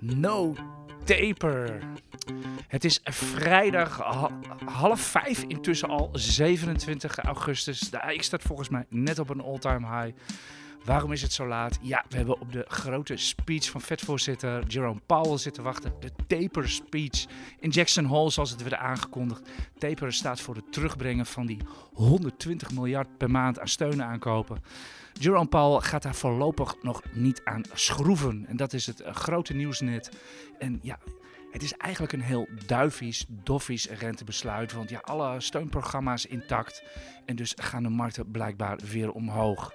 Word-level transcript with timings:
No 0.00 0.54
taper. 1.04 1.78
Het 2.68 2.84
is 2.84 3.00
vrijdag 3.04 3.98
ha- 3.98 4.38
half 4.64 5.00
vijf, 5.00 5.42
intussen 5.42 5.88
al 5.88 6.08
27 6.12 7.18
augustus. 7.18 7.78
De 7.80 8.02
AX 8.02 8.26
staat 8.26 8.42
volgens 8.42 8.68
mij 8.68 8.84
net 8.88 9.18
op 9.18 9.30
een 9.30 9.40
all-time 9.40 10.00
high. 10.00 10.16
Waarom 10.84 11.12
is 11.12 11.22
het 11.22 11.32
zo 11.32 11.46
laat? 11.46 11.78
Ja, 11.82 12.04
we 12.08 12.16
hebben 12.16 12.40
op 12.40 12.52
de 12.52 12.64
grote 12.68 13.16
speech 13.16 13.70
van 13.70 13.80
vetvoorzitter 13.80 14.66
Jerome 14.66 15.00
Powell 15.06 15.38
zitten 15.38 15.62
wachten. 15.62 15.92
Taper 16.26 16.68
speech 16.68 17.26
in 17.60 17.70
Jackson 17.70 18.04
Hole, 18.04 18.30
zoals 18.30 18.50
het 18.50 18.62
werd 18.62 18.74
aangekondigd. 18.74 19.48
Taper 19.78 20.12
staat 20.12 20.40
voor 20.40 20.54
het 20.54 20.72
terugbrengen 20.72 21.26
van 21.26 21.46
die 21.46 21.58
120 21.92 22.70
miljard 22.70 23.16
per 23.16 23.30
maand 23.30 23.60
aan 23.60 23.68
steun 23.68 24.02
aankopen. 24.02 24.62
Jerome 25.12 25.48
Powell 25.48 25.80
gaat 25.80 26.02
daar 26.02 26.14
voorlopig 26.14 26.76
nog 26.82 27.02
niet 27.12 27.40
aan 27.44 27.62
schroeven. 27.72 28.44
En 28.46 28.56
dat 28.56 28.72
is 28.72 28.86
het 28.86 29.00
eh, 29.00 29.14
grote 29.14 29.54
nieuws 29.54 29.80
net. 29.80 30.10
En 30.58 30.78
ja, 30.82 30.98
het 31.50 31.62
is 31.62 31.72
eigenlijk 31.72 32.12
een 32.12 32.20
heel 32.20 32.48
duivies, 32.66 33.24
doffies 33.28 33.88
rentebesluit. 33.88 34.72
Want 34.72 34.90
ja, 34.90 34.98
alle 34.98 35.40
steunprogramma's 35.40 36.26
intact. 36.26 36.82
En 37.24 37.36
dus 37.36 37.52
gaan 37.56 37.82
de 37.82 37.88
markten 37.88 38.30
blijkbaar 38.30 38.78
weer 38.90 39.10
omhoog. 39.12 39.74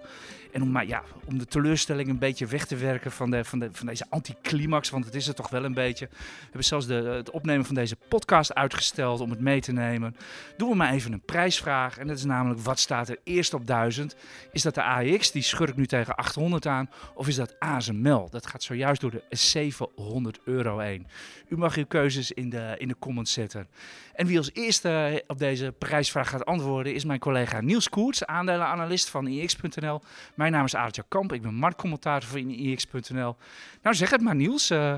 En 0.51 0.61
om, 0.61 0.77
om 1.25 1.37
de 1.37 1.45
teleurstelling 1.45 2.09
een 2.09 2.19
beetje 2.19 2.45
weg 2.45 2.65
te 2.65 2.75
werken 2.75 3.11
van, 3.11 3.31
de, 3.31 3.43
van, 3.43 3.59
de, 3.59 3.69
van 3.71 3.87
deze 3.87 4.05
anticlimax, 4.09 4.89
want 4.89 5.05
het 5.05 5.15
is 5.15 5.27
het 5.27 5.35
toch 5.35 5.49
wel 5.49 5.63
een 5.63 5.73
beetje. 5.73 6.07
We 6.11 6.43
hebben 6.43 6.63
zelfs 6.63 6.87
de, 6.87 6.93
het 6.93 7.29
opnemen 7.29 7.65
van 7.65 7.75
deze 7.75 7.95
podcast 8.07 8.53
uitgesteld 8.53 9.19
om 9.19 9.29
het 9.29 9.39
mee 9.39 9.61
te 9.61 9.71
nemen. 9.71 10.15
Doen 10.57 10.69
we 10.69 10.75
maar 10.75 10.91
even 10.91 11.13
een 11.13 11.21
prijsvraag. 11.21 11.97
En 11.97 12.07
dat 12.07 12.17
is 12.17 12.23
namelijk, 12.23 12.59
wat 12.59 12.79
staat 12.79 13.09
er 13.09 13.19
eerst 13.23 13.53
op 13.53 13.67
1000? 13.67 14.15
Is 14.51 14.61
dat 14.61 14.75
de 14.75 14.83
AX, 14.83 15.31
die 15.31 15.41
schurkt 15.41 15.75
nu 15.75 15.85
tegen 15.85 16.15
800 16.15 16.65
aan? 16.65 16.89
Of 17.13 17.27
is 17.27 17.35
dat 17.35 17.59
ASML? 17.59 18.29
Dat 18.29 18.47
gaat 18.47 18.63
zojuist 18.63 19.01
door 19.01 19.11
de 19.11 19.23
700 19.29 20.39
euro 20.45 20.79
heen. 20.79 21.07
U 21.49 21.57
mag 21.57 21.75
uw 21.75 21.85
keuzes 21.85 22.31
in 22.31 22.49
de, 22.49 22.75
in 22.77 22.87
de 22.87 22.95
comments 22.99 23.33
zetten. 23.33 23.67
En 24.13 24.27
wie 24.27 24.37
als 24.37 24.49
eerste 24.53 25.23
op 25.27 25.39
deze 25.39 25.73
prijsvraag 25.77 26.29
gaat 26.29 26.45
antwoorden 26.45 26.93
is 26.93 27.05
mijn 27.05 27.19
collega 27.19 27.61
Niels 27.61 27.89
Koerts, 27.89 28.25
aandelenanalist 28.25 29.09
van 29.09 29.27
IX.nl. 29.27 30.01
Mijn 30.41 30.53
naam 30.53 30.65
is 30.65 30.75
Aartje 30.75 31.03
Kamp, 31.07 31.33
ik 31.33 31.41
ben 31.41 31.53
marktcommentator 31.53 32.29
voor 32.29 32.39
IX.nl. 32.39 33.35
Nou 33.81 33.95
zeg 33.95 34.09
het 34.09 34.21
maar 34.21 34.35
Niels, 34.35 34.69
eh, 34.69 34.93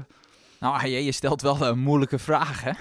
Nou, 0.60 0.76
AJ, 0.82 0.96
je 0.98 1.12
stelt 1.12 1.42
wel 1.42 1.62
een 1.62 1.80
moeilijke 1.80 2.20
vraag, 2.20 2.64
hè? 2.66 2.72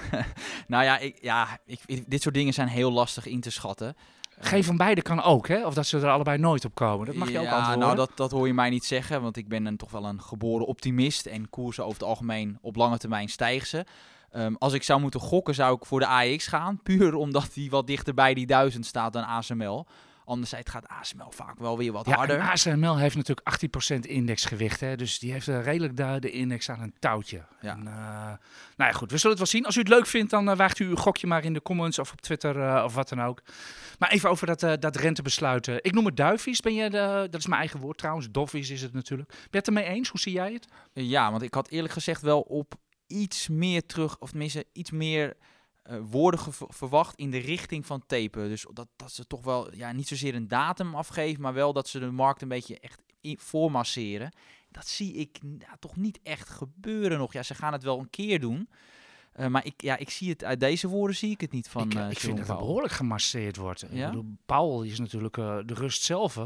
nou 0.66 0.84
ja, 0.84 0.98
ik, 0.98 1.18
ja 1.20 1.48
ik, 1.66 1.80
ik- 1.86 2.04
dit 2.10 2.22
soort 2.22 2.34
dingen 2.34 2.52
zijn 2.52 2.68
heel 2.68 2.92
lastig 2.92 3.26
in 3.26 3.40
te 3.40 3.50
schatten. 3.50 3.96
geen 4.38 4.64
van 4.64 4.76
beide 4.76 5.02
kan 5.02 5.22
ook 5.22 5.48
hè, 5.48 5.66
of 5.66 5.74
dat 5.74 5.86
ze 5.86 5.98
er 5.98 6.08
allebei 6.10 6.38
nooit 6.38 6.64
op 6.64 6.74
komen. 6.74 7.06
Dat 7.06 7.14
mag 7.14 7.30
je 7.30 7.38
ook 7.38 7.44
ja, 7.44 7.50
antwoorden. 7.50 7.78
nou, 7.84 7.96
dat, 7.96 8.10
dat 8.14 8.30
hoor 8.30 8.46
je 8.46 8.54
mij 8.54 8.70
niet 8.70 8.84
zeggen, 8.84 9.22
want 9.22 9.36
ik 9.36 9.48
ben 9.48 9.66
een, 9.66 9.76
toch 9.76 9.90
wel 9.90 10.04
een 10.04 10.22
geboren 10.22 10.66
optimist. 10.66 11.26
En 11.26 11.50
koersen 11.50 11.84
over 11.84 11.98
het 11.98 12.08
algemeen 12.08 12.58
op 12.60 12.76
lange 12.76 12.98
termijn 12.98 13.28
stijgen 13.28 13.66
ze. 13.68 13.84
Ehm, 14.30 14.54
als 14.58 14.72
ik 14.72 14.82
zou 14.82 15.00
moeten 15.00 15.20
gokken, 15.20 15.54
zou 15.54 15.76
ik 15.76 15.86
voor 15.86 16.00
de 16.00 16.06
AX 16.06 16.46
gaan. 16.46 16.80
Puur 16.82 17.14
omdat 17.14 17.50
die 17.54 17.70
wat 17.70 17.86
dichter 17.86 18.14
bij 18.14 18.34
die 18.34 18.46
1000 18.46 18.86
staat 18.86 19.12
dan 19.12 19.24
ASML. 19.24 19.86
Anderzijds 20.24 20.70
gaat 20.70 20.88
ASML 20.88 21.30
vaak 21.30 21.58
wel 21.58 21.78
weer 21.78 21.92
wat 21.92 22.06
Ja, 22.06 22.14
harder. 22.14 22.40
ASML 22.40 22.96
heeft 22.96 23.16
natuurlijk 23.16 23.48
18% 23.96 23.98
indexgewicht. 24.00 24.80
Hè, 24.80 24.96
dus 24.96 25.18
die 25.18 25.32
heeft 25.32 25.48
eh, 25.48 25.62
redelijk 25.62 25.96
de, 25.96 26.16
de 26.20 26.30
index 26.30 26.70
aan 26.70 26.80
een 26.80 26.94
touwtje. 26.98 27.44
Ja. 27.60 27.72
En, 27.72 27.86
eh, 27.86 27.94
nou 28.76 28.90
ja, 28.90 28.92
goed, 28.92 29.10
we 29.10 29.16
zullen 29.16 29.36
het 29.36 29.38
wel 29.38 29.46
zien. 29.46 29.66
Als 29.66 29.76
u 29.76 29.78
het 29.78 29.88
leuk 29.88 30.06
vindt, 30.06 30.30
dan 30.30 30.50
eh, 30.50 30.56
waagt 30.56 30.78
u 30.78 30.88
uw 30.88 30.96
gokje 30.96 31.26
maar 31.26 31.44
in 31.44 31.52
de 31.52 31.62
comments 31.62 31.98
of 31.98 32.12
op 32.12 32.20
Twitter 32.20 32.84
of 32.84 32.94
wat 32.94 33.08
dan 33.08 33.22
ook. 33.22 33.42
Maar 33.98 34.10
even 34.10 34.30
over 34.30 34.46
dat, 34.46 34.80
dat 34.82 34.96
rentebesluit. 34.96 35.66
ik 35.66 35.92
noem 35.92 36.06
het 36.06 36.16
duivies. 36.16 36.60
Ben 36.60 36.74
je 36.74 36.90
de, 36.90 37.26
dat 37.30 37.40
is 37.40 37.46
mijn 37.46 37.60
eigen 37.60 37.80
woord 37.80 37.98
trouwens. 37.98 38.28
Doffies 38.30 38.70
is 38.70 38.82
het 38.82 38.92
natuurlijk. 38.92 39.28
Ben 39.28 39.38
je 39.50 39.58
het 39.58 39.66
ermee 39.66 39.84
eens? 39.84 40.08
Hoe 40.08 40.20
zie 40.20 40.32
jij 40.32 40.52
het? 40.52 40.66
Ja, 40.92 41.30
want 41.30 41.42
ik 41.42 41.54
had 41.54 41.68
eerlijk 41.68 41.92
gezegd 41.92 42.22
wel 42.22 42.40
op 42.40 42.74
iets 43.06 43.48
meer 43.48 43.86
terug, 43.86 44.18
of 44.18 44.30
tenminste 44.30 44.64
iets 44.72 44.90
meer 44.90 45.36
eh, 45.82 45.98
woorden 46.10 46.40
verwacht 46.68 47.16
in 47.16 47.30
de 47.30 47.38
richting 47.38 47.86
van 47.86 48.06
tapen. 48.06 48.48
Dus 48.48 48.66
dat, 48.72 48.88
dat 48.96 49.12
ze 49.12 49.26
toch 49.26 49.44
wel, 49.44 49.74
ja, 49.74 49.92
niet 49.92 50.08
zozeer 50.08 50.34
een 50.34 50.48
datum 50.48 50.94
afgeven, 50.94 51.42
maar 51.42 51.54
wel 51.54 51.72
dat 51.72 51.88
ze 51.88 51.98
de 51.98 52.10
markt 52.10 52.42
een 52.42 52.48
beetje 52.48 52.80
echt 52.80 53.00
voormasseren. 53.22 54.32
Dat 54.70 54.86
zie 54.86 55.14
ik 55.14 55.38
toch 55.78 55.96
niet 55.96 56.20
echt 56.22 56.48
gebeuren 56.48 57.18
nog. 57.18 57.32
Ja, 57.32 57.42
ze 57.42 57.54
gaan 57.54 57.72
het 57.72 57.82
wel 57.82 57.98
een 57.98 58.10
keer 58.10 58.40
doen. 58.40 58.68
Eh, 59.32 59.46
maar 59.46 59.64
ik, 59.64 59.82
ja, 59.82 59.96
ik 59.96 60.10
zie 60.10 60.30
het 60.30 60.44
uit 60.44 60.60
deze 60.60 60.88
woorden 60.88 61.16
zie 61.16 61.30
ik 61.30 61.40
het 61.40 61.52
niet 61.52 61.68
van 61.68 61.90
ik, 61.90 61.94
eh, 61.98 62.10
ik 62.10 62.18
vind 62.18 62.36
dat 62.36 62.40
er 62.40 62.52
Powell. 62.52 62.66
behoorlijk 62.66 62.92
gemasseerd 62.92 63.56
wordt. 63.56 63.82
Ik 63.82 63.90
bedoel, 63.90 64.36
Powell 64.46 64.88
is 64.88 64.98
natuurlijk 64.98 65.36
eh, 65.36 65.58
de 65.66 65.74
rust 65.74 66.02
zelf. 66.02 66.36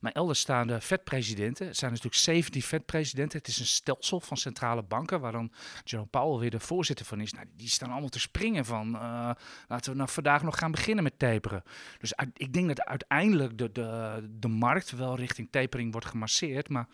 Maar 0.00 0.12
elders 0.12 0.40
staan 0.40 0.66
de 0.66 0.80
vetpresidenten. 0.80 1.66
Het 1.66 1.76
zijn 1.76 1.90
natuurlijk 1.90 2.20
17 2.20 2.62
vetpresidenten. 2.62 3.38
Het 3.38 3.48
is 3.48 3.58
een 3.58 3.66
stelsel 3.66 4.20
van 4.20 4.36
centrale 4.36 4.82
banken. 4.82 5.20
Waar 5.20 5.32
dan 5.32 5.52
Jerome 5.84 6.08
Powell 6.08 6.40
weer 6.40 6.50
de 6.50 6.60
voorzitter 6.60 7.06
van 7.06 7.20
is. 7.20 7.32
Nou, 7.32 7.46
die 7.56 7.68
staan 7.68 7.90
allemaal 7.90 8.08
te 8.08 8.20
springen 8.20 8.64
van. 8.64 8.90
laten 9.68 9.90
we 9.92 9.96
nou 9.96 10.08
vandaag 10.10 10.42
nog 10.42 10.58
gaan 10.58 10.70
beginnen 10.70 11.04
met 11.04 11.18
taperen. 11.18 11.62
Dus 11.98 12.16
uit- 12.16 12.30
ik 12.34 12.52
denk 12.52 12.68
dat 12.68 12.82
uiteindelijk 12.84 13.58
de, 13.58 13.72
de, 13.72 14.28
de 14.38 14.48
markt 14.48 14.90
wel 14.90 15.16
richting 15.16 15.48
tapering 15.50 15.92
wordt 15.92 16.06
gemasseerd. 16.06 16.68
Maar 16.68 16.86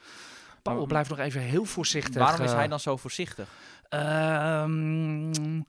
Maar- 0.62 0.86
blijft 0.86 1.10
nog 1.10 1.18
even 1.18 1.40
heel 1.40 1.64
voorzichtig. 1.64 2.22
Waarom 2.22 2.44
is 2.44 2.50
eh, 2.50 2.56
hij 2.56 2.68
dan 2.68 2.80
zo 2.80 2.96
voorzichtig? 2.96 3.48
Ehm, 3.88 5.60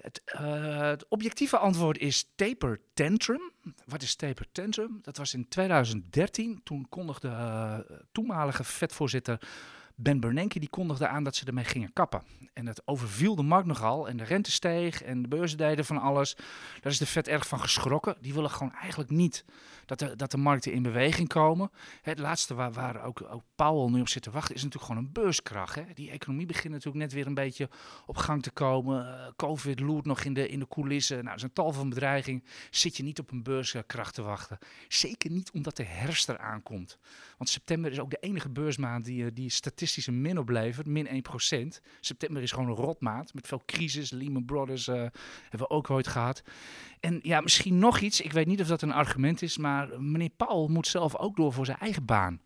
het, 0.00 0.22
eh, 0.24 0.78
het 0.78 1.08
objectieve 1.08 1.58
antwoord 1.58 1.98
is 1.98 2.30
taper 2.34 2.80
tantrum. 2.94 3.52
Wat 3.84 4.02
is 4.02 4.16
taper 4.16 4.46
tantrum? 4.52 4.98
Dat 5.02 5.16
was 5.16 5.34
in 5.34 5.48
2013. 5.48 6.60
Toen 6.64 6.86
kondigde 6.88 7.28
eh, 7.28 7.78
toenmalige 8.12 8.64
vetvoorzitter 8.64 9.40
Ben 9.94 10.20
Bernanke 10.20 10.58
die 10.58 10.68
kondigde 10.68 11.08
aan 11.08 11.24
dat 11.24 11.36
ze 11.36 11.44
ermee 11.44 11.64
gingen 11.64 11.92
kappen. 11.92 12.22
En 12.52 12.64
dat 12.64 12.82
overviel 12.84 13.34
de 13.34 13.42
markt 13.42 13.66
nogal. 13.66 14.08
En 14.08 14.16
de 14.16 14.24
rente 14.24 14.50
steeg 14.50 15.02
en 15.02 15.22
de 15.22 15.28
beurzen 15.28 15.58
deden 15.58 15.84
van 15.84 15.98
alles. 15.98 16.36
Daar 16.80 16.92
is 16.92 16.98
de 16.98 17.06
vet 17.06 17.28
erg 17.28 17.46
van 17.46 17.60
geschrokken. 17.60 18.16
Die 18.20 18.34
willen 18.34 18.50
gewoon 18.50 18.72
eigenlijk 18.74 19.10
niet 19.10 19.44
dat 19.90 19.98
de, 19.98 20.16
dat 20.16 20.30
de 20.30 20.36
markten 20.36 20.72
in 20.72 20.82
beweging 20.82 21.28
komen. 21.28 21.70
Het 22.02 22.18
laatste 22.18 22.54
waar, 22.54 23.04
ook, 23.04 23.22
ook 23.30 23.42
Powell 23.54 23.90
nu 23.90 24.00
op 24.00 24.08
zit 24.08 24.22
te 24.22 24.30
wachten 24.30 24.54
is 24.54 24.62
natuurlijk 24.62 24.92
gewoon 24.92 25.04
een 25.04 25.12
beurskracht. 25.12 25.74
Hè? 25.74 25.82
Die 25.94 26.10
economie 26.10 26.46
begint 26.46 26.72
natuurlijk 26.72 27.04
net 27.04 27.12
weer 27.12 27.26
een 27.26 27.34
beetje 27.34 27.68
op 28.06 28.16
gang 28.16 28.42
te 28.42 28.50
komen. 28.50 29.06
Eh, 29.06 29.28
Covid 29.36 29.80
loert 29.80 30.04
nog 30.04 30.24
in 30.24 30.34
de, 30.34 30.48
in 30.48 30.58
de 30.58 30.68
coulissen. 30.68 31.16
Nou, 31.16 31.28
er 31.28 31.36
is 31.36 31.42
een 31.42 31.52
tal 31.52 31.72
van 31.72 31.88
bedreigingen. 31.88 32.44
Zit 32.70 32.96
je 32.96 33.02
niet 33.02 33.18
op 33.18 33.30
een 33.30 33.42
beurskracht 33.42 34.14
te 34.14 34.22
wachten. 34.22 34.58
Zeker 34.88 35.30
niet 35.30 35.50
omdat 35.50 35.76
de 35.76 35.84
herfst 35.84 36.28
eraan 36.28 36.62
komt. 36.62 36.98
Want 37.36 37.50
september 37.50 37.90
is 37.90 38.00
ook 38.00 38.10
de 38.10 38.20
enige 38.20 38.48
beursmaand 38.48 39.04
die, 39.04 39.24
eh, 39.24 39.30
die 39.34 39.50
statistisch 39.50 40.06
een 40.06 40.20
min 40.20 40.38
oplevert. 40.38 40.86
Min 40.86 41.06
1%. 41.06 41.80
September 42.00 42.42
is 42.42 42.52
gewoon 42.52 42.68
een 42.68 42.74
rotmaand. 42.74 43.34
Met 43.34 43.46
veel 43.46 43.62
crisis. 43.66 44.10
Lehman 44.10 44.44
Brothers 44.44 44.88
eh, 44.88 44.94
hebben 44.94 45.58
we 45.58 45.70
ook 45.70 45.90
ooit 45.90 46.06
gehad. 46.06 46.42
En 47.00 47.20
ja, 47.22 47.40
misschien 47.40 47.78
nog 47.78 48.00
iets. 48.00 48.20
Ik 48.20 48.32
weet 48.32 48.46
niet 48.46 48.60
of 48.60 48.66
dat 48.66 48.82
een 48.82 48.92
argument 48.92 49.42
is. 49.42 49.58
Maar 49.58 50.02
meneer 50.02 50.30
Paul 50.36 50.68
moet 50.68 50.86
zelf 50.86 51.16
ook 51.16 51.36
door 51.36 51.52
voor 51.52 51.64
zijn 51.66 51.78
eigen 51.78 52.04
baan. 52.04 52.40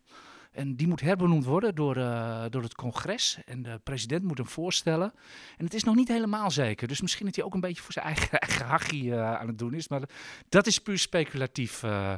En 0.51 0.75
die 0.75 0.87
moet 0.87 1.01
herbenoemd 1.01 1.45
worden 1.45 1.75
door, 1.75 1.97
eh, 1.97 2.45
door 2.49 2.61
het 2.61 2.75
congres. 2.75 3.37
En 3.45 3.61
de 3.63 3.79
president 3.83 4.23
moet 4.23 4.37
hem 4.37 4.47
voorstellen. 4.47 5.13
En 5.57 5.65
het 5.65 5.73
is 5.73 5.83
nog 5.83 5.95
niet 5.95 6.07
helemaal 6.07 6.51
zeker. 6.51 6.87
Dus 6.87 7.01
misschien 7.01 7.25
dat 7.25 7.35
hij 7.35 7.45
ook 7.45 7.53
een 7.53 7.59
beetje 7.59 7.81
voor 7.81 7.93
zijn 7.93 8.05
eigen, 8.05 8.39
eigen 8.39 8.65
hachie 8.65 9.13
eh, 9.13 9.35
aan 9.35 9.47
het 9.47 9.57
doen 9.57 9.73
is. 9.73 9.87
Maar 9.87 10.01
dat 10.49 10.67
is 10.67 10.79
puur 10.79 10.97
speculatief. 10.97 11.83
eh. 11.83 12.13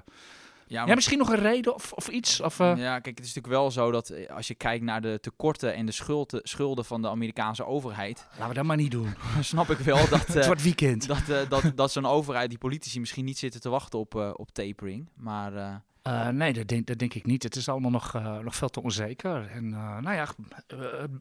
Ja, 0.67 0.85
Ja, 0.85 0.95
misschien 0.95 1.17
nog 1.17 1.29
een 1.29 1.39
reden 1.39 1.73
of, 1.73 1.93
of 1.93 2.07
iets? 2.07 2.41
Of, 2.41 2.59
eh, 2.59 2.73
Ja, 2.77 2.99
kijk, 2.99 3.17
het 3.17 3.25
is 3.25 3.33
natuurlijk 3.33 3.61
wel 3.61 3.71
zo 3.71 3.91
dat 3.91 4.09
eh, 4.09 4.35
als 4.35 4.47
je 4.47 4.55
kijkt 4.55 4.83
naar 4.83 5.01
de 5.01 5.19
tekorten 5.21 5.73
en 5.73 5.85
de 5.85 5.91
schulden, 5.91 6.39
schulden 6.43 6.85
van 6.85 7.01
de 7.01 7.09
Amerikaanse 7.09 7.65
overheid, 7.65 8.25
Laten 8.31 8.47
we 8.47 8.53
dat 8.53 8.65
maar 8.65 8.77
niet 8.77 8.91
doen. 8.91 9.13
dan 9.33 9.43
snap 9.53 9.69
ik 9.69 9.77
wel 9.77 10.09
dat, 10.09 10.27
het 10.27 10.35
eh, 10.35 10.45
wordt 10.45 10.63
weekend. 10.63 11.07
dat, 11.07 11.49
dat, 11.49 11.71
dat 11.75 11.91
zo'n 11.91 12.05
overheid, 12.05 12.49
die 12.49 12.57
politici 12.57 12.99
misschien 12.99 13.25
niet 13.25 13.37
zitten 13.37 13.61
te 13.61 13.69
wachten 13.69 13.99
op, 13.99 14.15
op 14.15 14.51
tapering. 14.51 15.09
Maar 15.15 15.81
nee, 16.33 16.53
dat 16.53 16.67
denk, 16.67 16.87
dat 16.87 16.99
denk 16.99 17.13
ik 17.13 17.25
niet. 17.25 17.43
Het 17.43 17.55
is 17.55 17.69
allemaal 17.69 17.91
nog, 17.91 18.13
nog 18.43 18.55
veel 18.55 18.69
te 18.69 18.83
onzeker. 18.83 19.47
En 19.51 19.69
nou 19.69 20.13
ja, 20.13 20.27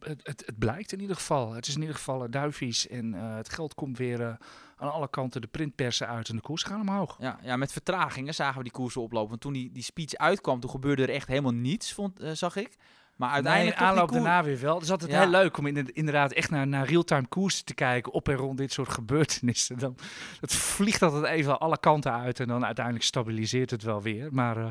het, 0.00 0.22
het, 0.22 0.42
het 0.46 0.58
blijkt 0.58 0.92
in 0.92 1.00
ieder 1.00 1.16
geval. 1.16 1.52
Het 1.52 1.66
is 1.66 1.74
in 1.74 1.80
ieder 1.80 1.96
geval 1.96 2.24
uh, 2.24 2.30
duivies. 2.30 2.88
En 2.88 3.12
het 3.12 3.48
geld 3.48 3.74
komt 3.74 3.98
weer 3.98 4.38
aan 4.76 4.92
alle 4.92 5.08
kanten 5.10 5.40
de 5.40 5.46
printpersen 5.46 6.08
uit 6.08 6.28
en 6.28 6.36
de 6.36 6.42
koers 6.42 6.62
gaan 6.62 6.80
omhoog. 6.80 7.16
ja, 7.20 7.38
ja, 7.42 7.56
met 7.56 7.72
vertragingen 7.72 8.34
zagen 8.34 8.56
we 8.56 8.62
die 8.62 8.72
koersen 8.72 9.00
oplopen. 9.02 9.28
Want 9.28 9.40
toen 9.40 9.52
die, 9.52 9.72
die 9.72 9.82
speech 9.82 10.14
uitkwam, 10.14 10.60
toen 10.60 10.70
gebeurde 10.70 11.02
er 11.02 11.10
echt 11.10 11.28
helemaal 11.28 11.52
niets, 11.54 11.92
vond, 11.92 12.20
eh, 12.20 12.30
zag 12.32 12.56
ik. 12.56 12.76
Maar 13.16 13.30
uiteindelijk 13.30 13.78
nee, 13.78 13.88
aanloop 13.88 14.12
daarna 14.12 14.42
weer 14.44 14.60
wel. 14.60 14.74
Het 14.74 14.82
is 14.84 14.90
altijd 14.90 15.10
Ja. 15.10 15.20
heel 15.20 15.28
leuk 15.30 15.56
om 15.58 15.66
in- 15.66 15.92
inderdaad 15.94 16.32
echt 16.32 16.50
naar, 16.50 16.66
naar 16.66 16.86
real-time 16.86 17.26
koersen 17.26 17.64
te 17.64 17.74
kijken. 17.74 18.12
Op 18.12 18.28
en 18.28 18.34
rond 18.34 18.58
dit 18.58 18.72
soort 18.72 18.88
gebeurtenissen. 18.88 19.78
Dan, 19.78 19.96
het 20.40 20.54
vliegt 20.54 21.02
altijd 21.02 21.24
even 21.24 21.58
alle 21.60 21.78
kanten 21.78 22.12
uit. 22.12 22.40
En 22.40 22.48
dan 22.48 22.64
uiteindelijk 22.64 23.04
stabiliseert 23.04 23.70
het 23.70 23.82
wel 23.82 24.02
weer. 24.02 24.28
Maar 24.32 24.56
eh, 24.56 24.66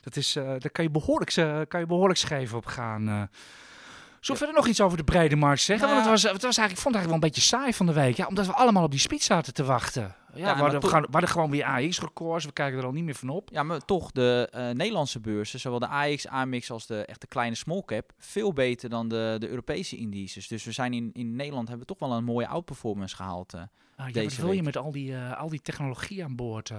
dat 0.00 0.16
is, 0.16 0.36
eh, 0.36 0.44
daar 0.44 0.70
kan 0.70 0.84
je, 0.84 0.90
behoorlijk, 0.90 1.30
eh, 1.36 1.60
kan 1.68 1.80
je 1.80 1.86
behoorlijk 1.86 2.18
scheef 2.18 2.54
op 2.54 2.66
gaan. 2.66 3.28
Zullen 4.20 4.40
we 4.40 4.46
verder 4.46 4.54
nog 4.54 4.66
iets 4.66 4.80
over 4.80 4.96
de 4.96 5.04
brede 5.04 5.36
markt 5.36 5.60
zeggen? 5.60 5.88
Nou 5.88 6.00
Want 6.00 6.10
het 6.12 6.22
was, 6.22 6.32
het 6.32 6.42
was 6.42 6.56
eigenlijk, 6.56 6.76
ik 6.76 6.82
vond 6.82 6.94
het 6.94 7.04
eigenlijk 7.04 7.06
wel 7.06 7.14
een 7.14 7.34
beetje 7.34 7.56
saai 7.56 7.72
van 7.74 7.86
de 7.86 7.92
week. 7.92 8.16
Ja, 8.16 8.26
omdat 8.26 8.46
we 8.46 8.52
allemaal 8.52 8.82
op 8.84 8.90
die 8.90 9.00
speed 9.00 9.22
zaten 9.22 9.54
te 9.54 9.64
wachten. 9.64 10.14
Ja, 10.34 10.54
we, 10.54 10.60
hadden, 10.60 10.80
toch- 10.80 10.90
gaan- 10.90 11.02
we 11.02 11.08
hadden 11.10 11.30
gewoon 11.30 11.50
weer 11.50 11.64
AX-records. 11.64 12.44
We 12.44 12.52
kijken 12.52 12.78
er 12.78 12.84
al 12.84 12.92
niet 12.92 13.04
meer 13.04 13.14
van 13.14 13.28
op. 13.28 13.48
Ja, 13.52 13.62
maar 13.62 13.84
toch, 13.84 14.10
de 14.12 14.48
eh, 14.52 14.70
Nederlandse 14.70 15.20
beurzen, 15.20 15.60
zowel 15.60 15.78
de 15.78 15.86
AX, 15.86 16.26
AMX 16.28 16.70
als 16.70 16.86
de 16.86 17.04
echte 17.04 17.26
kleine 17.26 17.54
small 17.56 17.82
cap, 17.86 18.12
veel 18.18 18.52
beter 18.52 18.88
dan 18.88 19.08
de, 19.08 19.36
de 19.38 19.48
Europese 19.48 19.96
indices. 19.96 20.48
Dus 20.48 20.64
we 20.64 20.72
zijn 20.72 20.92
in, 20.92 21.10
in 21.12 21.36
Nederland 21.36 21.68
hebben 21.68 21.86
we 21.86 21.94
toch 21.94 22.08
wel 22.08 22.16
een 22.18 22.24
mooie 22.24 22.48
outperformance 22.48 23.16
gehaald. 23.16 23.54
eh. 23.54 23.60
Ah, 23.96 24.08
ja, 24.12 24.22
wat 24.22 24.34
wil 24.36 24.52
je 24.52 24.62
met 24.62 24.76
al 24.76 24.92
die, 24.92 25.14
eh, 25.14 25.40
al 25.40 25.48
die 25.48 25.60
technologie 25.62 26.24
aan 26.24 26.36
boord? 26.36 26.72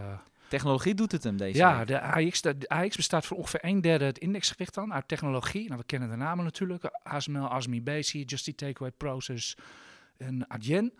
Technologie 0.50 0.94
doet 0.94 1.12
het 1.12 1.24
hem 1.24 1.38
deze 1.38 1.58
ja, 1.58 1.78
week. 1.78 1.88
de 1.88 2.02
AX, 2.02 2.42
de, 2.42 2.58
de 2.58 2.70
AX 2.70 2.96
bestaat 2.96 3.26
voor 3.26 3.38
ongeveer 3.38 3.60
een 3.64 3.82
derde 3.82 4.06
het 4.06 4.18
indexgewicht 4.18 4.74
dan 4.74 4.94
uit 4.94 5.08
technologie. 5.08 5.68
Nou, 5.68 5.80
we 5.80 5.86
kennen 5.86 6.10
de 6.10 6.16
namen 6.16 6.44
natuurlijk. 6.44 6.84
ASML, 7.04 7.48
ASMI, 7.48 7.82
BC, 7.82 8.30
Just 8.30 8.48
Eat 8.48 8.58
Takeaway, 8.58 8.92
Process 8.92 9.56
en 10.18 10.50
Adyen. 10.50 10.94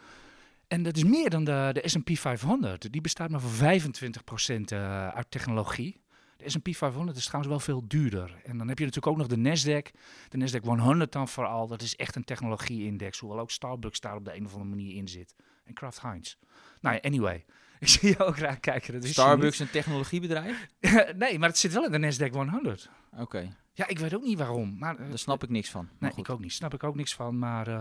En 0.68 0.84
dat 0.84 0.98
is 0.98 1.04
meer 1.04 1.30
dan 1.30 1.44
de, 1.44 1.70
de 1.74 1.90
S&P 1.90 2.10
500. 2.18 2.92
Die 2.92 3.02
bestaat 3.02 3.30
maar 3.30 3.42
voor 3.42 3.80
25% 3.80 4.62
eh, 4.66 5.08
uit 5.08 5.32
technologie. 5.32 6.02
De 6.38 6.50
S&P 6.50 6.76
500 6.76 7.18
is 7.18 7.26
trouwens 7.26 7.52
wel 7.52 7.60
veel 7.60 7.88
duurder. 7.88 8.42
En 8.44 8.58
dan 8.58 8.68
heb 8.68 8.78
je 8.80 8.86
natuurlijk 8.86 9.14
ook 9.14 9.18
nog 9.18 9.28
de 9.28 9.38
Nasdaq. 9.38 10.00
De 10.30 10.38
Nasdaq 10.38 10.64
100 10.64 11.12
dan 11.12 11.28
vooral. 11.28 11.68
Dat 11.68 11.82
is 11.82 11.96
echt 11.96 12.16
een 12.16 12.24
technologie-index. 12.24 13.20
Hoewel 13.20 13.40
ook 13.40 13.52
Starbucks 13.52 14.00
daar 14.00 14.16
op 14.16 14.26
de 14.26 14.36
een 14.36 14.46
of 14.46 14.52
andere 14.52 14.70
manier 14.70 14.96
in 14.96 15.08
zit. 15.08 15.36
En 15.64 15.74
Kraft 15.74 16.02
Heinz. 16.02 16.36
Nou 16.82 16.96
ja, 16.96 17.02
anyway. 17.02 17.46
Ik 17.86 17.88
zie 17.88 18.10
je 18.10 18.26
ook 18.26 18.38
raar 18.38 18.60
kijken. 18.60 18.94
Dat 18.94 19.10
Starbucks 19.10 19.60
een 19.60 19.70
technologiebedrijf? 19.70 20.68
nee, 21.16 21.40
maar 21.40 21.50
het 21.50 21.58
zit 21.58 21.74
wel 21.74 21.86
in 21.86 22.02
de 22.02 22.14
Nasdaq 22.14 22.32
100. 22.32 22.90
Oké, 23.18 23.54
Ja, 23.74 23.88
ik 23.88 24.00
weet 24.00 24.14
ook 24.16 24.24
niet 24.24 24.38
waarom. 24.38 24.78
Maar, 24.78 24.98
eh, 25.00 25.10
daar 25.10 25.18
snap 25.18 25.44
ik 25.44 25.50
niks 25.50 25.70
van. 25.70 25.90
Nee, 26.00 26.10
goed. 26.12 26.20
ik 26.20 26.30
ook 26.30 26.40
niet. 26.40 26.54
Snap 26.54 26.74
ik 26.74 26.84
ook 26.84 26.96
niks 26.96 27.14
van. 27.16 27.40
Maar 27.40 27.68
uh, 27.68 27.80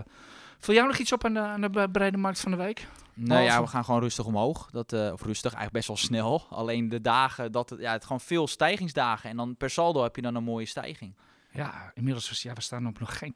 viel 0.59 0.73
jou 0.73 0.87
nog 0.87 0.97
iets 0.97 1.11
op 1.11 1.25
aan 1.25 1.33
de, 1.33 1.39
aan 1.39 1.61
de 1.61 1.69
bre- 1.69 1.89
brede 1.89 2.17
markt 2.17 2.39
van 2.39 2.51
de 2.51 2.57
week? 2.57 2.87
Nou 3.13 3.43
ja, 3.43 3.61
we 3.61 3.67
gaan 3.67 3.85
gewoon 3.85 4.01
rustig 4.01 4.25
omhoog. 4.25 4.69
Dat, 4.71 4.93
eh, 4.93 5.11
of 5.13 5.21
rustig, 5.23 5.53
eigenlijk 5.53 5.71
best 5.73 5.87
wel 5.87 5.97
snel. 5.97 6.45
Alleen 6.49 6.89
de 6.89 7.01
dagen, 7.01 7.51
dat 7.51 7.69
het, 7.69 7.79
ja, 7.79 7.91
het 7.91 8.03
gewoon 8.03 8.19
veel 8.21 8.47
stijgingsdagen. 8.47 9.29
En 9.29 9.37
dan 9.37 9.55
per 9.55 9.69
saldo 9.69 10.03
heb 10.03 10.15
je 10.15 10.21
dan 10.21 10.35
een 10.35 10.43
mooie 10.43 10.65
stijging. 10.65 11.15
Ja, 11.51 11.91
inmiddels 11.93 12.29
was, 12.29 12.41
ja, 12.41 12.53
we 12.53 12.61
staan 12.61 12.87
op 12.87 12.99
nog 12.99 13.17
geen 13.17 13.33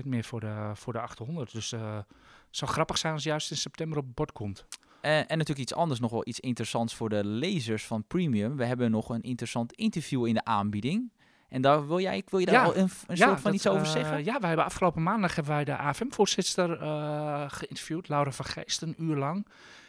2% 0.00 0.04
meer 0.04 0.24
voor 0.24 0.40
de, 0.40 0.70
voor 0.74 0.92
de 0.92 1.00
800. 1.00 1.52
Dus 1.52 1.72
eh, 1.72 1.96
het 1.96 2.04
zou 2.50 2.70
grappig 2.70 2.98
zijn 2.98 3.12
als 3.12 3.22
juist 3.22 3.50
in 3.50 3.56
september 3.56 3.98
op 3.98 4.04
het 4.04 4.14
bord 4.14 4.32
komt. 4.32 4.66
Eh, 5.04 5.18
en 5.18 5.24
natuurlijk 5.28 5.58
iets 5.58 5.74
anders, 5.74 6.00
nog 6.00 6.10
wel 6.10 6.26
iets 6.26 6.40
interessants 6.40 6.94
voor 6.94 7.08
de 7.08 7.24
lezers 7.24 7.86
van 7.86 8.04
Premium. 8.06 8.56
We 8.56 8.64
hebben 8.64 8.90
nog 8.90 9.08
een 9.08 9.22
interessant 9.22 9.72
interview 9.72 10.26
in 10.26 10.34
de 10.34 10.44
aanbieding. 10.44 11.12
En 11.48 11.62
daar 11.62 11.86
wil 11.86 12.00
jij, 12.00 12.22
wil 12.28 12.38
je 12.38 12.46
daar 12.46 12.54
Ja. 12.54 12.64
al 12.64 12.76
een, 12.76 12.90
een 13.06 13.16
Ja, 13.16 13.26
soort 13.26 13.40
van 13.40 13.50
dat, 13.50 13.54
iets 13.54 13.66
over 13.66 13.86
eh, 13.86 13.90
zeggen? 13.92 14.24
ja, 14.24 14.38
wij 14.38 14.48
hebben 14.48 14.66
afgelopen 14.66 15.02
maandag 15.02 15.34
hebben 15.34 15.52
wij 15.54 15.64
de 15.64 15.76
AFM-voorzitter 15.76 16.80
eh, 16.80 17.44
geïnterviewd, 17.48 18.08
Laura 18.08 18.30
van 18.32 18.44
Geest, 18.44 18.82
een 18.82 18.94
uur 18.98 19.16
lang. 19.16 19.46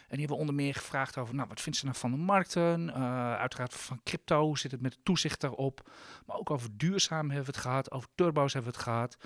En 0.08 0.16
die 0.16 0.18
hebben 0.18 0.36
onder 0.36 0.54
meer 0.54 0.74
gevraagd 0.74 1.18
over, 1.18 1.34
nou, 1.34 1.48
wat 1.48 1.60
vindt 1.60 1.78
ze 1.78 1.84
nou 1.84 1.96
van 1.96 2.10
de 2.10 2.16
markten? 2.16 2.94
Uiteraard 3.38 3.74
van 3.74 4.00
crypto, 4.04 4.44
hoe 4.44 4.58
zit 4.58 4.70
het 4.70 4.80
met 4.80 4.92
de 4.92 4.98
toezicht 5.02 5.40
daarop? 5.40 5.90
Maar 6.26 6.36
ook 6.36 6.50
over 6.50 6.68
duurzaam 6.72 7.26
hebben 7.30 7.46
we 7.46 7.52
het 7.52 7.60
gehad, 7.60 7.90
over 7.90 8.08
turbo's 8.14 8.52
hebben 8.52 8.72
we 8.72 8.76
het 8.78 8.86
gehad. 8.86 9.16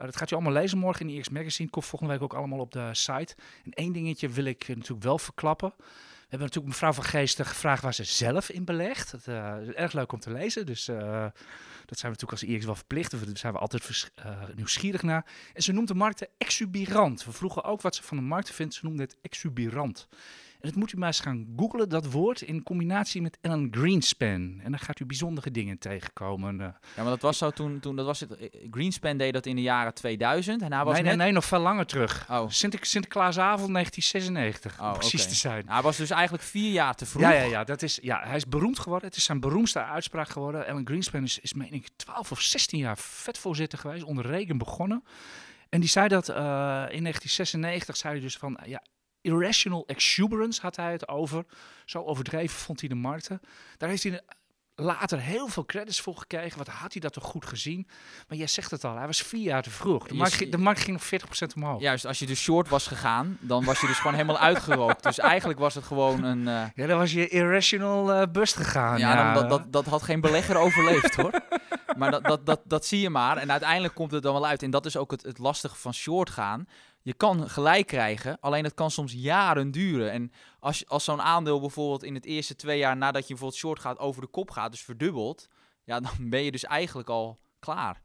Eh, 0.00 0.06
dat 0.06 0.16
gaat 0.16 0.30
u 0.30 0.34
allemaal 0.34 0.52
lezen 0.52 0.78
morgen 0.78 1.06
in 1.06 1.12
de 1.12 1.18
EX 1.18 1.28
Magazine. 1.28 1.70
Komt 1.70 1.84
volgende 1.84 2.12
week 2.12 2.22
ook 2.22 2.34
allemaal 2.34 2.58
op 2.58 2.72
de 2.72 2.88
site. 2.92 3.34
En 3.64 3.72
één 3.72 3.92
dingetje 3.92 4.28
wil 4.28 4.44
ik 4.44 4.68
natuurlijk 4.68 5.02
wel 5.02 5.18
verklappen. 5.18 5.72
We 5.76 6.36
hebben 6.36 6.48
natuurlijk 6.48 6.66
mevrouw 6.66 6.92
van 6.92 7.04
Geesten 7.04 7.46
gevraagd 7.46 7.82
waar 7.82 7.94
ze 7.94 8.04
zelf 8.04 8.50
in 8.50 8.64
belegt. 8.64 9.10
Dat 9.10 9.26
eh, 9.26 9.56
is 9.68 9.74
erg 9.74 9.92
leuk 9.92 10.12
om 10.12 10.20
te 10.20 10.32
lezen. 10.32 10.66
Dus 10.66 10.88
eh, 10.88 10.96
dat 11.86 11.98
zijn 11.98 12.12
we 12.12 12.18
natuurlijk 12.18 12.32
als 12.32 12.42
EX 12.42 12.64
wel 12.64 12.74
verplicht. 12.74 13.10
Daar 13.10 13.20
zijn 13.32 13.52
we 13.52 13.58
altijd 13.58 14.10
nieuwsgierig 14.54 15.02
naar. 15.02 15.26
En 15.54 15.62
ze 15.62 15.72
noemt 15.72 15.88
de 15.88 15.94
markten 15.94 16.28
exuberant. 16.38 17.24
We 17.24 17.32
vroegen 17.32 17.64
ook 17.64 17.80
wat 17.80 17.94
ze 17.94 18.02
van 18.02 18.16
de 18.16 18.22
markten 18.22 18.54
vindt. 18.54 18.74
Ze 18.74 18.84
noemde 18.84 19.02
het 19.02 19.16
exuberant. 19.22 20.08
En 20.60 20.68
dat 20.68 20.74
moet 20.74 20.92
u 20.92 20.96
maar 20.98 21.06
eens 21.06 21.20
gaan 21.20 21.46
googlen, 21.56 21.88
dat 21.88 22.10
woord, 22.10 22.40
in 22.40 22.62
combinatie 22.62 23.22
met 23.22 23.38
Ellen 23.40 23.68
Greenspan. 23.70 24.60
En 24.62 24.70
dan 24.70 24.78
gaat 24.78 25.00
u 25.00 25.04
bijzondere 25.06 25.50
dingen 25.50 25.78
tegenkomen. 25.78 26.60
eh. 26.60 26.66
Ja, 26.66 27.02
maar 27.02 27.04
dat 27.04 27.20
was 27.22 27.38
zo 27.38 27.50
toen, 27.50 27.80
toen 27.80 27.96
dat 27.96 28.06
was 28.06 28.20
het, 28.20 28.36
eh, 28.36 28.48
Greenspan 28.70 29.16
deed 29.16 29.32
dat 29.32 29.46
in 29.46 29.56
de 29.56 29.62
jaren 29.62 29.94
2000. 29.94 30.62
En 30.62 30.72
hij 30.72 30.84
was 30.84 30.94
nee, 30.94 31.02
net, 31.02 31.16
nee, 31.16 31.24
nee, 31.24 31.32
nog 31.34 31.44
veel 31.44 31.58
langer 31.60 31.86
terug. 31.86 32.26
Oh. 32.30 32.48
Sinter 32.48 32.78
Sinterklaasavond 32.86 33.72
1996, 33.72 34.80
Oh, 34.80 34.86
om 34.86 34.92
precies 34.98 35.20
oké. 35.22 35.30
te 35.30 35.36
zijn. 35.36 35.64
hij 35.68 35.82
was 35.82 35.96
dus 35.96 36.10
eigenlijk 36.10 36.42
vier 36.42 36.72
jaar 36.72 36.94
te 36.94 37.06
vroeg. 37.06 37.22
Ja, 37.22 37.30
ja, 37.30 37.42
ja, 37.42 37.64
dat 37.64 37.82
is, 37.82 37.98
ja, 38.02 38.20
hij 38.24 38.36
is 38.36 38.46
beroemd 38.46 38.78
geworden. 38.78 39.08
Het 39.08 39.16
is 39.16 39.24
zijn 39.24 39.40
beroemdste 39.40 39.84
uitspraak 39.84 40.28
geworden. 40.28 40.66
Ellen 40.66 40.86
Greenspan 40.86 41.22
is, 41.22 41.38
is 41.38 41.54
meen 41.54 41.72
ik, 41.72 41.88
12 41.96 42.32
of 42.32 42.40
16 42.40 42.78
jaar 42.78 42.98
vetvoorzitter 42.98 43.78
geweest, 43.78 44.02
onder 44.04 44.26
Reagan 44.26 44.58
begonnen. 44.58 45.04
En 45.68 45.80
die 45.80 45.88
zei 45.88 46.08
dat 46.08 46.28
eh, 46.28 46.36
in 46.36 47.02
1996, 47.02 47.96
zei 47.96 48.12
hij 48.12 48.22
dus 48.22 48.36
van, 48.36 48.58
ja, 48.64 48.82
irrational 49.22 49.84
exuberance 49.86 50.60
had 50.60 50.76
hij 50.76 50.92
het 50.92 51.08
over. 51.08 51.44
Zo 51.84 52.02
overdreven 52.02 52.58
vond 52.58 52.80
hij 52.80 52.88
de 52.88 52.94
markten. 52.94 53.40
Daar 53.76 53.88
heeft 53.88 54.02
hij 54.02 54.20
later 54.74 55.20
heel 55.20 55.48
veel 55.48 55.64
credits 55.66 56.00
voor 56.00 56.16
gekregen. 56.16 56.58
Wat 56.58 56.68
had 56.68 56.92
hij 56.92 57.00
dat 57.00 57.12
toch 57.12 57.24
goed 57.24 57.46
gezien? 57.46 57.86
Maar 58.28 58.38
jij 58.38 58.46
zegt 58.46 58.70
het 58.70 58.84
al, 58.84 58.96
hij 58.96 59.06
was 59.06 59.22
vier 59.22 59.42
jaar 59.42 59.62
te 59.62 59.70
vroeg. 59.70 60.06
De 60.08 60.14
markt, 60.14 60.52
de 60.52 60.58
markt 60.58 60.80
ging 60.80 61.00
nog 61.10 61.22
40% 61.52 61.54
omhoog. 61.56 61.80
Juist, 61.80 62.06
als 62.06 62.18
je 62.18 62.26
dus 62.26 62.40
short 62.42 62.68
was 62.68 62.86
gegaan, 62.86 63.36
dan 63.40 63.64
was 63.64 63.80
je 63.80 63.86
dus 63.86 63.96
gewoon 63.96 64.12
helemaal 64.14 64.38
uitgerookt. 64.38 65.02
Dus 65.02 65.18
eigenlijk 65.18 65.58
was 65.58 65.74
het 65.74 65.84
gewoon 65.84 66.22
een... 66.24 66.48
eh, 66.48 66.62
Ja, 66.74 66.86
dan 66.86 66.98
was 66.98 67.12
je 67.12 67.28
irrational 67.28 68.12
eh, 68.12 68.26
bust 68.32 68.56
gegaan. 68.56 68.98
ja, 68.98 69.32
dan, 69.34 69.34
dat, 69.42 69.50
dat, 69.50 69.72
dat 69.72 69.86
had 69.86 70.02
geen 70.02 70.20
belegger 70.20 70.56
overleefd 70.56 71.14
hoor. 71.14 71.40
Maar 72.00 72.10
dat, 72.10 72.22
dat, 72.24 72.46
dat, 72.46 72.60
dat 72.74 72.86
zie 72.86 73.00
je 73.00 73.10
maar. 73.10 73.36
En 73.36 73.50
uiteindelijk 73.50 73.94
komt 73.94 74.10
het 74.10 74.22
dan 74.22 74.32
wel 74.32 74.46
uit. 74.46 74.62
En 74.62 74.70
dat 74.70 74.86
is 74.86 74.96
ook 74.96 75.10
het, 75.10 75.22
het 75.22 75.38
lastige 75.38 75.76
van 75.76 75.94
short 75.94 76.30
gaan. 76.30 76.68
Je 77.02 77.14
kan 77.14 77.48
gelijk 77.50 77.86
krijgen, 77.86 78.40
alleen 78.40 78.64
het 78.64 78.74
kan 78.74 78.90
soms 78.90 79.12
jaren 79.12 79.70
duren. 79.70 80.12
En 80.12 80.32
als, 80.60 80.88
als 80.88 81.04
zo'n 81.04 81.22
aandeel 81.22 81.60
bijvoorbeeld 81.60 82.02
in 82.02 82.14
het 82.14 82.24
eerste 82.24 82.56
twee 82.56 82.78
jaar 82.78 82.96
nadat 82.96 83.22
je 83.22 83.28
bijvoorbeeld 83.28 83.60
short 83.60 83.80
gaat 83.80 83.98
over 83.98 84.22
de 84.22 84.28
kop 84.28 84.50
gaat, 84.50 84.70
dus 84.70 84.80
verdubbelt, 84.82 85.48
ja, 85.84 86.00
dan 86.00 86.12
ben 86.30 86.42
je 86.42 86.50
dus 86.50 86.64
eigenlijk 86.64 87.08
al 87.08 87.38
klaar. 87.58 88.02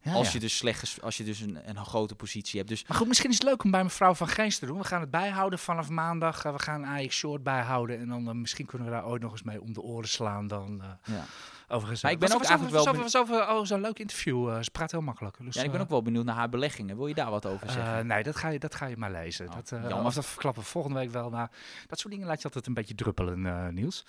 Ja, 0.00 0.12
als 0.12 0.26
ja. 0.26 0.32
je 0.32 0.40
dus 0.40 0.56
slecht, 0.56 1.02
als 1.02 1.16
je 1.16 1.24
dus 1.24 1.40
een, 1.40 1.58
een 1.64 1.84
grote 1.84 2.14
positie 2.14 2.58
hebt. 2.58 2.70
Dus 2.70 2.86
Maar 2.86 2.96
goed, 2.96 3.08
misschien 3.08 3.30
is 3.30 3.38
het 3.38 3.44
leuk 3.44 3.64
om 3.64 3.70
bij 3.70 3.82
mevrouw 3.82 4.14
Van 4.14 4.28
Geest 4.28 4.58
te 4.58 4.66
doen. 4.66 4.78
We 4.78 4.84
gaan 4.84 5.00
het 5.00 5.10
bijhouden 5.10 5.58
vanaf 5.58 5.88
maandag. 5.88 6.44
Eh, 6.44 6.52
we 6.52 6.58
gaan 6.58 6.84
AX 6.84 7.16
Short 7.16 7.42
bijhouden. 7.42 7.98
En 7.98 8.08
dan 8.08 8.28
eh, 8.28 8.34
misschien 8.34 8.66
kunnen 8.66 8.88
we 8.88 8.94
daar 8.94 9.06
ooit 9.06 9.22
nog 9.22 9.32
eens 9.32 9.42
mee 9.42 9.60
om 9.60 9.72
de 9.72 9.80
oren 9.80 10.08
slaan. 10.08 10.46
Dan, 10.46 10.82
eh 10.82 11.14
ja. 11.14 11.24
Overigens. 11.68 12.02
Maar 12.02 12.12
ik 12.12 12.18
ben 12.18 12.28
was- 12.28 12.36
ook 12.36 12.44
eigenlijk 12.44 12.74
wel 12.76 12.88
over- 12.88 13.02
was 13.02 13.16
over- 13.16 13.48
Oh, 13.48 13.64
zo'n 13.64 13.80
leuk 13.80 13.98
interview. 13.98 14.48
eh, 14.50 14.62
ze 14.62 14.70
praat 14.70 14.90
heel 14.90 15.00
makkelijk. 15.00 15.36
Dus, 15.40 15.54
ja, 15.54 15.62
ik 15.62 15.66
ben 15.70 15.76
eh, 15.76 15.82
ook 15.84 15.90
wel 15.90 16.02
benieuwd 16.02 16.24
naar 16.24 16.34
haar 16.34 16.48
beleggingen. 16.48 16.96
Wil 16.96 17.06
je 17.06 17.14
daar 17.14 17.30
wat 17.30 17.46
over 17.46 17.70
zeggen? 17.70 17.98
eh, 17.98 18.04
nee, 18.04 18.22
dat 18.22 18.36
ga, 18.36 18.48
je, 18.48 18.58
dat 18.58 18.74
ga 18.74 18.86
je 18.86 18.96
maar 18.96 19.10
lezen. 19.10 19.48
Oh, 19.48 19.54
dat, 19.54 19.72
eh, 19.72 19.80
jammer. 19.88 20.04
of 20.06 20.14
dat 20.14 20.26
verklappen 20.26 20.62
we 20.62 20.68
volgende 20.68 20.98
week 20.98 21.10
wel. 21.10 21.30
Maar 21.30 21.50
dat 21.86 21.98
soort 21.98 22.12
dingen 22.12 22.28
laat 22.28 22.38
je 22.38 22.44
altijd 22.44 22.66
een 22.66 22.74
beetje 22.74 22.94
druppelen, 22.94 23.46
eh 23.46 23.66
Niels. 23.68 24.04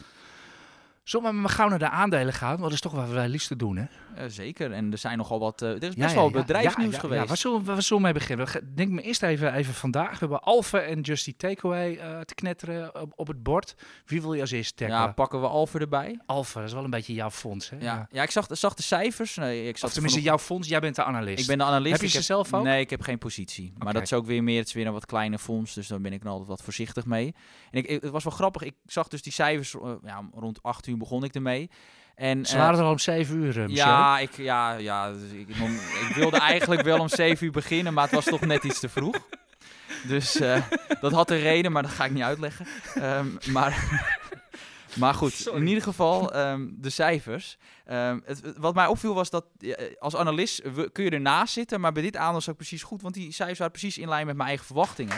Zullen 1.07 1.31
we 1.31 1.36
maar 1.42 1.50
gauw 1.50 1.68
naar 1.69 1.80
de 1.80 1.89
aandelen 1.89 2.33
gaan? 2.33 2.50
Want 2.50 2.62
dat 2.62 2.71
is 2.71 2.81
toch 2.81 2.92
wat 2.92 3.09
wij 3.09 3.27
liefst 3.27 3.59
doen, 3.59 3.77
hè? 3.77 3.83
Eh, 4.15 4.24
zeker. 4.27 4.71
En 4.71 4.92
er 4.92 4.98
zijn 4.98 5.18
nogal 5.18 5.39
wat. 5.39 5.62
eh, 5.62 5.69
er 5.69 5.83
is 5.83 5.95
best 5.95 6.09
Ja, 6.09 6.15
wel 6.15 6.25
ja. 6.25 6.31
bedrijfsnieuws 6.31 6.94
Ja, 6.94 7.00
geweest. 7.00 7.21
Ja, 7.21 7.28
waar, 7.28 7.37
zullen, 7.37 7.59
we- 7.59 7.66
waar 7.73 7.81
zullen 7.81 8.04
we 8.04 8.09
mee 8.09 8.19
beginnen? 8.19 8.45
We 8.45 8.52
gaan- 8.52 8.61
Denk 8.76 8.92
me 8.92 9.02
eerst 9.02 9.23
even, 9.23 9.54
even 9.54 9.73
vandaag. 9.73 10.11
We 10.11 10.18
hebben 10.19 10.42
Alpha 10.42 10.80
en 10.80 11.02
Just 11.02 11.28
Eat 11.28 11.40
Takeaway 11.40 11.95
eh, 11.95 12.19
te 12.19 12.35
knetteren 12.35 13.02
op, 13.02 13.14
op 13.16 13.28
het 13.28 13.44
bord. 13.44 13.76
Wie 14.06 14.21
wil 14.21 14.33
je 14.33 14.42
als 14.42 14.52
eerste 14.52 14.73
tackelen? 14.73 15.02
ja, 15.02 15.11
pakken 15.11 15.42
we 15.42 15.47
Alfer 15.47 15.81
erbij. 15.81 16.19
Alpha, 16.26 16.59
dat 16.59 16.68
is 16.68 16.73
wel 16.76 16.83
een 16.83 16.90
beetje 16.90 17.14
jouw 17.14 17.30
fonds, 17.31 17.69
hè? 17.69 17.78
Ja, 17.80 18.07
ja 18.11 18.23
ik 18.23 18.31
zag, 18.31 18.45
zag 18.49 18.73
de 18.73 18.83
cijfers. 18.83 19.35
Nee, 19.35 19.59
ik 19.59 19.66
Of 19.66 19.73
tenminste, 19.73 19.95
vanochtend- 19.99 20.23
jouw 20.23 20.37
fonds. 20.37 20.68
Jij 20.68 20.80
bent 20.80 20.95
de 20.95 21.04
analist. 21.04 21.40
Ik 21.42 21.47
ben 21.47 21.57
de 21.57 21.64
analist. 21.64 21.92
Heb 21.92 22.02
je 22.02 22.07
ik 22.07 22.14
ze 22.14 22.21
zelf 22.21 22.54
ook? 22.54 22.64
Nee, 22.64 22.80
ik 22.81 22.90
heb 22.90 23.02
geen 23.02 23.18
positie. 23.18 23.73
Maar 23.78 23.94
dat 23.94 24.02
is 24.02 24.14
ook 24.14 24.26
weer 24.26 24.44
meer. 24.44 24.57
Het 24.59 24.68
is 24.68 24.73
weer 24.73 24.87
een 24.87 24.94
wat 24.94 25.06
kleine 25.06 25.40
fonds. 25.40 25.73
Dus 25.73 25.87
daar 25.87 26.02
ben 26.02 26.14
ik 26.14 26.21
dan 26.21 26.31
altijd 26.31 26.49
wat 26.49 26.61
voorzichtig 26.64 27.06
mee. 27.06 27.35
En 27.71 27.83
ik, 27.85 28.02
het 28.02 28.09
was 28.11 28.23
wel 28.23 28.33
grappig. 28.33 28.61
Ik 28.61 28.76
zag 28.85 29.07
dus 29.07 29.21
die 29.21 29.33
cijfers. 29.33 29.76
ja, 30.04 30.30
rond 30.33 30.64
8 30.64 30.87
uur 30.87 30.96
begon 30.97 31.23
ik 31.23 31.35
ermee. 31.35 31.69
En, 32.16 32.45
Ze 32.45 32.54
eh, 32.56 32.59
waren 32.61 32.80
er 32.80 32.85
al 32.85 32.92
om 32.92 32.99
7 32.99 33.35
uur, 33.37 33.57
uh, 33.57 33.68
ja, 33.68 34.19
ik, 34.19 34.37
ja, 34.37 34.73
ja 34.73 35.11
dus 35.11 35.31
ik, 35.31 35.49
ik 36.09 36.16
wilde 36.16 36.37
eigenlijk 36.39 36.81
wel 36.81 36.99
om 36.99 37.09
7 37.09 37.45
uur 37.45 37.51
beginnen, 37.51 37.94
maar 37.94 38.04
het 38.04 38.13
was 38.13 38.25
toch 38.25 38.42
net 38.42 38.63
iets 38.63 38.80
te 38.80 38.89
vroeg. 38.89 39.16
Dus 40.07 40.35
eh, 40.39 40.61
dat 41.01 41.11
had 41.11 41.31
een 41.31 41.39
reden, 41.39 41.71
maar 41.71 41.81
dat 41.81 41.92
ga 41.92 42.06
ik 42.06 42.11
niet 42.11 42.23
uitleggen. 42.23 42.66
Ehm, 42.95 43.27
maar, 43.51 44.01
maar 44.99 45.13
goed, 45.13 45.33
Sorry. 45.33 45.59
in 45.61 45.68
ieder 45.68 45.83
geval 45.83 46.33
ehm, 46.33 46.66
de 46.71 46.89
cijfers. 46.89 47.57
Ehm, 47.85 48.19
het, 48.25 48.42
wat 48.57 48.75
mij 48.75 48.85
opviel 48.87 49.13
was 49.13 49.30
dat 49.30 49.45
eh, 49.59 49.71
als 49.99 50.16
analist 50.16 50.59
eh, 50.59 50.71
we- 50.71 50.92
kun 50.92 51.04
je 51.04 51.09
ernaast 51.09 51.54
zitten, 51.54 51.80
maar 51.81 51.92
bij 51.92 52.04
dit 52.04 52.16
aandeel 52.18 52.39
is 52.39 52.49
ook 52.49 52.56
precies 52.56 52.83
goed, 52.83 53.01
want 53.01 53.13
die 53.13 53.31
cijfers 53.31 53.57
waren 53.59 53.73
precies 53.73 53.97
in 53.97 54.09
lijn 54.09 54.25
met 54.25 54.35
mijn 54.35 54.47
eigen 54.47 54.66
verwachtingen. 54.66 55.16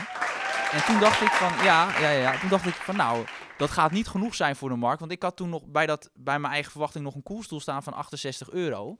En 0.72 0.86
toen 0.86 1.00
dacht 1.00 1.22
ik 1.22 1.28
van, 1.32 1.64
ja, 1.64 2.00
ja, 2.00 2.10
ja, 2.10 2.40
toen 2.40 2.50
dacht 2.50 2.66
ik 2.66 2.74
van, 2.74 2.96
nou, 2.96 3.26
dat 3.60 3.70
gaat 3.70 3.92
niet 3.92 4.08
genoeg 4.08 4.36
zijn 4.36 4.56
voor 4.56 4.70
de 4.70 4.76
markt. 4.76 5.00
Want 5.00 5.12
ik 5.12 5.22
had 5.24 5.36
toen 5.36 5.50
nog 5.50 5.66
bij, 5.66 5.86
dat, 5.86 6.10
bij 6.14 6.40
mijn 6.40 6.54
eigen 6.54 6.72
verwachting 6.72 7.04
nog 7.04 7.16
een 7.16 7.24
koersdoel 7.24 7.60
staan 7.60 7.84
van 7.84 7.94
68 7.94 8.50
euro. 8.52 8.98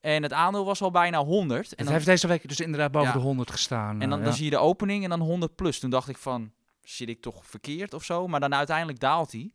En 0.00 0.22
het 0.22 0.32
aandeel 0.32 0.64
was 0.64 0.82
al 0.82 0.90
bijna 0.90 1.18
100. 1.24 1.62
En 1.62 1.68
Het 1.68 1.78
dan, 1.84 1.92
heeft 1.92 2.06
deze 2.06 2.26
week 2.26 2.48
dus 2.48 2.60
inderdaad 2.60 2.90
boven 2.92 3.08
Ja. 3.08 3.14
de 3.14 3.20
100 3.22 3.50
gestaan. 3.50 4.00
en 4.00 4.10
dan, 4.10 4.18
eh, 4.18 4.24
dan 4.24 4.34
zie 4.34 4.44
je 4.44 4.50
de 4.50 4.58
opening 4.58 5.04
en 5.04 5.10
dan 5.10 5.20
100 5.20 5.54
plus. 5.56 5.78
Toen 5.78 5.90
dacht 5.90 6.08
ik 6.08 6.16
van, 6.18 6.52
zit 6.82 7.08
ik 7.08 7.20
toch 7.20 7.46
verkeerd 7.46 7.94
of 7.94 8.04
zo? 8.04 8.26
Maar 8.28 8.40
dan 8.40 8.54
uiteindelijk 8.54 9.00
daalt 9.00 9.32
hij. 9.32 9.52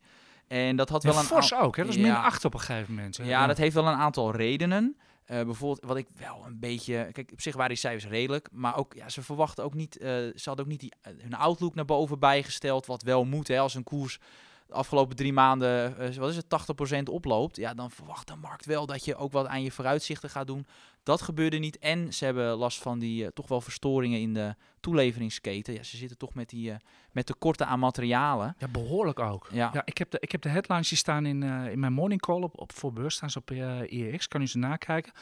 En 0.48 0.76
dat 0.76 0.88
had 0.88 1.02
Ja, 1.02 1.08
wel 1.10 1.18
een 1.18 1.24
fors 1.24 1.54
ook, 1.54 1.76
hè? 1.76 1.82
Dat 1.82 1.92
is 1.92 1.98
min 1.98 2.06
Ja. 2.10 2.22
8 2.22 2.44
op 2.44 2.54
een 2.54 2.60
gegeven 2.60 2.94
moment. 2.94 3.16
hè? 3.16 3.24
Ja, 3.24 3.46
dat 3.46 3.56
heeft 3.58 3.74
wel 3.74 3.86
een 3.86 3.94
aantal 3.98 4.34
redenen. 4.36 4.96
Eh, 5.32 5.44
bijvoorbeeld, 5.44 5.84
wat 5.84 5.96
ik 5.96 6.06
wel 6.18 6.42
een 6.46 6.58
beetje. 6.58 7.08
Kijk, 7.12 7.30
op 7.32 7.40
zich 7.40 7.54
waren 7.54 7.68
die 7.68 7.78
cijfers 7.78 8.06
redelijk. 8.12 8.48
Maar 8.52 8.76
ook, 8.76 8.94
ja, 8.94 9.08
ze 9.08 9.22
verwachten 9.22 9.64
ook 9.64 9.74
niet. 9.74 9.96
eh, 9.96 10.08
ze 10.08 10.42
hadden 10.44 10.64
ook 10.64 10.70
niet 10.70 10.80
die, 10.80 10.92
eh, 11.00 11.12
hun 11.18 11.34
outlook 11.34 11.74
naar 11.74 11.84
boven 11.84 12.18
bijgesteld. 12.18 12.86
Wat 12.86 13.02
wel 13.02 13.24
moet, 13.24 13.48
hè, 13.48 13.58
als 13.58 13.74
een 13.74 13.84
koers 13.84 14.18
de 14.72 14.78
afgelopen 14.78 15.16
drie 15.16 15.32
maanden, 15.32 15.98
eh, 15.98 16.14
wat 16.14 16.30
is 16.30 16.36
het, 16.36 16.48
80% 16.48 17.08
oploopt. 17.08 17.56
Ja, 17.56 17.74
dan 17.74 17.90
verwacht 17.90 18.26
de 18.26 18.36
markt 18.36 18.66
wel 18.66 18.86
dat 18.86 19.04
je 19.04 19.16
ook 19.16 19.32
wat 19.32 19.46
aan 19.46 19.62
je 19.62 19.70
vooruitzichten 19.70 20.30
gaat 20.30 20.46
doen. 20.46 20.66
Dat 21.02 21.22
gebeurde 21.22 21.56
niet. 21.56 21.78
En 21.78 22.12
ze 22.12 22.24
hebben 22.24 22.54
last 22.54 22.78
van 22.78 22.98
die 22.98 23.24
eh, 23.24 23.30
toch 23.34 23.48
wel 23.48 23.60
verstoringen 23.60 24.20
in 24.20 24.34
de 24.34 24.54
toeleveringsketen. 24.80 25.74
Ja, 25.74 25.82
ze 25.82 25.96
zitten 25.96 26.18
toch 26.18 26.34
met, 26.34 26.48
die, 26.48 26.70
eh, 26.70 26.76
met 27.10 27.26
tekorten 27.26 27.66
aan 27.66 27.78
materialen. 27.78 28.54
Ja, 28.58 28.68
behoorlijk 28.68 29.18
ook. 29.18 29.48
Ja. 29.52 29.70
Ja, 29.72 29.82
ik, 29.84 29.98
heb 29.98 30.10
de, 30.10 30.18
ik 30.20 30.32
heb 30.32 30.42
de 30.42 30.48
headlines 30.48 30.88
die 30.88 30.98
staan 30.98 31.26
in, 31.26 31.42
in 31.42 31.80
mijn 31.80 31.92
morning 31.92 32.20
call 32.20 32.42
op, 32.42 32.60
op 32.60 32.72
voor 32.72 32.92
beurs, 32.92 33.14
staan 33.14 33.30
ze 33.30 33.38
op 33.38 33.50
eh 33.50 33.80
IEX, 33.92 34.28
kan 34.28 34.40
u 34.40 34.46
ze 34.46 34.58
nakijken. 34.58 35.12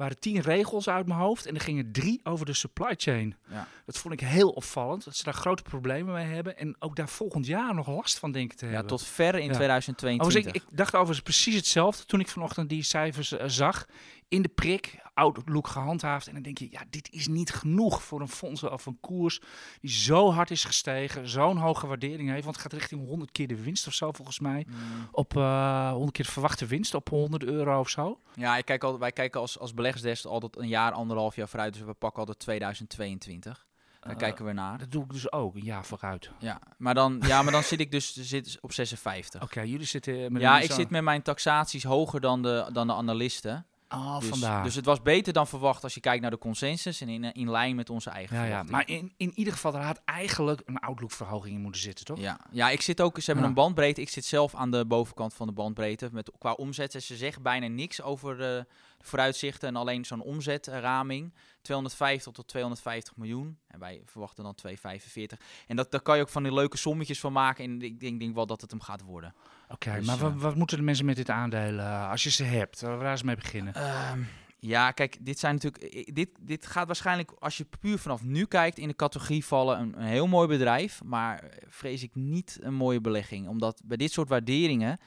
Waren 0.00 0.18
tien 0.20 0.40
regels 0.40 0.88
uit 0.88 1.06
mijn 1.06 1.18
hoofd 1.20 1.46
en 1.46 1.54
er 1.54 1.60
gingen 1.60 1.92
drie 1.92 2.20
over 2.22 2.46
de 2.46 2.54
supply 2.54 2.94
chain. 2.96 3.34
Ja. 3.50 3.68
Dat 3.86 3.98
vond 3.98 4.14
ik 4.14 4.20
heel 4.20 4.50
opvallend, 4.50 5.04
dat 5.04 5.16
ze 5.16 5.24
daar 5.24 5.34
grote 5.34 5.62
problemen 5.62 6.14
mee 6.14 6.26
hebben 6.26 6.58
en 6.58 6.76
ook 6.78 6.96
daar 6.96 7.08
volgend 7.08 7.46
jaar 7.46 7.74
nog 7.74 7.88
last 7.88 8.18
van 8.18 8.32
denken 8.32 8.56
te 8.56 8.64
Ja, 8.66 8.70
hebben. 8.70 8.88
tot 8.88 9.02
ver 9.06 9.34
in 9.34 9.46
Ja. 9.46 9.52
2022. 9.52 10.26
Overigens, 10.26 10.54
ik, 10.64 10.70
ik 10.70 10.76
dacht 10.76 10.94
overigens 10.94 11.20
precies 11.22 11.54
hetzelfde 11.54 12.04
toen 12.04 12.20
ik 12.20 12.28
vanochtend 12.28 12.68
die 12.68 12.82
cijfers 12.82 13.32
eh, 13.32 13.48
zag. 13.48 13.86
In 14.30 14.42
de 14.42 14.48
prik, 14.48 15.02
Outlook 15.14 15.66
gehandhaafd. 15.68 16.26
En 16.26 16.32
dan 16.34 16.42
denk 16.42 16.58
je, 16.58 16.68
ja, 16.70 16.80
dit 16.90 17.12
is 17.12 17.28
niet 17.28 17.50
genoeg 17.52 18.02
voor 18.02 18.20
een 18.20 18.28
fonds 18.28 18.62
of 18.62 18.86
een 18.86 18.98
koers 19.00 19.40
die 19.80 19.90
zo 19.90 20.30
hard 20.32 20.50
is 20.50 20.64
gestegen. 20.64 21.28
Zo'n 21.28 21.56
hoge 21.56 21.86
waardering 21.86 22.28
heeft. 22.30 22.44
Want 22.44 22.56
het 22.56 22.64
gaat 22.64 22.72
richting 22.72 23.06
100 23.06 23.32
keer 23.32 23.46
de 23.46 23.62
winst 23.62 23.86
of 23.86 23.92
zo 23.92 24.12
volgens 24.12 24.40
mij. 24.40 24.66
Mm. 24.68 25.08
Op 25.12 25.36
eh 25.36 25.90
100 25.90 26.12
keer 26.12 26.24
de 26.24 26.30
verwachte 26.30 26.66
winst 26.66 26.94
op 26.94 27.08
100 27.08 27.44
euro 27.44 27.80
of 27.80 27.88
zo. 27.88 28.20
Ja, 28.34 28.56
ik 28.56 28.64
kijk 28.64 28.84
al, 28.84 28.98
wij 28.98 29.12
kijken 29.12 29.40
als, 29.40 29.58
als 29.58 29.74
beleggersdesk 29.74 30.24
altijd 30.24 30.56
een 30.58 30.68
jaar, 30.68 30.92
anderhalf 30.92 31.36
jaar 31.36 31.48
vooruit. 31.48 31.72
Dus 31.72 31.82
we 31.82 31.92
pakken 31.94 32.18
altijd 32.20 32.38
2022. 32.38 33.66
Daar 34.00 34.12
Eh, 34.12 34.18
kijken 34.18 34.44
we 34.44 34.52
naar. 34.52 34.78
Dat 34.78 34.90
doe 34.90 35.04
ik 35.04 35.12
dus 35.12 35.32
ook, 35.32 35.54
een 35.54 35.64
jaar 35.64 35.84
vooruit. 35.84 36.30
Ja, 36.38 36.60
maar 36.78 36.94
dan, 36.94 37.22
ja, 37.26 37.42
maar 37.42 37.52
dan 37.52 37.62
zit 37.62 37.80
ik 37.80 37.90
dus 37.90 38.14
zit 38.14 38.58
op 38.60 38.72
56. 38.72 39.42
Oké, 39.42 39.60
jullie 39.60 39.86
zitten 39.86 40.32
met 40.32 40.42
Ja, 40.42 40.60
ik 40.60 40.72
zit 40.72 40.90
met 40.90 41.02
mijn 41.02 41.22
taxaties 41.22 41.84
hoger 41.84 42.20
dan 42.20 42.42
de, 42.42 42.68
dan 42.72 42.86
de 42.86 42.92
analisten. 42.94 43.66
Oh, 43.94 44.18
dus, 44.18 44.28
vandaar. 44.28 44.62
dus 44.64 44.74
het 44.74 44.84
was 44.84 45.02
beter 45.02 45.32
dan 45.32 45.46
verwacht 45.46 45.82
als 45.82 45.94
je 45.94 46.00
kijkt 46.00 46.22
naar 46.22 46.30
de 46.30 46.38
consensus 46.38 47.00
en 47.00 47.08
in, 47.08 47.24
in 47.32 47.50
lijn 47.50 47.76
met 47.76 47.90
onze 47.90 48.10
eigen 48.10 48.36
ja, 48.36 48.44
ja, 48.44 48.62
maar 48.62 48.88
in, 48.88 49.12
in 49.16 49.32
ieder 49.34 49.52
geval, 49.52 49.74
er 49.74 49.80
had 49.82 50.00
eigenlijk 50.04 50.62
een 50.64 50.78
Outlook-verhoging 50.78 51.54
in 51.54 51.60
moeten 51.60 51.80
zitten, 51.80 52.04
toch? 52.04 52.18
Ja. 52.18 52.40
ja, 52.50 52.70
ik 52.70 52.80
zit 52.80 53.00
ook, 53.00 53.18
ze 53.18 53.24
hebben 53.24 53.42
Ja. 53.42 53.48
een 53.48 53.54
bandbreedte. 53.54 54.00
Ik 54.00 54.08
zit 54.08 54.24
zelf 54.24 54.54
aan 54.54 54.70
de 54.70 54.86
bovenkant 54.86 55.34
van 55.34 55.46
de 55.46 55.52
bandbreedte. 55.52 56.08
Met, 56.12 56.30
qua 56.38 56.52
omzet, 56.52 56.94
en 56.94 57.02
ze 57.02 57.16
zeggen 57.16 57.42
bijna 57.42 57.66
niks 57.66 58.02
over 58.02 58.56
eh, 58.56 58.62
de 59.00 59.06
vooruitzichten 59.06 59.68
en 59.68 59.76
alleen 59.76 60.04
zo'n 60.04 60.22
omzetraming. 60.22 61.34
250 61.62 62.32
tot 62.32 62.48
250 62.48 63.16
miljoen. 63.16 63.58
En 63.66 63.78
wij 63.78 64.02
verwachten 64.04 64.44
dan 64.44 64.54
245. 64.54 65.38
En 65.66 65.76
dat, 65.76 65.90
daar 65.90 66.00
kan 66.00 66.16
je 66.16 66.22
ook 66.22 66.28
van 66.28 66.42
die 66.42 66.54
leuke 66.54 66.76
sommetjes 66.76 67.20
van 67.20 67.32
maken. 67.32 67.64
En 67.64 67.82
ik 67.82 68.00
denk, 68.00 68.20
denk 68.20 68.34
wel 68.34 68.46
dat 68.46 68.60
het 68.60 68.70
hem 68.70 68.80
gaat 68.80 69.02
worden. 69.02 69.34
Oké, 69.68 69.94
Dus, 69.94 70.06
maar 70.06 70.16
eh, 70.16 70.22
wat, 70.22 70.34
wat 70.34 70.54
moeten 70.54 70.76
de 70.76 70.82
mensen 70.82 71.04
met 71.04 71.16
dit 71.16 71.30
aandeel, 71.30 71.78
eh, 71.78 72.10
als 72.10 72.22
je 72.22 72.30
ze 72.30 72.44
hebt? 72.44 72.80
Waar 72.80 73.18
ze 73.18 73.24
mee 73.24 73.36
beginnen? 73.36 73.74
Ehm, 73.74 74.20
ja, 74.58 74.90
kijk, 74.90 75.16
dit 75.20 75.38
zijn 75.38 75.54
natuurlijk. 75.54 76.14
Dit, 76.14 76.28
dit 76.40 76.66
gaat 76.66 76.86
waarschijnlijk, 76.86 77.30
als 77.38 77.56
je 77.56 77.66
puur 77.80 77.98
vanaf 77.98 78.22
nu 78.22 78.44
kijkt, 78.44 78.78
in 78.78 78.88
de 78.88 78.96
categorie 78.96 79.44
vallen 79.44 79.80
een, 79.80 80.00
een 80.00 80.06
heel 80.06 80.26
mooi 80.26 80.48
bedrijf. 80.48 81.02
Maar 81.04 81.38
eh, 81.38 81.66
vrees 81.68 82.02
ik 82.02 82.14
niet 82.14 82.58
een 82.60 82.74
mooie 82.74 83.00
belegging. 83.00 83.48
Omdat 83.48 83.82
bij 83.84 83.96
dit 83.96 84.12
soort 84.12 84.28
waarderingen. 84.28 84.98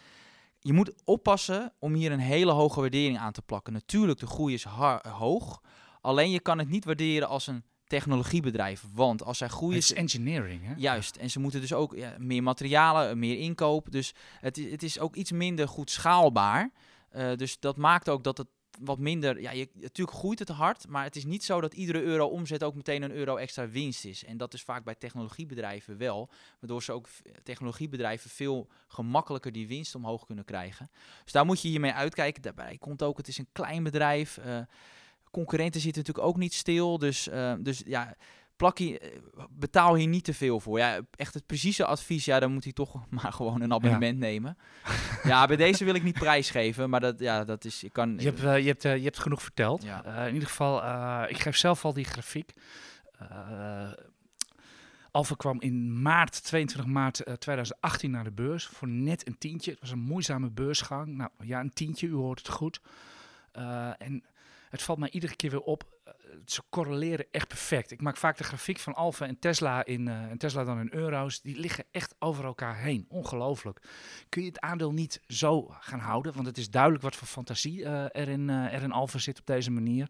Je 0.66 0.74
moet 0.74 0.94
oppassen 1.04 1.74
om 1.80 1.94
hier 1.94 2.12
een 2.12 2.20
hele 2.20 2.52
hoge 2.52 2.80
waardering 2.80 3.18
aan 3.18 3.32
te 3.32 3.42
plakken. 3.42 3.74
Natuurlijk, 3.74 4.20
de 4.20 4.28
groei 4.28 4.54
is 4.54 4.64
hoog. 5.08 5.62
Alleen 6.02 6.32
je 6.32 6.40
kan 6.40 6.58
het 6.58 6.70
niet 6.70 6.86
waarderen 6.86 7.28
als 7.28 7.48
een 7.48 7.64
technologiebedrijf. 7.88 8.84
Want 8.94 9.24
als 9.24 9.38
zij 9.38 9.48
groeien. 9.48 9.76
Het 9.76 9.84
is 9.84 9.94
engineering, 9.94 10.66
hè? 10.66 10.74
Juist, 10.78 11.16
en 11.16 11.30
ze 11.30 11.40
moeten 11.40 11.62
dus 11.62 11.74
ook 11.74 11.96
ja, 11.96 12.16
meer 12.18 12.44
materialen, 12.44 13.20
meer 13.20 13.40
inkoop. 13.40 13.92
Dus 13.92 14.14
het, 14.40 14.56
het 14.56 14.84
is 14.84 15.00
ook 15.00 15.16
iets 15.16 15.32
minder 15.32 15.68
goed 15.68 15.92
schaalbaar. 15.92 16.72
Eh, 17.10 17.36
dus 17.36 17.60
dat 17.60 17.78
maakt 17.78 18.10
ook 18.10 18.24
dat 18.24 18.38
het 18.38 18.48
wat 18.82 19.00
minder. 19.00 19.42
Ja, 19.42 19.52
je, 19.52 19.70
natuurlijk 19.74 20.18
groeit 20.18 20.40
het 20.40 20.50
hard, 20.50 20.88
maar 20.88 21.04
het 21.04 21.16
is 21.16 21.26
niet 21.26 21.44
zo 21.44 21.62
dat 21.62 21.74
iedere 21.74 22.02
euro 22.02 22.26
omzet 22.26 22.64
ook 22.64 22.76
meteen 22.76 23.02
een 23.02 23.12
euro 23.12 23.36
extra 23.36 23.70
winst 23.70 24.06
is. 24.06 24.24
En 24.26 24.38
dat 24.38 24.54
is 24.54 24.62
vaak 24.62 24.84
bij 24.84 24.96
technologiebedrijven 24.96 25.98
wel, 25.98 26.30
waardoor 26.60 26.84
ze 26.84 26.92
ook 26.92 27.08
technologiebedrijven 27.44 28.30
veel 28.30 28.68
gemakkelijker 28.88 29.52
die 29.52 29.68
winst 29.68 29.96
omhoog 29.96 30.26
kunnen 30.26 30.46
krijgen. 30.46 30.90
Dus 31.24 31.32
daar 31.34 31.46
moet 31.46 31.62
je 31.62 31.68
hiermee 31.68 31.94
uitkijken. 31.94 32.42
Daarbij 32.42 32.78
komt 32.78 33.04
ook, 33.04 33.18
het 33.18 33.28
is 33.28 33.38
een 33.38 33.50
klein 33.52 33.84
bedrijf. 33.84 34.38
eh 34.38 34.58
concurrenten 35.34 35.82
zitten 35.82 36.02
natuurlijk 36.02 36.28
ook 36.28 36.38
niet 36.38 36.54
stil. 36.54 36.98
Dus, 36.98 37.28
eh, 37.28 37.54
dus 37.60 37.84
ja, 37.86 38.16
plak 38.64 38.78
hier, 38.78 39.02
betaal 39.50 39.96
hier 39.96 40.08
niet 40.08 40.24
te 40.24 40.34
veel 40.34 40.60
voor. 40.60 40.78
Ja, 40.78 41.00
echt 41.16 41.34
het 41.34 41.46
precieze 41.46 41.86
advies, 41.86 42.26
ja, 42.26 42.40
dan 42.40 42.54
moet 42.54 42.64
hij 42.64 42.74
toch 42.74 43.06
maar 43.10 43.34
gewoon 43.34 43.62
een 43.62 43.74
abonnement 43.74 44.20
nemen. 44.20 44.58
ja, 45.24 45.46
bij 45.46 45.56
deze 45.56 45.86
wil 45.86 45.96
ik 45.96 46.04
niet 46.04 46.20
prijsgeven, 46.20 46.90
maar 46.90 47.00
dat, 47.00 47.20
ja, 47.20 47.44
dat 47.44 47.66
is, 47.66 47.84
ik 47.84 47.94
kan... 47.94 48.16
Je 48.18 48.26
hebt, 48.26 48.44
eh, 48.44 48.58
je, 48.60 48.68
hebt, 48.68 48.86
eh, 48.86 48.98
je 48.98 49.04
hebt 49.04 49.20
genoeg 49.20 49.42
verteld. 49.42 49.84
Ja. 49.84 50.04
Eh, 50.04 50.28
in 50.28 50.34
ieder 50.34 50.50
geval, 50.50 50.78
ik 51.30 51.40
geef 51.40 51.58
zelf 51.58 51.86
al 51.86 51.94
die 51.94 52.06
grafiek. 52.06 52.54
Alpha 55.12 55.36
kwam 55.36 55.62
in 55.62 56.02
maart, 56.02 56.44
22 56.44 56.92
maart 56.92 57.24
eh, 57.24 57.34
2018 57.34 58.12
naar 58.12 58.24
de 58.24 58.32
beurs 58.32 58.66
voor 58.66 58.88
net 58.88 59.28
een 59.28 59.38
tientje. 59.38 59.72
Het 59.72 59.80
was 59.80 59.92
een 59.92 60.00
moeizame 60.00 60.50
beursgang. 60.50 61.08
Nou 61.08 61.30
ja, 61.44 61.60
een 61.60 61.74
tientje, 61.74 62.08
u 62.08 62.14
hoort 62.14 62.40
het 62.40 62.50
goed. 62.50 62.82
En 63.98 64.24
het 64.70 64.82
valt 64.82 65.00
mij 65.00 65.10
iedere 65.10 65.36
keer 65.36 65.50
weer 65.50 65.62
op. 65.62 65.84
eh, 66.04 66.14
ze 66.46 66.62
correleren 66.70 67.26
echt 67.32 67.48
perfect. 67.48 67.92
Ik 67.92 68.02
maak 68.02 68.18
vaak 68.18 68.38
de 68.38 68.44
grafiek 68.44 68.80
van 68.80 68.94
Alpha 68.94 69.26
en 69.26 69.40
Tesla 69.40 69.86
in 69.86 70.08
eh, 70.08 70.16
en 70.16 70.38
Tesla 70.38 70.64
dan 70.64 70.80
in 70.80 70.90
euro's. 70.92 71.42
Die 71.42 71.60
liggen 71.60 71.86
echt 71.92 72.16
over 72.20 72.46
elkaar 72.46 72.78
heen. 72.78 73.06
Ongelooflijk. 73.10 73.82
Kun 74.30 74.42
je 74.42 74.48
het 74.48 74.60
aandeel 74.60 74.94
niet 74.94 75.22
zo 75.28 75.68
gaan 75.80 76.00
houden? 76.00 76.34
Want 76.34 76.48
het 76.48 76.58
is 76.58 76.70
duidelijk 76.70 77.04
wat 77.04 77.16
voor 77.16 77.28
fantasie 77.28 77.86
eh, 77.86 78.04
er, 78.22 78.28
in, 78.30 78.50
er 78.50 78.84
in 78.84 78.92
Alpha 78.92 79.18
zit 79.18 79.40
op 79.40 79.46
deze 79.46 79.72
manier. 79.72 80.10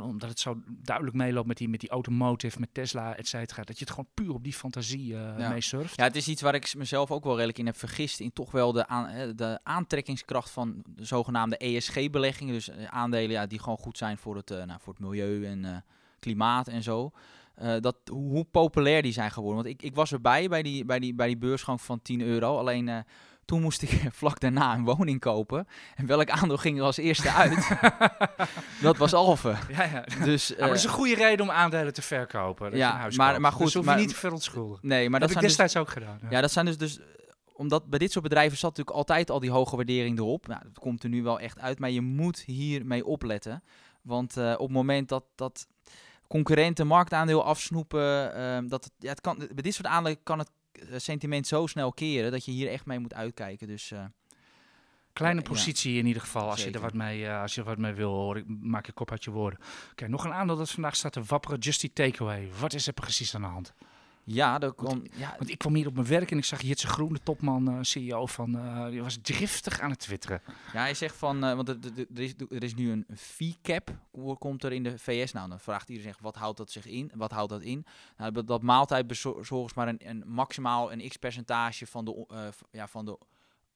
Omdat 0.00 0.28
het 0.28 0.40
zo 0.40 0.56
duidelijk 0.66 1.16
meeloopt 1.16 1.46
met 1.46 1.56
die, 1.56 1.68
met 1.68 1.80
die 1.80 1.88
automotive, 1.90 2.60
met 2.60 2.68
Tesla, 2.74 3.16
et 3.16 3.28
cetera. 3.28 3.62
Dat 3.62 3.78
je 3.78 3.84
het 3.84 3.94
gewoon 3.94 4.10
puur 4.14 4.34
op 4.34 4.44
die 4.44 4.52
fantasie 4.52 5.14
eh 5.14 5.38
Ja. 5.38 5.48
mee 5.48 5.60
surft. 5.60 5.96
Ja, 5.96 6.04
het 6.04 6.16
is 6.16 6.28
iets 6.28 6.42
waar 6.42 6.54
ik 6.54 6.74
mezelf 6.76 7.10
ook 7.10 7.24
wel 7.24 7.34
redelijk 7.34 7.58
in 7.58 7.66
heb 7.66 7.76
vergist. 7.76 8.20
In 8.20 8.32
toch 8.32 8.50
wel 8.50 8.72
de, 8.72 8.86
aan, 8.86 9.06
eh, 9.06 9.28
de 9.36 9.58
aantrekkingskracht 9.62 10.50
van 10.50 10.82
de 10.86 11.04
zogenaamde 11.04 11.56
ESG-beleggingen. 11.56 12.54
Dus 12.54 12.68
eh, 12.68 12.84
aandelen 12.84 13.30
ja, 13.30 13.46
die 13.46 13.58
gewoon 13.58 13.78
goed 13.78 13.98
zijn 13.98 14.18
voor 14.18 14.36
het, 14.36 14.50
eh, 14.50 14.64
nou, 14.64 14.80
voor 14.82 14.92
het 14.92 15.02
milieu 15.02 15.46
en 15.46 15.84
klimaat 16.18 16.68
en 16.68 16.82
zo. 16.82 17.10
Dat, 17.80 17.96
hoe, 18.10 18.30
hoe 18.30 18.44
populair 18.44 19.02
die 19.02 19.12
zijn 19.12 19.30
geworden. 19.30 19.62
Want 19.62 19.74
ik, 19.74 19.82
ik 19.82 19.94
was 19.94 20.12
erbij 20.12 20.48
bij 20.48 20.62
die, 20.62 20.84
bij, 20.84 20.98
die, 20.98 21.14
bij 21.14 21.26
die 21.26 21.36
beursgang 21.36 21.80
van 21.80 22.02
10 22.02 22.20
euro. 22.20 22.58
Alleen 22.58 23.04
toen 23.52 23.60
moest 23.62 23.82
ik 23.82 23.90
vlak 24.20 24.40
daarna 24.40 24.74
een 24.74 24.84
woning 24.84 25.20
kopen. 25.20 25.66
En 25.94 26.06
welk 26.06 26.30
aandeel 26.30 26.56
ging 26.56 26.78
er 26.78 26.84
als 26.84 26.96
eerste 26.96 27.30
uit? 27.32 27.68
dat 28.82 28.96
was 28.96 29.12
Alphen. 29.14 29.58
Ja, 29.68 29.82
ja. 29.84 30.04
Dus, 30.24 30.48
Ja, 30.48 30.54
maar 30.58 30.68
dat 30.68 30.76
is 30.76 30.84
eh, 30.84 30.90
een 30.90 30.96
goede 30.96 31.14
reden 31.14 31.40
om 31.40 31.50
aandelen 31.50 31.92
te 31.92 32.02
verkopen. 32.02 32.70
Dat 32.70 32.78
ja, 32.78 32.86
je 32.88 32.92
een 32.94 33.00
huis 33.00 33.16
maar- 33.16 33.40
maar 33.40 33.52
goed, 33.52 33.64
Dus 33.64 33.74
hoef 33.74 33.84
maar- 33.84 33.94
je 33.94 34.00
niet 34.00 34.10
te 34.10 34.16
verontschuldigen. 34.16 34.88
nee, 34.88 35.10
maar 35.10 35.20
dat 35.20 35.28
dat 35.28 35.36
heb 35.38 35.38
ik 35.38 35.48
dus, 35.48 35.56
destijds 35.56 35.76
ook 35.88 35.92
gedaan. 35.92 36.18
Ja. 36.22 36.28
Ja, 36.30 36.40
dat 36.40 36.52
zijn 36.52 36.66
dus, 36.66 36.78
dus 36.78 36.98
omdat 37.52 37.86
bij 37.86 37.98
dit 37.98 38.12
soort 38.12 38.24
bedrijven 38.24 38.58
zat 38.58 38.70
natuurlijk 38.70 38.96
altijd 38.96 39.30
al 39.30 39.40
die 39.40 39.50
hoge 39.50 39.76
waardering 39.76 40.18
erop. 40.18 40.46
Nou, 40.46 40.60
dat 40.62 40.78
komt 40.78 41.02
er 41.02 41.08
nu 41.08 41.22
wel 41.22 41.40
echt 41.40 41.58
uit, 41.58 41.78
maar 41.78 41.90
je 41.90 42.00
moet 42.00 42.38
hiermee 42.38 43.04
opletten. 43.06 43.62
Want 44.02 44.36
eh, 44.36 44.52
op 44.52 44.58
het 44.66 44.70
moment 44.76 45.08
dat, 45.08 45.24
dat 45.34 45.66
concurrenten 46.28 46.86
marktaandeel 46.86 47.44
afsnoepen, 47.44 48.34
ehm, 48.34 48.68
dat 48.68 48.84
het, 48.84 48.92
ja, 48.98 49.08
het 49.10 49.20
kan, 49.20 49.36
bij 49.38 49.62
dit 49.62 49.74
soort 49.74 49.86
aandelen 49.86 50.22
kan 50.22 50.38
het 50.38 50.48
eh, 50.48 50.54
sentiment 50.96 51.46
zo 51.46 51.66
snel 51.66 51.92
keren 51.92 52.30
dat 52.30 52.44
je 52.44 52.50
hier 52.50 52.68
echt 52.68 52.86
mee 52.86 52.98
moet 52.98 53.14
uitkijken. 53.14 53.66
Dus 53.66 53.90
eh, 53.90 54.04
Kleine 55.12 55.40
Ja, 55.40 55.48
positie 55.48 55.98
in 55.98 56.06
ieder 56.06 56.22
geval, 56.22 56.50
als 56.50 56.64
je, 56.64 56.70
er 56.70 56.80
wat 56.80 56.94
mee, 56.94 57.26
eh, 57.26 57.40
als 57.40 57.54
je 57.54 57.62
wat 57.62 57.78
mee 57.78 57.92
wil 57.92 58.12
horen. 58.12 58.42
Ik 58.42 58.48
maak 58.60 58.86
je 58.86 58.92
kop 58.92 59.10
uit 59.10 59.24
je 59.24 59.30
woorden. 59.30 59.58
Oké, 59.90 60.08
nog 60.08 60.24
een 60.24 60.32
aandeel 60.32 60.56
dat 60.56 60.70
vandaag 60.70 60.96
staat 60.96 61.12
te 61.12 61.22
wapperen. 61.22 61.58
Justy 61.58 61.90
Takeaway. 61.92 62.48
Wat 62.60 62.72
is 62.72 62.86
er 62.86 62.92
precies 62.92 63.34
aan 63.34 63.40
de 63.40 63.46
hand? 63.46 63.74
Ja, 64.24 64.58
dat 64.58 64.74
kan, 64.74 65.08
ja, 65.16 65.34
Want 65.38 65.50
ik 65.50 65.58
kwam 65.58 65.74
hier 65.74 65.86
op 65.86 65.94
mijn 65.94 66.06
werk 66.06 66.30
en 66.30 66.38
ik 66.38 66.44
zag 66.44 66.60
Jitse 66.60 66.86
Groen, 66.86 67.12
de 67.12 67.22
topman, 67.22 67.68
eh, 67.68 67.78
CEO 67.80 68.26
van... 68.26 68.58
eh, 68.58 68.86
die 68.88 69.02
was 69.02 69.18
driftig 69.22 69.80
aan 69.80 69.90
het 69.90 69.98
twitteren. 69.98 70.42
Ja, 70.72 70.80
hij 70.80 70.94
zegt 70.94 71.16
van, 71.16 71.44
eh, 71.44 71.54
want 71.54 71.68
er, 71.68 71.78
is, 72.14 72.34
er 72.50 72.62
is 72.62 72.74
nu 72.74 72.90
een 72.90 73.06
fee 73.16 73.56
cap, 73.62 73.90
hoe 74.10 74.38
komt 74.38 74.64
er 74.64 74.72
in 74.72 74.82
de 74.82 74.98
VS. 74.98 75.32
Nou, 75.32 75.48
dan 75.48 75.60
vraagt 75.60 75.88
iedereen 75.88 76.12
zich, 76.12 76.22
wat 76.22 76.36
houdt 76.36 76.56
dat 76.56 76.70
zich 76.70 76.86
in? 76.86 77.10
Wat 77.14 77.30
houdt 77.30 77.50
dat 77.50 77.62
in? 77.62 77.86
Nou, 78.16 78.32
dat, 78.32 78.46
dat 78.46 78.62
maaltijd 78.62 79.06
bezorgt 79.06 79.74
maar 79.74 79.88
een, 79.88 80.00
een 80.08 80.22
maximaal 80.26 80.92
een 80.92 81.08
x-percentage 81.08 81.86
van 81.86 82.04
de, 82.04 82.26
ja, 82.70 82.88
van 82.88 83.04
de 83.04 83.18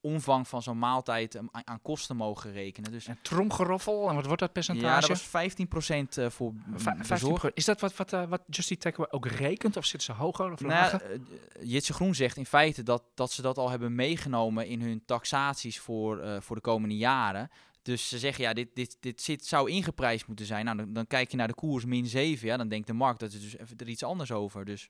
omvang 0.01 0.47
van 0.47 0.61
zo'n 0.61 0.79
maaltijd 0.79 1.35
eh, 1.35 1.41
aan, 1.63 1.81
kosten 1.81 2.15
mogen 2.15 2.51
rekenen. 2.51 2.91
Dus 2.91 3.07
En 3.07 3.17
tromgeroffel, 3.21 4.09
en 4.09 4.15
wat 4.15 4.25
wordt 4.25 4.41
dat 4.41 4.51
percentage? 4.53 4.85
ja, 4.87 4.99
dat 4.99 5.09
was 5.09 5.27
15% 5.27 6.17
eh, 6.17 6.29
voor 6.29 6.53
bezorgd. 7.07 7.45
15%. 7.51 7.53
Is 7.53 7.65
dat 7.65 7.79
wat, 7.81 7.95
wat, 7.95 8.13
eh, 8.13 8.23
wat 8.23 8.41
Justy 8.49 8.77
Takeaway 8.77 9.11
ook 9.11 9.25
rekent? 9.25 9.77
Of 9.77 9.85
zitten 9.85 10.15
ze 10.15 10.21
hoger 10.21 10.51
of 10.51 10.59
Nou, 10.59 10.71
lager? 10.73 11.01
eh, 11.11 11.19
Jitse 11.61 11.93
Groen 11.93 12.15
zegt 12.15 12.37
in 12.37 12.45
feite 12.45 12.83
dat, 12.83 13.03
dat 13.13 13.31
ze 13.31 13.41
dat 13.41 13.57
al 13.57 13.69
hebben 13.69 13.95
meegenomen 13.95 14.67
in 14.67 14.81
hun 14.81 15.01
taxaties 15.05 15.79
voor, 15.79 16.41
voor 16.41 16.55
de 16.55 16.61
komende 16.61 16.97
jaren. 16.97 17.49
Dus 17.81 18.09
ze 18.09 18.19
zeggen, 18.19 18.43
ja, 18.43 18.53
dit, 18.53 18.67
dit, 18.73 18.97
dit 18.99 19.21
zit, 19.21 19.45
zou 19.45 19.69
ingeprijsd 19.69 20.27
moeten 20.27 20.45
zijn. 20.45 20.65
Nou, 20.65 20.77
dan, 20.77 20.93
dan 20.93 21.07
kijk 21.07 21.31
je 21.31 21.37
naar 21.37 21.47
de 21.47 21.53
koers 21.53 21.85
min 21.85 22.05
7. 22.05 22.47
Ja, 22.47 22.57
dan 22.57 22.67
denkt 22.67 22.87
de 22.87 22.93
markt 22.93 23.19
dat 23.19 23.33
is 23.33 23.41
dus 23.41 23.57
even 23.57 23.77
er 23.77 23.87
iets 23.87 24.03
anders 24.03 24.31
over. 24.31 24.65
Dus 24.65 24.89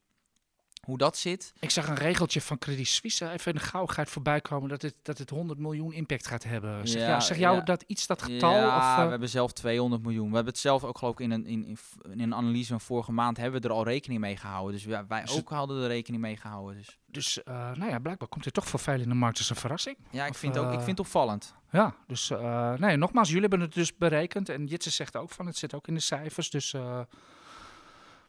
hoe 0.84 0.98
dat 0.98 1.18
zit. 1.18 1.54
Ik 1.60 1.70
zag 1.70 1.88
een 1.88 1.96
regeltje 1.96 2.42
van 2.42 2.58
Credit 2.58 2.88
Suisse 2.88 3.30
even 3.32 3.52
in 3.54 3.58
de 3.58 3.64
gauwigheid 3.66 4.10
voorbij 4.10 4.42
komen 4.42 4.70
dat 4.70 4.82
het, 4.82 4.96
dat 5.02 5.18
het 5.18 5.30
100 5.30 5.60
miljoen 5.60 5.94
impact 5.94 6.28
gaat 6.28 6.44
hebben. 6.44 6.88
Zeg, 6.88 7.02
Ja, 7.02 7.08
jou, 7.08 7.22
zeg 7.22 7.38
jou 7.38 7.56
ja. 7.58 7.62
dat 7.64 7.84
iets, 7.88 8.08
dat 8.08 8.22
getal? 8.22 8.54
Ja, 8.54 8.78
of, 8.78 8.98
eh, 8.98 9.04
we 9.04 9.10
hebben 9.10 9.30
zelf 9.30 9.54
200 9.54 10.02
miljoen. 10.04 10.30
We 10.30 10.36
hebben 10.36 10.54
het 10.54 10.62
zelf 10.62 10.84
ook 10.84 10.98
geloof 10.98 11.14
ik 11.14 11.20
in 11.20 11.32
een, 11.32 11.46
in, 11.46 11.66
in, 11.66 11.78
in 12.12 12.20
een 12.20 12.36
analyse 12.36 12.70
van 12.70 12.82
vorige 12.82 13.12
maand 13.12 13.38
hebben 13.38 13.62
we 13.62 13.68
er 13.68 13.74
al 13.74 13.84
rekening 13.84 14.20
mee 14.22 14.38
gehouden. 14.38 14.74
Dus 14.74 14.86
wij 14.86 15.06
Dus 15.08 15.20
het- 15.20 15.40
ook 15.40 15.50
hadden 15.50 15.82
er 15.82 15.88
rekening 15.88 16.22
mee 16.22 16.38
gehouden. 16.38 16.76
Dus 16.78 16.98
Dus 17.06 17.40
uh, 17.48 17.54
nou 17.74 17.90
ja, 17.92 18.00
blijkbaar 18.00 18.28
komt 18.28 18.44
dit 18.44 18.54
toch 18.54 18.68
voor 18.68 18.80
veel 18.80 19.00
in 19.00 19.10
de 19.10 19.16
markt 19.16 19.38
als 19.38 19.50
een 19.50 19.56
verrassing. 19.56 19.98
ja, 20.12 20.26
ik 20.26 20.32
Of, 20.32 20.38
vind, 20.38 20.58
ook, 20.58 20.66
ik 20.72 20.78
eh, 20.78 20.84
vind 20.84 20.98
het 20.98 21.00
opvallend. 21.00 21.56
Ja, 21.72 21.96
dus 22.08 22.32
nee, 22.78 22.98
nogmaals, 22.98 23.28
jullie 23.28 23.42
hebben 23.42 23.62
het 23.62 23.74
dus 23.74 23.98
berekend. 23.98 24.50
En 24.50 24.66
Jitse 24.66 24.90
zegt 24.92 25.16
ook 25.16 25.30
van, 25.30 25.46
het 25.46 25.58
zit 25.58 25.74
ook 25.74 25.88
in 25.88 25.94
de 25.94 26.00
cijfers. 26.00 26.50
Dus 26.50 26.74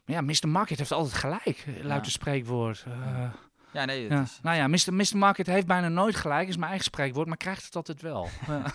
ja, 0.09 0.21
Mr. 0.21 0.47
Market 0.47 0.77
heeft 0.77 0.91
altijd 0.91 1.13
gelijk, 1.15 1.63
luidt 1.65 1.83
Ja. 1.87 1.93
het 1.95 2.09
spreekwoord. 2.09 2.85
Uh, 2.87 3.23
Ja, 3.71 3.85
nee, 3.85 4.01
het 4.03 4.11
ja. 4.11 4.21
is... 4.21 4.39
Nou 4.41 4.57
ja, 4.57 4.67
Mr. 4.67 4.93
Mr. 4.93 5.17
Market 5.17 5.47
heeft 5.47 5.67
bijna 5.67 5.87
nooit 5.89 6.15
gelijk, 6.15 6.47
is 6.47 6.55
mijn 6.55 6.67
eigen 6.69 6.85
spreekwoord, 6.85 7.27
maar 7.27 7.37
krijgt 7.37 7.65
het 7.65 7.75
altijd 7.75 8.01
wel. 8.01 8.29
Ja. 8.47 8.63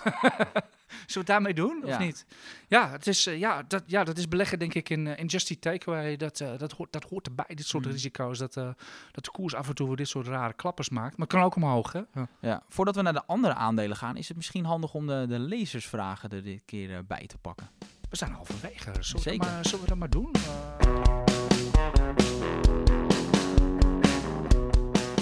Zullen 1.06 1.06
we 1.06 1.18
het 1.18 1.26
daarmee 1.26 1.54
doen, 1.54 1.80
of 1.84 1.88
Ja. 1.90 1.98
niet? 1.98 2.26
Ja, 2.68 2.90
het 2.90 3.06
is, 3.06 3.26
uh, 3.26 3.38
ja, 3.38 3.62
dat, 3.68 3.82
ja, 3.86 4.04
dat 4.04 4.18
is 4.18 4.28
beleggen 4.28 4.58
denk 4.58 4.74
ik 4.74 4.88
in, 4.88 5.06
uh, 5.06 5.18
in 5.18 5.26
Just 5.26 5.50
Eat 5.50 5.60
Takeaway. 5.60 6.16
Dat, 6.16 6.40
uh, 6.40 6.48
dat, 6.58 6.72
hoort, 6.72 6.92
dat 6.92 7.04
hoort 7.04 7.26
erbij, 7.26 7.44
dit 7.54 7.66
soort 7.66 7.84
Mm. 7.84 7.90
risico's. 7.90 8.38
Dat, 8.38 8.52
dat 8.54 9.24
de 9.24 9.30
koers 9.32 9.54
af 9.54 9.68
en 9.68 9.74
toe 9.74 9.96
dit 9.96 10.08
soort 10.08 10.26
rare 10.26 10.52
klappers 10.52 10.88
maakt. 10.88 11.16
Maar 11.16 11.26
het 11.26 11.36
kan 11.36 11.44
ook 11.44 11.56
omhoog, 11.56 11.92
hè? 11.92 12.00
Ja. 12.14 12.28
Ja, 12.40 12.62
voordat 12.68 12.94
we 12.96 13.02
naar 13.02 13.12
de 13.12 13.24
andere 13.26 13.54
aandelen 13.54 13.96
gaan, 13.96 14.16
is 14.16 14.28
het 14.28 14.36
misschien 14.36 14.64
handig 14.64 14.94
om 14.94 15.06
de, 15.06 15.24
de 15.28 15.38
lezersvragen 15.38 16.30
er 16.30 16.42
dit 16.42 16.62
keer 16.64 16.92
eh, 16.92 16.98
bij 17.06 17.26
te 17.26 17.38
pakken. 17.38 17.68
We 18.10 18.16
zijn 18.16 18.32
halverwege. 18.32 18.92
Zullen, 19.00 19.24
we 19.30 19.36
maar, 19.36 19.64
zullen 19.66 19.80
we 19.80 19.88
dat 19.88 19.98
maar 19.98 20.10
doen? 20.10 20.30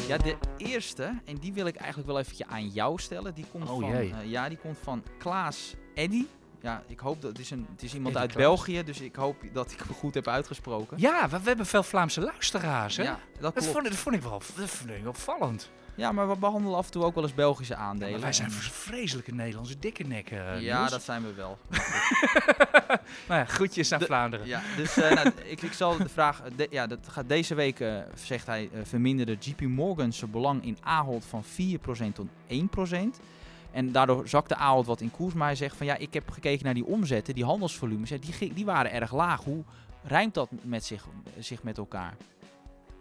Ja, 0.09 0.17
de 0.19 0.37
eerste, 0.57 1.21
en 1.25 1.37
die 1.37 1.53
wil 1.53 1.67
ik 1.67 1.77
eigenlijk 1.77 2.09
wel 2.09 2.19
eventjes 2.19 2.47
aan 2.49 2.69
jou 2.69 2.99
stellen. 3.01 3.35
Die 3.35 3.47
komt 3.53 3.69
Oh, 3.71 3.81
van, 3.81 3.93
eh, 3.93 4.11
ja, 4.25 4.49
die 4.49 4.59
komt 4.59 4.79
van 4.83 5.03
Klaas 5.19 5.75
Eddy. 5.95 6.25
Ja, 6.61 6.83
ik 6.87 7.01
hoop 7.01 7.21
dat 7.23 7.31
het 7.31 7.41
is, 7.41 7.51
een, 7.51 7.67
het 7.73 7.83
is 7.83 7.95
iemand 7.95 8.17
uit 8.17 8.33
Klaas. 8.33 8.43
België, 8.45 8.83
dus 8.83 9.01
ik 9.01 9.17
hoop 9.17 9.37
dat 9.53 9.73
ik 9.73 9.79
hem 9.79 9.95
goed 9.95 10.15
heb 10.15 10.29
uitgesproken. 10.29 10.99
ja, 11.01 11.29
we, 11.29 11.41
we 11.41 11.49
hebben 11.49 11.67
veel 11.67 11.83
Vlaamse 11.83 12.21
luisteraars, 12.21 12.97
hè? 12.97 13.03
Ja, 13.03 13.11
dat 13.33 13.41
dat, 13.41 13.53
klopt. 13.53 13.69
vond, 13.69 13.85
dat, 13.85 13.95
vond 13.97 14.15
ik 14.15 14.23
wel, 14.23 14.43
dat 14.57 14.69
vond 14.71 14.91
ik 14.91 15.07
opvallend. 15.09 15.71
Ja, 15.95 16.13
maar 16.13 16.29
we 16.29 16.37
behandelen 16.37 16.79
af 16.79 16.87
en 16.87 16.93
toe 16.93 17.05
ook 17.05 17.15
wel 17.15 17.25
eens 17.25 17.35
Belgische 17.35 17.73
Ja, 17.73 17.79
aandelen. 17.79 18.13
maar 18.13 18.21
wij 18.21 18.33
zijn 18.33 18.51
vreselijke 18.51 19.35
Nederlandse 19.35 19.79
dikke 19.79 20.03
nekken. 20.03 20.61
ja, 20.63 20.79
Niels. 20.79 20.91
dat 20.91 21.03
zijn 21.03 21.23
we 21.23 21.33
wel. 21.35 21.59
Nou 23.29 23.41
ja, 23.41 23.45
groetjes 23.45 23.93
aan 23.93 23.99
De- 23.99 24.05
Vlaanderen. 24.05 24.47
Ja, 24.47 24.63
dus 24.77 24.97
eh, 24.97 25.11
nou, 25.15 25.31
ik, 25.45 25.63
ik 25.63 25.73
zal 25.73 25.97
de 25.97 26.09
vraag. 26.09 26.43
de- 26.57 26.67
ja, 26.71 26.87
dat 26.87 26.99
gaat 27.09 27.29
deze 27.29 27.55
week, 27.55 27.81
eh, 27.81 27.97
zegt 28.15 28.47
hij, 28.47 28.69
eh, 28.73 28.81
verminderde 28.85 29.37
JP 29.41 29.61
Morgan 29.61 30.13
zijn 30.13 30.31
belang 30.31 30.65
in 30.65 30.79
Ahold 30.81 31.25
van 31.25 31.45
4% 31.45 32.15
tot 32.15 32.27
1%. 32.47 33.21
En 33.71 33.93
daardoor 33.93 34.29
zakte 34.29 34.57
Ahold 34.57 34.87
wat 34.87 35.01
in 35.01 35.11
koers. 35.11 35.35
Maar 35.35 35.47
hij 35.47 35.57
zegt 35.57 35.77
van 35.77 35.87
ja, 35.87 35.97
ik 35.97 36.15
heb 36.15 36.31
gekeken 36.31 36.65
naar 36.65 36.75
die 36.75 36.85
omzetten, 36.87 37.35
die 37.35 37.45
handelsvolumes. 37.45 38.09
Ja, 38.09 38.17
die, 38.39 38.55
die 38.55 38.65
waren 38.65 38.93
erg 38.93 39.13
laag. 39.13 39.45
Hoe 39.45 39.63
rijmt 40.05 40.35
dat 40.35 40.49
met 40.63 40.85
zich, 40.85 41.05
zich 41.39 41.63
met 41.63 41.79
elkaar? 41.79 42.15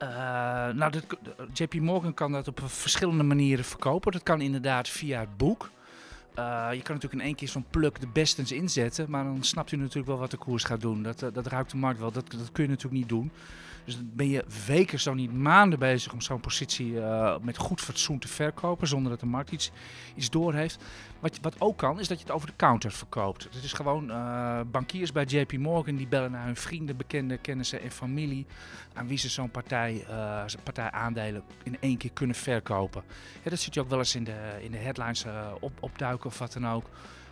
Eh, 0.02 0.08
nou, 0.74 0.92
dat, 0.92 1.06
JP 1.54 1.74
Morgan 1.74 2.14
kan 2.14 2.32
dat 2.32 2.48
op 2.48 2.62
verschillende 2.66 3.24
manieren 3.24 3.66
verkopen. 3.66 4.12
Dat 4.12 4.24
kan 4.24 4.42
inderdaad 4.42 4.90
via 4.90 5.20
het 5.20 5.38
boek. 5.38 5.70
Eh, 6.36 6.68
je 6.72 6.82
kan 6.82 6.96
natuurlijk 6.96 7.22
in 7.22 7.28
één 7.28 7.36
keer 7.36 7.48
zo'n 7.48 7.66
pluk 7.70 8.00
de 8.00 8.08
bestens 8.08 8.52
inzetten, 8.52 9.10
maar 9.10 9.24
dan 9.24 9.44
snapt 9.44 9.72
u 9.72 9.78
natuurlijk 9.78 10.08
wel 10.08 10.18
wat 10.18 10.32
de 10.32 10.38
koers 10.38 10.64
gaat 10.64 10.82
doen. 10.82 11.04
Dat, 11.04 11.22
eh, 11.22 11.30
dat 11.34 11.48
ruikt 11.48 11.72
de 11.72 11.78
markt 11.78 12.00
wel. 12.00 12.12
Dat, 12.12 12.32
dat 12.32 12.52
kun 12.52 12.64
je 12.64 12.70
natuurlijk 12.70 13.00
niet 13.00 13.10
doen. 13.10 13.32
Dus 13.86 13.96
dan 13.96 14.10
ben 14.14 14.30
je 14.30 14.46
weken, 14.66 15.00
zo 15.00 15.14
niet 15.14 15.34
maanden 15.34 15.80
bezig 15.80 16.14
om 16.14 16.22
zo'n 16.22 16.40
positie 16.40 17.02
eh, 17.02 17.36
met 17.42 17.58
goed 17.58 17.82
fatsoen 17.82 18.20
te 18.20 18.28
verkopen, 18.28 18.88
zonder 18.88 19.12
dat 19.12 19.20
de 19.20 19.26
markt 19.26 19.52
iets, 19.52 19.72
iets 20.16 20.30
door 20.30 20.54
heeft. 20.54 20.78
Wat, 21.20 21.40
wat 21.42 21.56
ook 21.62 21.78
kan, 21.78 22.00
is 22.00 22.08
dat 22.08 22.18
je 22.18 22.24
het 22.24 22.34
over 22.34 22.48
de 22.48 22.56
counter 22.56 22.92
verkoopt. 22.92 23.44
Het 23.44 23.64
is 23.64 23.74
gewoon 23.74 24.12
eh, 24.12 24.60
bankiers 24.72 25.12
bij 25.12 25.24
JP 25.24 25.58
Morgan 25.58 25.96
die 25.96 26.08
bellen 26.08 26.32
naar 26.32 26.46
hun 26.46 26.56
vrienden, 26.56 26.98
bekenden, 26.98 27.42
kennissen 27.42 27.82
en 27.82 27.92
familie 27.92 28.46
aan 28.94 29.08
wie 29.08 29.18
ze 29.18 29.30
zo'n 29.30 29.52
partij, 29.52 30.06
eh, 30.10 30.44
partij 30.64 30.92
aandelen 30.92 31.44
in 31.64 31.78
één 31.80 31.98
keer 31.98 32.12
kunnen 32.14 32.36
verkopen. 32.36 33.04
Dat 33.44 33.60
ziet 33.60 33.74
je 33.74 33.80
ook 33.80 33.90
wel 33.90 34.00
eens 34.00 34.16
in 34.16 34.24
de, 34.24 34.58
in 34.62 34.72
de 34.72 34.78
headlines 34.78 35.26
op, 35.60 35.72
opduiken 35.80 36.26
of 36.26 36.40
wat 36.40 36.54
dan 36.54 36.68
ook. 36.68 36.86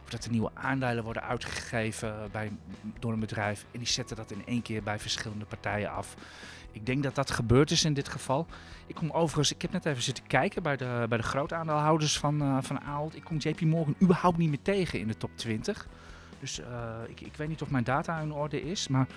Dat 0.09 0.25
er 0.25 0.31
nieuwe 0.31 0.51
aandelen 0.53 1.03
worden 1.03 1.23
uitgegeven 1.23 2.29
bij, 2.31 2.51
door 2.99 3.13
een 3.13 3.19
bedrijf 3.19 3.65
en 3.71 3.79
die 3.79 3.87
zetten 3.87 4.15
dat 4.15 4.31
in 4.31 4.45
één 4.45 4.61
keer 4.61 4.83
bij 4.83 4.99
verschillende 4.99 5.45
partijen 5.45 5.91
af. 5.91 6.15
Ik 6.71 6.85
denk 6.85 7.03
dat 7.03 7.15
dat 7.15 7.31
gebeurd 7.31 7.71
is 7.71 7.85
in 7.85 7.93
dit 7.93 8.09
geval. 8.09 8.47
Ik 8.87 8.95
kom 8.95 9.11
overigens, 9.11 9.51
ik 9.51 9.61
heb 9.61 9.71
net 9.71 9.85
even 9.85 10.03
zitten 10.03 10.27
kijken 10.27 10.63
bij 10.63 10.77
de, 10.77 11.05
bij 11.09 11.17
de 11.17 11.23
grootaandeelhouders 11.23 12.17
van, 12.17 12.41
eh 12.41 12.57
van 12.61 12.81
Ahold. 12.81 13.15
Ik 13.15 13.23
kom 13.23 13.37
JP 13.37 13.61
Morgan 13.61 13.95
überhaupt 14.01 14.37
niet 14.37 14.49
meer 14.49 14.61
tegen 14.61 14.99
in 14.99 15.07
de 15.07 15.17
top 15.17 15.31
20. 15.35 15.87
Dus 16.39 16.59
eh, 16.59 16.67
ik, 17.07 17.21
ik 17.21 17.35
weet 17.35 17.47
niet 17.47 17.61
of 17.61 17.69
mijn 17.69 17.83
data 17.83 18.19
in 18.19 18.33
orde 18.33 18.61
is. 18.61 18.87
Maar 18.87 19.07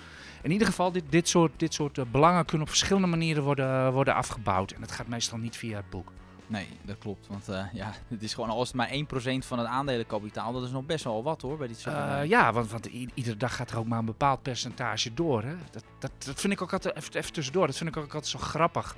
in 0.41 0.51
ieder 0.51 0.67
geval, 0.67 0.91
dit, 0.91 1.03
dit 1.09 1.29
soort, 1.29 1.51
dit 1.57 1.73
soort 1.73 1.97
eh, 1.97 2.05
belangen 2.11 2.45
kunnen 2.45 2.61
op 2.61 2.69
verschillende 2.69 3.07
manieren 3.07 3.43
worden, 3.43 3.93
worden 3.93 4.15
afgebouwd. 4.15 4.71
En 4.71 4.81
dat 4.81 4.91
gaat 4.91 5.07
meestal 5.07 5.37
niet 5.37 5.57
via 5.57 5.77
het 5.77 5.89
boek. 5.89 6.11
Nee, 6.47 6.67
dat 6.81 6.97
klopt. 6.97 7.27
Want 7.27 7.49
eh, 7.49 7.65
ja, 7.73 7.93
het 8.07 8.23
is 8.23 8.33
gewoon 8.33 8.49
als 8.49 8.67
het 8.67 8.77
maar 8.77 8.89
1% 8.89 9.45
van 9.47 9.57
het 9.59 9.67
aandelenkapitaal, 9.67 10.53
dat 10.53 10.63
is 10.63 10.71
nog 10.71 10.85
best 10.85 11.03
wel 11.03 11.23
wat 11.23 11.41
hoor 11.41 11.57
bij 11.57 11.67
dit 11.67 11.79
soort 11.79 11.95
Eh, 11.95 12.01
bedrijven. 12.01 12.29
ja, 12.29 12.53
want, 12.53 12.71
want 12.71 12.85
iedere 12.85 13.37
dag 13.37 13.55
gaat 13.55 13.71
er 13.71 13.77
ook 13.77 13.87
maar 13.87 13.99
een 13.99 14.05
bepaald 14.05 14.41
percentage 14.41 15.13
door. 15.13 15.43
Hè? 15.43 15.55
Dat, 15.71 15.83
dat, 15.99 16.11
dat 16.25 16.39
vind 16.41 16.53
ik 16.53 16.61
ook 16.61 16.73
altijd, 16.73 16.95
even, 16.95 17.13
even 17.13 17.33
tussendoor, 17.33 17.67
dat 17.67 17.77
vind 17.77 17.89
ik 17.89 17.97
ook 17.97 18.03
altijd 18.03 18.27
zo 18.27 18.39
grappig. 18.39 18.95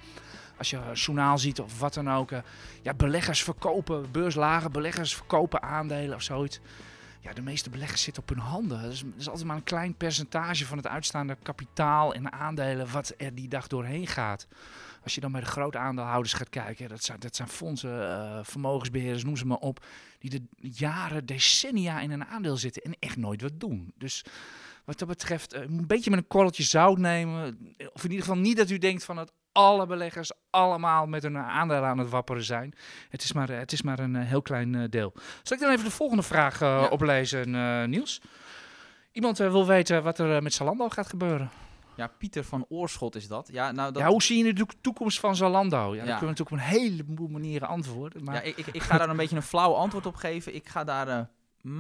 Als 0.57 0.69
je 0.69 0.77
een 0.77 0.93
journaal 0.93 1.37
ziet 1.37 1.59
of 1.61 1.79
wat 1.79 1.93
dan 1.93 2.11
ook. 2.11 2.31
eh, 2.31 2.39
ja, 2.81 2.93
beleggers 2.93 3.43
verkopen, 3.43 4.11
beurslagen, 4.11 4.71
beleggers 4.71 5.15
verkopen 5.15 5.61
aandelen 5.63 6.15
of 6.15 6.21
zoiets. 6.21 6.59
Ja, 7.19 7.33
de 7.33 7.41
meeste 7.41 7.69
beleggers 7.69 8.01
zitten 8.01 8.21
op 8.23 8.29
hun 8.29 8.39
handen. 8.39 8.81
Dus 8.81 9.01
er 9.01 9.07
is 9.17 9.27
altijd 9.29 9.47
maar 9.47 9.55
een 9.55 9.63
klein 9.63 9.95
percentage 9.95 10.65
van 10.65 10.77
het 10.77 10.87
uitstaande 10.87 11.37
kapitaal 11.43 12.13
en 12.13 12.31
aandelen 12.31 12.91
wat 12.91 13.13
er 13.17 13.35
die 13.35 13.47
dag 13.47 13.67
doorheen 13.67 14.07
gaat. 14.07 14.47
Als 15.05 15.15
je 15.15 15.21
dan 15.21 15.31
bij 15.31 15.41
de 15.41 15.47
grote 15.47 15.77
aandeelhouders 15.77 16.33
gaat 16.33 16.49
kijken, 16.49 16.89
dat 16.89 17.03
zijn, 17.03 17.19
dat 17.19 17.35
zijn 17.35 17.47
fondsen, 17.47 18.09
eh, 18.09 18.39
vermogensbeheerders, 18.43 19.23
noem 19.23 19.37
ze 19.37 19.45
maar 19.45 19.57
op, 19.57 19.85
die 20.19 20.31
er 20.33 20.69
jaren, 20.69 21.25
decennia 21.25 21.99
in 21.99 22.11
een 22.11 22.25
aandeel 22.25 22.57
zitten 22.57 22.81
en 22.81 22.95
echt 22.99 23.17
nooit 23.17 23.41
wat 23.41 23.59
doen. 23.59 23.93
Dus 23.97 24.25
wat 24.85 24.99
dat 24.99 25.07
betreft, 25.07 25.53
eh, 25.53 25.61
een 25.61 25.87
beetje 25.87 26.09
met 26.09 26.19
een 26.19 26.27
korreltje 26.27 26.63
zout 26.63 26.97
nemen. 26.97 27.57
Of 27.93 28.03
in 28.03 28.09
ieder 28.09 28.25
geval 28.25 28.41
niet 28.41 28.57
dat 28.57 28.69
u 28.69 28.77
denkt 28.77 29.03
van 29.03 29.15
dat 29.15 29.31
alle 29.51 29.85
beleggers 29.85 30.31
allemaal 30.49 31.05
met 31.07 31.23
hun 31.23 31.37
aandelen 31.37 31.89
aan 31.89 31.97
het 31.97 32.09
wapperen 32.09 32.43
zijn. 32.43 32.73
Het 33.09 33.23
is 33.23 33.33
maar, 33.33 33.49
eh, 33.49 33.57
het 33.57 33.71
is 33.71 33.81
maar 33.81 33.99
een 33.99 34.15
heel 34.15 34.41
klein 34.41 34.89
deel. 34.89 35.13
Zal 35.43 35.57
ik 35.57 35.63
dan 35.63 35.71
even 35.71 35.85
de 35.85 35.91
volgende 35.91 36.23
vraag 36.23 36.59
Ja. 36.59 36.87
oplezen, 36.87 37.49
Niels? 37.89 38.21
Iemand 39.11 39.37
wil 39.37 39.65
weten 39.67 40.03
wat 40.03 40.19
er 40.19 40.43
met 40.43 40.53
Zalando 40.53 40.89
gaat 40.89 41.07
gebeuren. 41.07 41.49
Ja, 41.95 42.07
Pieter 42.17 42.43
van 42.43 42.65
Oorschot 42.69 43.15
is 43.15 43.27
dat. 43.27 43.49
Ja, 43.51 43.71
nou, 43.71 43.91
dat, 43.93 44.01
Ja, 44.01 44.07
hoe 44.09 44.23
zie 44.23 44.37
je 44.37 44.43
de 44.53 44.59
toek- 44.59 44.73
toekomst 44.81 45.19
van 45.19 45.35
Zalando? 45.35 45.77
Ja, 45.77 45.83
daar 45.85 45.95
Ja. 45.95 46.17
kunnen 46.17 46.19
we 46.19 46.25
natuurlijk 46.25 46.51
op 46.51 46.57
een 46.57 46.81
heleboel 46.81 47.27
manieren 47.27 47.67
antwoorden. 47.67 48.23
Maar 48.23 48.35
Ja, 48.35 48.41
ik, 48.41 48.57
ik, 48.57 48.67
ik 48.67 48.81
ga 48.81 48.97
daar 48.97 49.09
een 49.09 49.17
beetje 49.23 49.35
een 49.35 49.41
flauw 49.41 49.73
antwoord 49.73 50.05
op 50.05 50.15
geven. 50.15 50.55
Ik 50.55 50.67
ga 50.67 50.83
daar, 50.83 51.07
eh, 51.07 51.19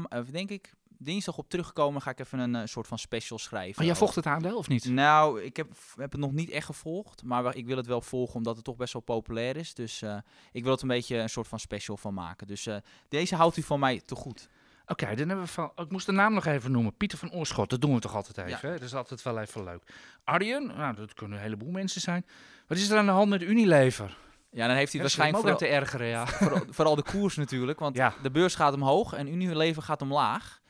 eh, 0.09 0.25
denk 0.31 0.49
ik, 0.49 0.73
dinsdag 0.97 1.37
op 1.37 1.49
terugkomen. 1.49 2.01
Ga 2.01 2.09
ik 2.09 2.19
even 2.19 2.39
een 2.39 2.55
eh, 2.55 2.61
soort 2.65 2.87
van 2.87 2.99
special 2.99 3.39
schrijven. 3.39 3.73
maar 3.77 3.85
jij 3.85 3.95
volgt 3.95 4.15
het 4.15 4.25
aandeel 4.25 4.57
of 4.57 4.67
niet? 4.67 4.85
Nou, 4.89 5.41
ik 5.41 5.57
heb, 5.57 5.67
heb 5.95 6.11
het 6.11 6.21
nog 6.21 6.31
niet 6.31 6.49
echt 6.49 6.65
gevolgd. 6.65 7.23
Maar 7.23 7.55
ik 7.55 7.65
wil 7.65 7.77
het 7.77 7.87
wel 7.87 8.01
volgen 8.01 8.35
omdat 8.35 8.55
het 8.55 8.65
toch 8.65 8.75
best 8.75 8.93
wel 8.93 9.01
populair 9.01 9.57
is. 9.57 9.73
Dus 9.73 10.03
ik 10.51 10.63
wil 10.63 10.71
het 10.71 10.81
een 10.81 10.87
beetje 10.87 11.17
een 11.17 11.29
soort 11.29 11.47
van 11.47 11.59
special 11.59 11.97
van 11.97 12.13
maken. 12.13 12.47
Dus 12.47 12.67
deze 13.09 13.35
houdt 13.35 13.57
u 13.57 13.61
van 13.61 13.79
mij 13.79 14.01
te 14.05 14.15
goed. 14.15 14.49
Oké, 14.87 15.05
dan 15.05 15.27
hebben 15.27 15.45
we 15.45 15.51
van. 15.51 15.71
Ik 15.75 15.89
moest 15.91 16.05
de 16.05 16.11
naam 16.11 16.33
nog 16.33 16.45
even 16.45 16.71
noemen. 16.71 16.95
Pieter 16.97 17.17
van 17.17 17.31
Oorschot. 17.31 17.69
Dat 17.69 17.81
doen 17.81 17.93
we 17.93 17.99
toch 17.99 18.15
altijd 18.15 18.37
even. 18.37 18.69
Hè? 18.69 18.73
Dat 18.75 18.81
is 18.81 18.95
altijd 18.95 19.21
wel 19.21 19.39
even 19.39 19.63
leuk. 19.63 19.83
Arjen, 20.23 20.65
nou, 20.65 20.95
dat 20.95 21.13
kunnen 21.13 21.37
een 21.37 21.43
heleboel 21.43 21.71
mensen 21.71 22.01
zijn. 22.01 22.25
Wat 22.67 22.77
is 22.77 22.89
er 22.89 22.97
aan 22.97 23.05
de 23.05 23.11
hand 23.11 23.29
met 23.29 23.41
Unilever? 23.41 24.17
Ja, 24.51 24.67
dan 24.67 24.75
heeft 24.75 24.91
hij 24.91 25.01
waarschijnlijk 25.01 25.39
vooral, 25.39 25.57
te 25.59 25.67
ergeren, 25.67 26.07
ja. 26.07 26.27
vooral, 26.43 26.61
vooral 26.69 26.95
de 26.95 27.03
koers 27.03 27.35
natuurlijk. 27.35 27.79
Want 27.79 27.95
Ja. 27.95 28.13
de 28.21 28.31
beurs 28.31 28.55
gaat 28.55 28.73
omhoog 28.73 29.13
en 29.13 29.27
Unilever 29.33 29.81
gaat 29.81 30.01
omlaag. 30.01 30.61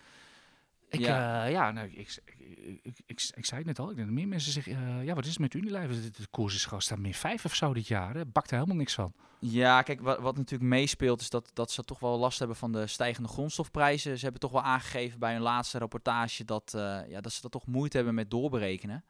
Ik, 0.99 1.05
Ja. 1.05 1.45
ja, 1.45 1.45
ja 1.45 1.71
nou, 1.71 1.87
ik, 1.87 2.19
ik, 2.23 2.89
ik, 3.05 3.31
ik, 3.35 3.45
zei 3.45 3.57
het 3.57 3.65
net 3.65 3.79
al. 3.79 3.89
Ik 3.89 3.95
denk 3.95 4.07
dat 4.07 4.15
meer 4.15 4.27
mensen 4.27 4.51
zeggen, 4.51 4.73
eh, 4.73 5.05
ja, 5.05 5.13
wat 5.13 5.23
is 5.23 5.29
het 5.29 5.39
met 5.39 5.53
Unilever? 5.53 6.01
De, 6.01 6.09
de 6.09 6.27
koers 6.31 6.55
is 6.55 6.63
gewoon 6.63 6.81
staan 6.81 7.01
min 7.01 7.13
5 7.13 7.45
of 7.45 7.55
zo 7.55 7.73
dit 7.73 7.87
jaar. 7.87 8.15
Hè? 8.15 8.25
Bakt 8.25 8.49
er 8.49 8.55
helemaal 8.55 8.77
niks 8.77 8.93
van. 8.93 9.13
Ja, 9.39 9.81
kijk, 9.81 10.01
wat, 10.01 10.19
wat 10.19 10.37
natuurlijk 10.37 10.69
meespeelt 10.69 11.21
is 11.21 11.29
dat, 11.29 11.51
dat 11.53 11.71
ze 11.71 11.83
toch 11.83 11.99
wel 11.99 12.17
last 12.17 12.39
hebben 12.39 12.57
van 12.57 12.71
de 12.71 12.87
stijgende 12.87 13.29
grondstofprijzen. 13.29 14.17
Ze 14.17 14.23
hebben 14.23 14.41
toch 14.41 14.51
wel 14.51 14.61
aangegeven 14.61 15.19
bij 15.19 15.33
hun 15.33 15.41
laatste 15.41 15.77
rapportage 15.77 16.45
dat, 16.45 16.73
eh, 16.73 16.99
ja, 17.07 17.21
dat 17.21 17.31
ze 17.31 17.41
dat 17.41 17.51
toch 17.51 17.65
moeite 17.65 17.95
hebben 17.95 18.15
met 18.15 18.31
doorberekenen. 18.31 19.03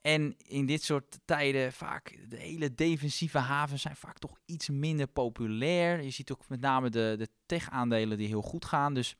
En 0.00 0.36
in 0.46 0.66
dit 0.66 0.82
soort 0.82 1.18
tijden 1.24 1.72
vaak, 1.72 2.18
de 2.28 2.36
hele 2.36 2.74
defensieve 2.74 3.38
havens 3.38 3.82
zijn 3.82 3.96
vaak 3.96 4.18
toch 4.18 4.38
iets 4.44 4.68
minder 4.68 5.06
populair. 5.06 6.02
Je 6.02 6.10
ziet 6.10 6.32
ook 6.32 6.48
met 6.48 6.60
name 6.60 6.90
de, 6.90 7.14
de 7.18 7.28
tech-aandelen 7.46 8.18
die 8.18 8.26
heel 8.26 8.42
goed 8.42 8.64
gaan. 8.64 8.94
Dus 8.94 9.16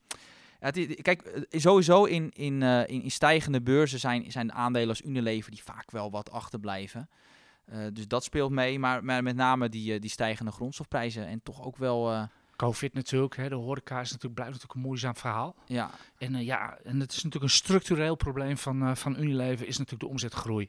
Ja, 0.64 0.70
het 0.70 0.76
i- 0.76 0.94
kijk, 0.94 1.22
eh, 1.22 1.60
sowieso 1.60 2.04
in, 2.04 2.30
in, 2.34 2.62
eh, 2.62 2.80
in, 2.86 3.02
in 3.02 3.10
stijgende 3.10 3.60
beurzen 3.62 3.98
zijn, 3.98 4.32
zijn 4.32 4.52
aandelen 4.52 4.88
als 4.88 5.02
Unilever 5.02 5.50
die 5.50 5.62
vaak 5.62 5.90
wel 5.90 6.10
wat 6.10 6.30
achterblijven. 6.30 7.08
Eh, 7.64 7.78
dus 7.92 8.08
dat 8.08 8.24
speelt 8.24 8.50
mee, 8.50 8.78
maar, 8.78 9.04
maar 9.04 9.22
met 9.22 9.36
name 9.36 9.68
die, 9.68 9.98
die 9.98 10.10
stijgende 10.10 10.50
grondstofprijzen 10.52 11.26
en 11.26 11.40
toch 11.42 11.62
ook 11.64 11.76
wel, 11.76 12.28
Covid 12.56 12.94
natuurlijk, 12.94 13.36
hè, 13.36 13.48
de 13.48 13.54
horeca 13.54 14.00
is 14.00 14.06
natuurlijk, 14.10 14.34
blijft 14.34 14.52
natuurlijk 14.52 14.80
een 14.80 14.86
moeizaam 14.86 15.16
verhaal. 15.16 15.54
ja, 15.66 15.90
En 16.18 16.44
ja, 16.44 16.78
en 16.84 17.00
het 17.00 17.10
is 17.10 17.16
natuurlijk 17.22 17.44
een 17.44 17.58
structureel 17.58 18.14
probleem 18.14 18.58
van, 18.58 18.96
van 18.96 19.16
Unilever, 19.20 19.66
is 19.66 19.78
natuurlijk 19.78 20.02
de 20.02 20.08
omzetgroei. 20.08 20.68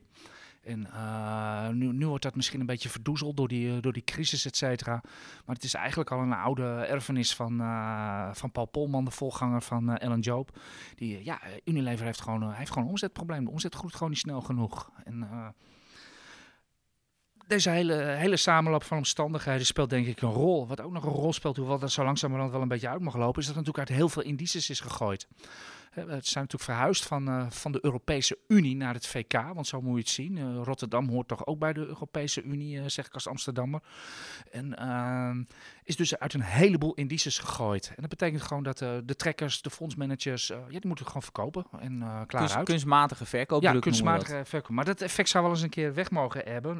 En 0.65 0.91
eh, 0.91 1.69
nu, 1.69 1.93
nu 1.93 2.07
wordt 2.07 2.23
dat 2.23 2.35
misschien 2.35 2.59
een 2.59 2.65
beetje 2.65 2.89
verdoezeld 2.89 3.37
door 3.37 3.47
die, 3.47 3.75
eh, 3.75 3.81
door 3.81 3.93
die 3.93 4.03
crisis, 4.03 4.45
et 4.45 4.57
cetera. 4.57 5.01
Maar 5.45 5.55
het 5.55 5.63
is 5.63 5.73
eigenlijk 5.73 6.11
al 6.11 6.19
een 6.19 6.33
oude 6.33 6.63
erfenis 6.63 7.35
van, 7.35 7.61
eh, 7.61 8.29
van 8.33 8.51
Paul 8.51 8.65
Polman, 8.65 9.05
de 9.05 9.11
voorganger 9.11 9.61
van 9.61 9.89
eh, 9.89 10.07
Ellen 10.07 10.19
Joop. 10.19 10.59
Die, 10.95 11.23
ja, 11.23 11.41
Unilever 11.63 12.05
heeft 12.05 12.21
gewoon, 12.21 12.51
heeft 12.51 12.71
gewoon 12.71 12.87
omzetprobleem. 12.87 13.45
De 13.45 13.51
omzet 13.51 13.75
groeit 13.75 13.93
gewoon 13.93 14.09
niet 14.09 14.19
snel 14.19 14.41
genoeg. 14.41 14.91
En 15.03 15.27
deze 17.47 17.69
hele, 17.69 17.93
hele 17.95 18.37
samenloop 18.37 18.83
van 18.83 18.97
omstandigheden 18.97 19.65
speelt 19.65 19.89
denk 19.89 20.07
ik 20.07 20.21
een 20.21 20.31
rol. 20.31 20.67
Wat 20.67 20.81
ook 20.81 20.91
nog 20.91 21.03
een 21.03 21.11
rol 21.11 21.33
speelt, 21.33 21.57
hoewel 21.57 21.79
dat 21.79 21.91
zo 21.91 22.03
langzamerhand 22.03 22.51
wel 22.51 22.61
een 22.61 22.67
beetje 22.67 22.89
uit 22.89 23.01
mag 23.01 23.15
lopen, 23.15 23.41
is 23.41 23.47
dat 23.47 23.55
natuurlijk 23.55 23.89
uit 23.89 23.97
heel 23.97 24.09
veel 24.09 24.21
indices 24.21 24.69
is 24.69 24.79
gegooid. 24.79 25.27
Het 25.95 26.27
zijn 26.27 26.43
natuurlijk 26.43 26.63
verhuisd 26.63 27.05
van, 27.05 27.27
eh, 27.27 27.49
van 27.49 27.71
de 27.71 27.79
Europese 27.81 28.37
Unie 28.47 28.75
naar 28.75 28.93
het 28.93 29.07
VK, 29.07 29.33
want 29.53 29.67
zo 29.67 29.81
moet 29.81 29.93
je 29.93 29.99
het 29.99 30.09
zien. 30.09 30.37
Eh, 30.37 30.61
Rotterdam 30.63 31.09
hoort 31.09 31.27
toch 31.27 31.45
ook 31.45 31.59
bij 31.59 31.73
de 31.73 31.85
Europese 31.85 32.41
Unie, 32.43 32.79
eh, 32.79 32.83
zeg 32.87 33.05
ik 33.05 33.13
als 33.13 33.27
Amsterdammer. 33.27 33.81
En 34.51 34.77
ehm, 34.77 35.43
is 35.83 35.95
dus 35.95 36.17
uit 36.19 36.33
een 36.33 36.41
heleboel 36.41 36.93
indices 36.93 37.37
gegooid. 37.39 37.87
En 37.87 37.95
dat 38.01 38.09
betekent 38.09 38.41
gewoon 38.41 38.63
dat 38.63 38.81
eh, 38.81 38.89
de 39.03 39.15
trekkers, 39.15 39.61
de 39.61 39.69
fondsmanagers, 39.69 40.49
eh, 40.49 40.57
ja, 40.57 40.79
die 40.79 40.87
moeten 40.87 41.05
gewoon 41.05 41.21
verkopen 41.21 41.65
en 41.79 42.01
eh, 42.01 42.07
klaar 42.07 42.25
kunst- 42.27 42.55
uit. 42.55 42.65
kunstmatige 42.65 43.25
verkoop. 43.25 43.61
Ja, 43.61 43.79
kunstmatige 43.79 44.41
verkoop. 44.45 44.71
Maar 44.71 44.85
dat 44.85 45.01
effect 45.01 45.29
zou 45.29 45.43
wel 45.43 45.53
eens 45.53 45.61
een 45.61 45.69
keer 45.69 45.93
weg 45.93 46.11
mogen 46.11 46.41
hebben. 46.45 46.77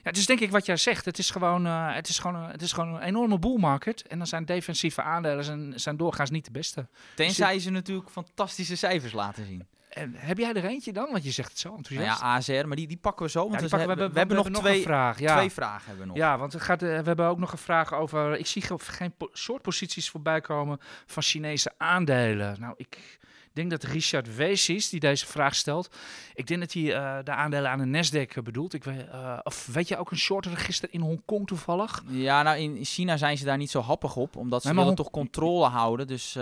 Eh, 0.00 0.06
ja, 0.06 0.10
het 0.10 0.16
is 0.16 0.26
denk 0.26 0.40
ik 0.40 0.50
wat 0.50 0.66
jij 0.66 0.76
zegt. 0.76 1.04
Het 1.04 1.18
is 1.18 1.30
gewoon, 1.30 1.66
eh, 1.66 1.94
het 1.94 2.08
is 2.08 2.18
gewoon, 2.18 2.42
een- 2.42 2.50
het 2.50 2.62
is 2.62 2.72
gewoon 2.72 2.94
een 2.94 3.00
enorme 3.02 3.38
bull 3.38 3.58
market. 3.58 4.06
En 4.06 4.18
dan 4.18 4.26
zijn 4.26 4.44
defensieve 4.44 5.02
aandelen 5.02 5.44
zijn, 5.44 5.72
zijn 5.76 5.96
doorgaans 5.96 6.30
niet 6.30 6.44
de 6.44 6.50
beste. 6.50 6.86
Tenzij 7.14 7.58
ze 7.58 7.70
natuurlijk 7.70 8.10
fantastische 8.10 8.76
cijfers 8.76 9.12
laten 9.12 9.46
zien. 9.46 9.66
En 9.90 10.12
heb 10.16 10.38
jij 10.38 10.52
er 10.54 10.64
eentje 10.64 10.92
dan? 10.92 11.08
Want 11.10 11.24
je 11.24 11.30
zegt 11.30 11.48
het 11.48 11.58
zo 11.58 11.68
Nou 11.68 11.80
enthousiast. 11.82 12.20
ja, 12.20 12.26
ASR, 12.36 12.66
maar 12.66 12.76
die, 12.76 12.86
die 12.86 12.96
pakken 12.96 13.24
we 13.24 13.30
zo. 13.30 13.40
Want 13.48 13.52
Ja, 13.54 13.60
we, 13.60 13.68
pakken 13.68 13.88
we, 13.88 13.94
hebben, 13.94 14.14
hebben, 14.16 14.36
we 14.36 14.42
hebben 14.42 14.52
nog 14.52 14.62
twee, 14.72 14.82
vraag. 14.82 15.18
Ja. 15.18 15.36
twee 15.36 15.50
vragen. 15.50 15.86
Hebben 15.86 16.00
we 16.02 16.06
nog. 16.06 16.16
Ja, 16.16 16.38
want 16.38 16.54
er 16.54 16.60
gaat, 16.60 16.82
eh, 16.82 16.88
we 16.88 17.02
hebben 17.06 17.26
ook 17.26 17.38
nog 17.38 17.52
een 17.52 17.58
vraag 17.58 17.94
over. 17.94 18.38
Ik 18.38 18.46
zie 18.46 18.62
ge- 18.62 18.78
geen 18.78 19.12
po- 19.16 19.30
shortposities 19.34 20.10
voorbij 20.10 20.40
komen 20.40 20.78
van 21.06 21.22
Chinese 21.22 21.72
aandelen. 21.76 22.60
Nou, 22.60 22.74
ik 22.76 23.18
denk 23.52 23.70
dat 23.70 23.82
Richard 23.82 24.36
Weesies, 24.36 24.88
die 24.88 25.00
deze 25.00 25.26
vraag 25.26 25.54
stelt. 25.54 25.96
Ik 26.34 26.46
denk 26.46 26.60
dat 26.60 26.72
hij 26.72 26.94
eh, 26.94 27.18
de 27.24 27.30
aandelen 27.32 27.70
aan 27.70 27.90
de 27.90 28.02
Nasdaq 28.04 28.36
eh, 28.36 28.42
bedoelt. 28.42 28.74
Ik 28.74 28.84
weet, 28.84 29.08
eh, 29.08 29.38
of 29.42 29.66
weet 29.72 29.88
je 29.88 29.96
ook 29.96 30.10
een 30.10 30.16
shortregister 30.18 30.88
in 30.92 31.00
Hongkong 31.00 31.46
toevallig? 31.46 32.02
Ja, 32.08 32.42
nou 32.42 32.58
in 32.58 32.84
China 32.84 33.16
zijn 33.16 33.38
ze 33.38 33.44
daar 33.44 33.56
niet 33.56 33.70
zo 33.70 33.80
happig 33.80 34.16
op, 34.16 34.36
omdat 34.36 34.62
ze 34.62 34.68
Nee, 34.68 34.76
willen 34.76 34.94
toch 34.94 35.10
controle 35.10 35.66
houden. 35.66 36.06
Dus, 36.06 36.32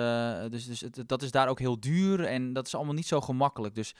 dus, 0.50 0.66
dus 0.66 0.80
het- 0.80 1.02
dat 1.06 1.22
is 1.22 1.30
daar 1.30 1.48
ook 1.48 1.58
heel 1.58 1.80
duur 1.80 2.24
en 2.24 2.52
dat 2.52 2.66
is 2.66 2.74
allemaal 2.74 2.94
niet 2.94 3.06
zo 3.06 3.20
gemakkelijk. 3.20 3.74
Dus 3.74 3.94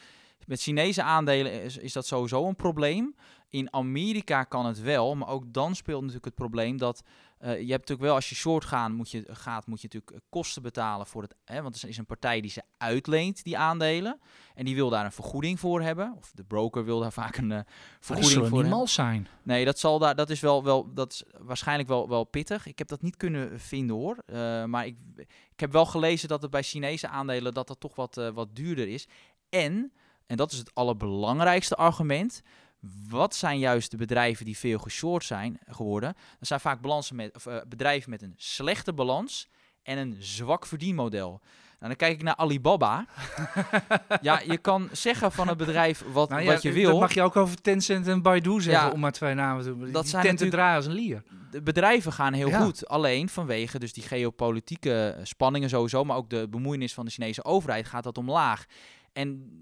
met 0.47 0.61
Chinese 0.62 1.03
aandelen 1.03 1.62
is, 1.62 1.77
is 1.77 1.92
dat 1.92 2.07
sowieso 2.07 2.47
een 2.47 2.57
probleem. 2.57 3.14
In 3.51 3.73
Amerika 3.73 4.42
kan 4.44 4.66
het 4.66 4.81
wel, 4.81 5.14
maar 5.16 5.29
ook 5.29 5.44
dan 5.53 5.75
speelt 5.75 6.01
natuurlijk 6.01 6.25
het 6.25 6.35
probleem 6.35 6.77
dat 6.77 7.03
eh, 7.38 7.51
je 7.51 7.57
hebt 7.57 7.68
natuurlijk 7.68 8.01
wel 8.01 8.14
als 8.14 8.29
je 8.29 8.35
short 8.35 8.64
gaan, 8.64 8.92
moet 8.92 9.11
je, 9.11 9.24
gaat, 9.29 9.66
moet 9.66 9.81
je 9.81 9.88
natuurlijk 9.92 10.22
eh, 10.22 10.29
kosten 10.29 10.62
betalen 10.62 11.07
voor 11.07 11.22
het, 11.22 11.35
hè, 11.44 11.62
want 11.62 11.83
er 11.83 11.88
is 11.88 11.96
een 11.96 12.07
partij 12.07 12.40
die 12.40 12.51
ze 12.51 12.62
uitleent 12.79 13.44
die 13.44 13.59
aandelen 13.59 14.20
en 14.55 14.64
die 14.64 14.74
wil 14.74 14.90
daar 14.90 15.05
een 15.05 15.12
vergoeding 15.12 15.61
voor 15.61 15.83
hebben, 15.83 16.14
of 16.16 16.31
de 16.35 16.44
broker 16.44 16.85
wil 16.85 17.01
daar 17.01 17.12
vaak 17.12 17.37
een 17.37 17.53
eh, 17.53 17.61
vergoeding 18.01 18.33
voor 18.33 18.42
niet 18.42 18.53
hebben. 18.53 18.70
mal 18.70 18.87
zijn. 18.87 19.29
Nee, 19.42 19.64
dat 19.64 19.79
zal 19.79 19.98
daar. 19.98 20.14
Dat 20.14 20.31
is 20.31 20.40
wel, 20.40 20.64
wel 20.64 20.94
dat 20.94 21.12
is 21.12 21.22
waarschijnlijk 21.38 21.88
wel, 21.88 22.09
wel 22.09 22.24
pittig. 22.24 22.66
Ik 22.66 22.79
heb 22.79 22.88
dat 22.88 23.03
niet 23.03 23.16
kunnen 23.16 23.61
vinden 23.61 23.96
hoor. 23.96 24.16
Maar 24.68 24.87
ik, 24.87 24.96
ik 25.53 25.61
heb 25.61 25.72
wel 25.72 25.87
gelezen 25.87 26.29
dat 26.29 26.42
het 26.42 26.51
bij 26.51 26.62
Chinese 26.62 27.09
aandelen 27.09 27.55
dat 27.55 27.66
dat 27.66 27.81
toch 27.81 27.94
wat, 27.94 28.31
wat 28.35 28.57
duurder 28.57 28.88
is. 28.88 29.09
En, 29.48 29.92
en 30.27 30.37
dat 30.37 30.53
is 30.53 30.59
het 30.59 30.74
allerbelangrijkste 30.74 31.74
argument. 31.74 32.42
Wat 33.09 33.35
zijn 33.35 33.59
juist 33.59 33.91
de 33.91 33.97
bedrijven 33.97 34.45
die 34.45 34.59
veel 34.59 34.79
geshort 34.79 35.25
zijn 35.25 35.59
geworden? 35.67 36.14
Dat 36.38 36.49
zijn 36.49 36.61
vaak 36.61 36.81
balansen 36.81 37.17
met, 37.17 37.35
of, 37.35 37.47
eh, 37.47 37.57
bedrijven 37.69 38.11
met 38.11 38.23
een 38.23 38.35
slechte 38.37 38.93
balans 38.93 39.49
en 39.83 39.99
een 39.99 40.17
zwak 40.19 40.67
verdienmodel. 40.67 41.29
Nou, 41.81 41.93
dan 41.93 41.97
kijk 41.97 42.12
ik 42.19 42.23
naar 42.23 42.37
Alibaba. 42.37 43.07
ja, 44.21 44.41
je 44.47 44.59
kan 44.59 44.88
zeggen 44.93 45.33
van 45.33 45.49
een 45.49 45.57
bedrijf 45.57 46.05
wat, 46.12 46.29
Nou 46.29 46.43
ja, 46.43 46.53
wat 46.53 46.62
je 46.62 46.73
wil. 46.73 46.91
Dat 46.91 47.01
mag 47.01 47.14
je 47.14 47.23
ook 47.23 47.37
over 47.37 47.61
Tencent 47.61 48.07
en 48.07 48.23
Baidu 48.23 48.61
zeggen, 48.61 48.87
Ja, 48.87 48.93
om 48.93 49.01
maar 49.01 49.12
twee 49.12 49.35
namen 49.35 49.62
te 49.62 49.69
noemen. 49.69 49.93
dat 49.93 50.09
zijn 50.09 50.23
tenten 50.23 50.47
natuurlijk- 50.47 50.57
draaien 50.57 50.77
als 50.77 50.87
een 50.87 50.93
lier. 51.07 51.23
de 51.51 51.62
bedrijven 51.62 52.12
gaan 52.12 52.33
heel 52.33 52.49
Ja. 52.49 52.61
goed. 52.64 52.88
Alleen 52.88 53.29
vanwege 53.29 53.79
dus 53.79 53.93
die 53.93 54.03
geopolitieke 54.03 55.17
spanningen 55.23 55.69
sowieso, 55.69 56.05
maar 56.05 56.17
ook 56.17 56.31
de 56.31 56.47
bemoeienis 56.51 56.95
van 56.95 57.05
de 57.05 57.11
Chinese 57.11 57.45
overheid 57.45 57.87
gaat 57.87 58.03
dat 58.05 58.19
omlaag. 58.19 58.64
En 59.12 59.53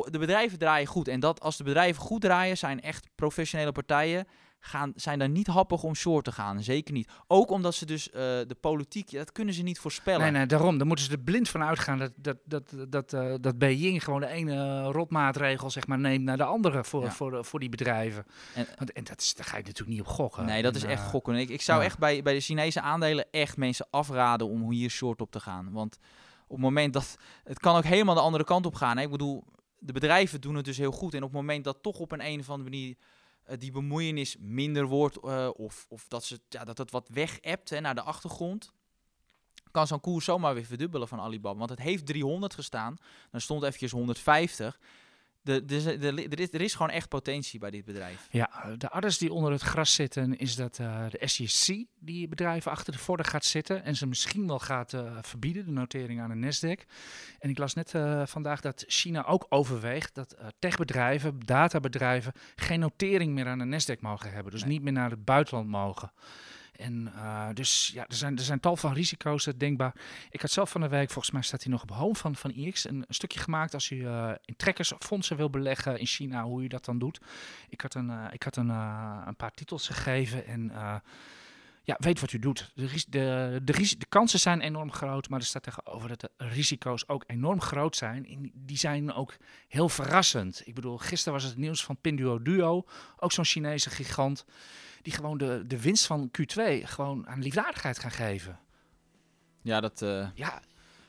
de 0.00 0.18
bedrijven 0.18 0.58
draaien 0.58 0.86
goed. 0.86 1.08
En 1.08 1.20
dat 1.20 1.40
als 1.40 1.56
de 1.56 1.64
bedrijven 1.64 2.02
goed 2.02 2.20
draaien, 2.20 2.58
zijn 2.58 2.80
echt 2.80 3.08
professionele 3.14 3.72
partijen. 3.72 4.26
Gaan, 4.64 4.92
zijn 4.96 5.18
daar 5.18 5.28
niet 5.28 5.46
happig 5.46 5.82
om 5.82 5.94
short 5.94 6.24
te 6.24 6.32
gaan. 6.32 6.62
Zeker 6.62 6.92
niet. 6.94 7.10
Ook 7.26 7.50
omdat 7.50 7.74
ze 7.74 7.86
dus 7.86 8.10
eh, 8.10 8.20
de 8.20 8.56
politiek, 8.60 9.10
dat 9.12 9.32
kunnen 9.32 9.54
ze 9.54 9.62
niet 9.62 9.78
voorspellen. 9.78 10.20
Nee, 10.20 10.30
nee, 10.30 10.46
daarom. 10.46 10.78
Daar 10.78 10.86
moeten 10.86 11.04
ze 11.04 11.10
er 11.12 11.18
blind 11.18 11.48
van 11.48 11.62
uitgaan 11.62 11.98
dat, 11.98 12.12
dat, 12.16 12.36
dat, 12.44 12.74
dat, 12.88 13.12
eh, 13.12 13.34
dat 13.40 13.58
Beijing 13.58 14.04
gewoon 14.04 14.20
de 14.20 14.26
ene 14.26 14.82
rotmaatregel 14.82 15.70
zeg 15.70 15.86
maar, 15.86 15.98
neemt 15.98 16.24
naar 16.24 16.36
de 16.36 16.44
andere 16.44 16.84
voor, 16.84 17.02
Ja. 17.02 17.10
voor, 17.10 17.44
voor 17.44 17.60
die 17.60 17.68
bedrijven. 17.68 18.24
En- 18.54 18.66
Want, 18.78 18.92
en 18.92 19.04
dat 19.04 19.20
is, 19.20 19.34
daar 19.34 19.46
ga 19.46 19.56
je 19.56 19.62
natuurlijk 19.62 19.90
niet 19.90 20.00
op 20.00 20.06
gokken. 20.14 20.44
Nee, 20.44 20.62
dat 20.62 20.74
En, 20.74 20.80
is 20.80 20.86
echt 20.86 21.02
eh, 21.02 21.08
gokken. 21.08 21.34
Ik, 21.34 21.48
ik 21.48 21.62
zou 21.62 21.78
ja. 21.80 21.84
echt 21.84 21.98
bij, 21.98 22.22
bij 22.22 22.34
de 22.34 22.40
Chinese 22.40 22.80
aandelen 22.80 23.26
echt 23.30 23.56
mensen 23.56 23.86
afraden 23.90 24.48
om 24.48 24.70
hier 24.70 24.90
short 24.90 25.20
op 25.20 25.30
te 25.30 25.40
gaan. 25.40 25.72
Want 25.72 25.98
op 26.46 26.56
het 26.56 26.64
moment 26.64 26.92
dat... 26.92 27.16
Het 27.44 27.58
kan 27.58 27.76
ook 27.76 27.84
helemaal 27.84 28.14
de 28.14 28.20
andere 28.20 28.44
kant 28.44 28.66
op 28.66 28.74
gaan. 28.74 28.96
Hè? 28.96 29.02
Ik 29.02 29.10
bedoel, 29.10 29.44
de 29.84 29.92
bedrijven 29.92 30.40
doen 30.40 30.54
het 30.54 30.64
dus 30.64 30.76
heel 30.76 30.92
goed. 30.92 31.14
En 31.14 31.22
op 31.22 31.28
het 31.28 31.40
moment 31.40 31.64
dat 31.64 31.82
toch 31.82 31.98
op 31.98 32.12
een, 32.12 32.26
een 32.26 32.40
of 32.40 32.50
andere 32.50 32.70
manier 32.70 32.96
eh, 33.42 33.58
die 33.58 33.70
bemoeienis 33.70 34.36
minder 34.38 34.86
wordt... 34.86 35.16
eh, 35.16 35.48
of, 35.56 35.86
of 35.88 36.08
dat, 36.08 36.24
ze, 36.24 36.40
ja, 36.48 36.64
dat 36.64 36.78
het 36.78 36.90
wat 36.90 37.08
weg 37.08 37.38
hè, 37.40 37.80
naar 37.80 37.94
de 37.94 38.02
achtergrond... 38.02 38.72
kan 39.70 39.86
zo'n 39.86 40.00
koers 40.00 40.24
zomaar 40.24 40.54
weer 40.54 40.64
verdubbelen 40.64 41.08
van 41.08 41.20
Alibaba. 41.20 41.58
Want 41.58 41.70
het 41.70 41.78
heeft 41.78 42.06
300 42.06 42.54
gestaan. 42.54 42.96
Dan 43.30 43.40
stond 43.40 43.62
eventjes 43.62 43.90
150. 43.90 44.80
De, 45.42 45.64
de, 45.64 45.98
de, 45.98 46.26
er, 46.30 46.40
is, 46.40 46.52
er 46.52 46.60
is 46.60 46.74
gewoon 46.74 46.90
echt 46.90 47.08
potentie 47.08 47.58
bij 47.58 47.70
dit 47.70 47.84
bedrijf. 47.84 48.28
Ja, 48.30 48.74
de 48.78 48.90
ouders 48.90 49.18
die 49.18 49.32
onder 49.32 49.52
het 49.52 49.62
gras 49.62 49.94
zitten, 49.94 50.38
is 50.38 50.56
dat 50.56 50.78
eh, 50.78 51.04
de 51.10 51.26
SEC 51.28 51.84
die 51.98 52.28
bedrijven 52.28 52.70
achter 52.70 52.92
de 52.92 52.98
vorden 52.98 53.26
gaat 53.26 53.44
zitten 53.44 53.84
en 53.84 53.96
ze 53.96 54.06
misschien 54.06 54.46
wel 54.46 54.58
gaat 54.58 54.92
eh, 54.92 55.18
verbieden, 55.20 55.64
de 55.64 55.70
notering 55.70 56.20
aan 56.20 56.40
de 56.40 56.52
Nasdaq. 56.52 56.86
En 57.38 57.50
ik 57.50 57.58
las 57.58 57.74
net 57.74 57.94
eh, 57.94 58.22
vandaag 58.26 58.60
dat 58.60 58.84
China 58.86 59.24
ook 59.26 59.46
overweegt 59.48 60.14
dat 60.14 60.36
techbedrijven, 60.58 61.40
databedrijven, 61.44 62.32
geen 62.56 62.80
notering 62.80 63.32
meer 63.32 63.46
aan 63.46 63.58
de 63.58 63.80
Nasdaq 63.80 64.00
mogen 64.00 64.32
hebben. 64.32 64.52
Dus 64.52 64.60
Nee. 64.62 64.70
niet 64.72 64.82
meer 64.82 64.92
naar 64.92 65.10
het 65.10 65.24
buitenland 65.24 65.68
mogen. 65.68 66.12
En 66.82 67.12
uh, 67.16 67.48
dus 67.54 67.90
ja, 67.94 68.06
er 68.08 68.14
zijn, 68.14 68.36
er 68.36 68.42
zijn 68.42 68.60
tal 68.60 68.76
van 68.76 68.92
risico's 68.92 69.46
uh, 69.46 69.54
denkbaar. 69.56 69.94
Ik 70.30 70.40
had 70.40 70.50
zelf 70.50 70.70
van 70.70 70.80
de 70.80 70.88
week, 70.88 71.10
volgens 71.10 71.34
mij 71.34 71.42
staat 71.42 71.62
hij 71.62 71.72
nog 71.72 71.82
op 71.82 71.90
home 71.90 72.14
van, 72.14 72.36
van 72.36 72.50
IX, 72.50 72.88
een, 72.88 73.04
stukje 73.08 73.40
gemaakt 73.40 73.74
als 73.74 73.90
u 73.90 73.96
uh, 73.96 74.30
in 74.44 74.56
trekkersfondsen 74.56 75.36
wil 75.36 75.50
beleggen 75.50 75.98
in 75.98 76.06
China, 76.06 76.42
hoe 76.42 76.62
u 76.62 76.66
dat 76.66 76.84
dan 76.84 76.98
doet. 76.98 77.20
Ik 77.68 77.80
had 77.80 77.94
een, 77.94 78.10
ik 78.32 78.42
had 78.42 78.56
een, 78.56 78.68
een 79.26 79.36
paar 79.36 79.52
titels 79.54 79.88
gegeven 79.88 80.46
en 80.46 80.72
ja, 81.84 81.96
weet 81.98 82.20
wat 82.20 82.32
u 82.32 82.38
doet. 82.38 82.70
De, 82.74 82.86
de, 83.08 83.60
de, 83.64 83.96
de, 83.98 84.06
kansen 84.08 84.40
zijn 84.40 84.60
enorm 84.60 84.92
groot, 84.92 85.28
maar 85.28 85.40
er 85.40 85.46
staat 85.46 85.62
tegenover 85.62 86.08
dat 86.08 86.20
de 86.20 86.30
risico's 86.36 87.08
ook 87.08 87.24
enorm 87.26 87.60
groot 87.60 87.96
zijn. 87.96 88.26
En 88.26 88.50
die 88.54 88.76
zijn 88.76 89.12
ook 89.12 89.36
heel 89.68 89.88
verrassend. 89.88 90.62
Ik 90.64 90.74
bedoel, 90.74 90.98
gisteren 90.98 91.32
was 91.32 91.48
het 91.48 91.56
nieuws 91.56 91.84
van 91.84 91.96
Pinduo 92.00 92.42
Duo, 92.42 92.84
ook 93.18 93.32
zo'n 93.32 93.44
Chinese 93.44 93.90
gigant, 93.90 94.44
die 95.02 95.12
gewoon 95.12 95.38
de, 95.38 95.64
de 95.66 95.80
winst 95.80 96.06
van 96.06 96.30
Q2 96.40 96.62
gewoon 96.82 97.28
aan 97.28 97.42
liefdadigheid 97.42 97.98
gaan 97.98 98.10
geven. 98.10 98.58
Ja, 99.62 99.80
dat 99.80 100.02
uh, 100.02 100.26
ja. 100.34 100.60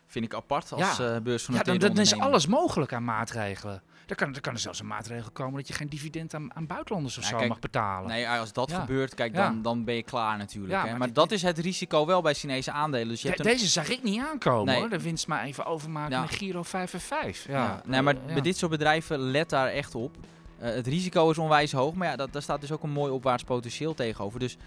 vind 0.08 0.26
ik 0.26 0.34
apart 0.34 0.72
als 0.72 0.98
ja. 0.98 1.16
uh, 1.16 1.22
beurs 1.22 1.44
van 1.44 1.56
Ja, 1.56 1.64
dan, 1.64 1.78
dan 1.78 1.98
is 1.98 2.20
alles 2.20 2.48
mogelijk 2.48 2.94
aan 2.94 3.04
maatregelen. 3.04 3.84
Er 4.08 4.16
kan, 4.16 4.36
er 4.36 4.42
kan 4.42 4.54
er 4.54 4.60
zelfs 4.60 4.80
een 4.80 4.88
maatregel 4.88 5.32
komen 5.32 5.56
dat 5.56 5.68
je 5.68 5.74
geen 5.74 5.90
dividend 5.90 6.34
aan, 6.34 6.56
aan 6.56 6.68
buitenlanders 6.68 7.18
of 7.18 7.24
ja, 7.24 7.30
zo 7.30 7.38
kijk, 7.38 7.50
mag 7.50 7.60
betalen. 7.60 8.10
Nee, 8.10 8.30
als 8.30 8.54
dat 8.54 8.70
ja. 8.70 8.80
gebeurt, 8.80 9.14
kijk, 9.14 9.36
dan, 9.36 9.62
dan 9.62 9.84
ben 9.84 9.96
je 9.96 10.04
klaar 10.04 10.38
natuurlijk. 10.38 10.74
Maar, 10.74 10.88
hè? 10.88 10.98
maar 10.98 11.08
dit, 11.08 11.16
dat 11.16 11.32
is 11.32 11.42
het 11.42 11.58
risico 11.58 12.06
wel 12.06 12.22
bij 12.22 12.34
Chinese 12.34 12.72
aandelen. 12.72 13.08
Dus 13.08 13.22
je 13.22 13.28
de, 13.28 13.34
hebt 13.34 13.46
een... 13.46 13.52
Deze 13.52 13.68
zag 13.68 13.90
ik 13.90 14.04
niet 14.04 14.22
aankomen 14.22 14.66
nee. 14.66 14.80
hoor. 14.80 14.90
De 14.90 15.02
winst 15.02 15.28
maar 15.28 15.44
even 15.44 15.66
overmaken 15.66 16.22
met 16.22 16.32
Giro 16.36 16.64
5 16.64 16.94
en 16.94 17.00
5. 17.00 17.48
Ja. 17.48 17.82
Nee, 17.86 18.02
maar 18.02 18.16
bij 18.26 18.42
dit 18.42 18.58
soort 18.58 18.72
bedrijven 18.72 19.20
let 19.20 19.50
daar 19.50 19.68
echt 19.68 19.96
op. 19.96 20.18
Uh, 20.62 20.70
het 20.70 20.88
risico 20.88 21.30
is 21.30 21.38
onwijs 21.38 21.72
hoog, 21.72 21.94
maar 21.94 22.08
ja, 22.08 22.16
dat, 22.16 22.34
daar 22.34 22.42
staat 22.42 22.62
dus 22.62 22.72
ook 22.72 22.84
een 22.84 22.90
mooi 22.90 23.12
opwaarts 23.12 23.44
potentieel 23.44 23.94
tegenover. 23.94 24.40
Dus 24.40 24.58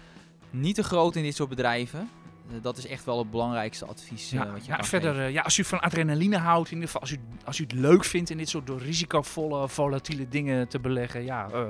niet 0.49 0.75
te 0.75 0.83
groot 0.83 1.15
in 1.15 1.23
dit 1.23 1.35
soort 1.35 1.49
bedrijven. 1.49 2.09
Eh, 2.49 2.53
dat 2.61 2.77
is 2.77 2.87
echt 2.87 3.05
wel 3.05 3.17
het 3.17 3.31
belangrijkste 3.31 3.85
advies 3.85 4.31
eh, 4.31 4.39
Ja, 4.39 4.51
wat 4.51 4.65
je 4.65 4.71
ja, 4.71 4.83
verder, 4.83 5.09
geven. 5.11 5.25
eh, 5.25 5.33
ja, 5.33 5.41
als 5.41 5.57
u 5.57 5.63
van 5.63 5.79
adrenaline 5.79 6.37
houdt, 6.37 6.67
in 6.67 6.73
ieder 6.73 6.85
geval 6.89 7.01
als 7.01 7.11
u, 7.11 7.19
als 7.45 7.59
u 7.59 7.63
het 7.63 7.71
leuk 7.71 8.03
vindt 8.05 8.29
in 8.29 8.37
dit 8.37 8.49
soort 8.49 8.67
door 8.67 8.79
risicovolle, 8.81 9.69
volatiele 9.69 10.27
dingen 10.29 10.67
te 10.67 10.79
beleggen, 10.79 11.23
ja, 11.23 11.49
eh 11.49 11.69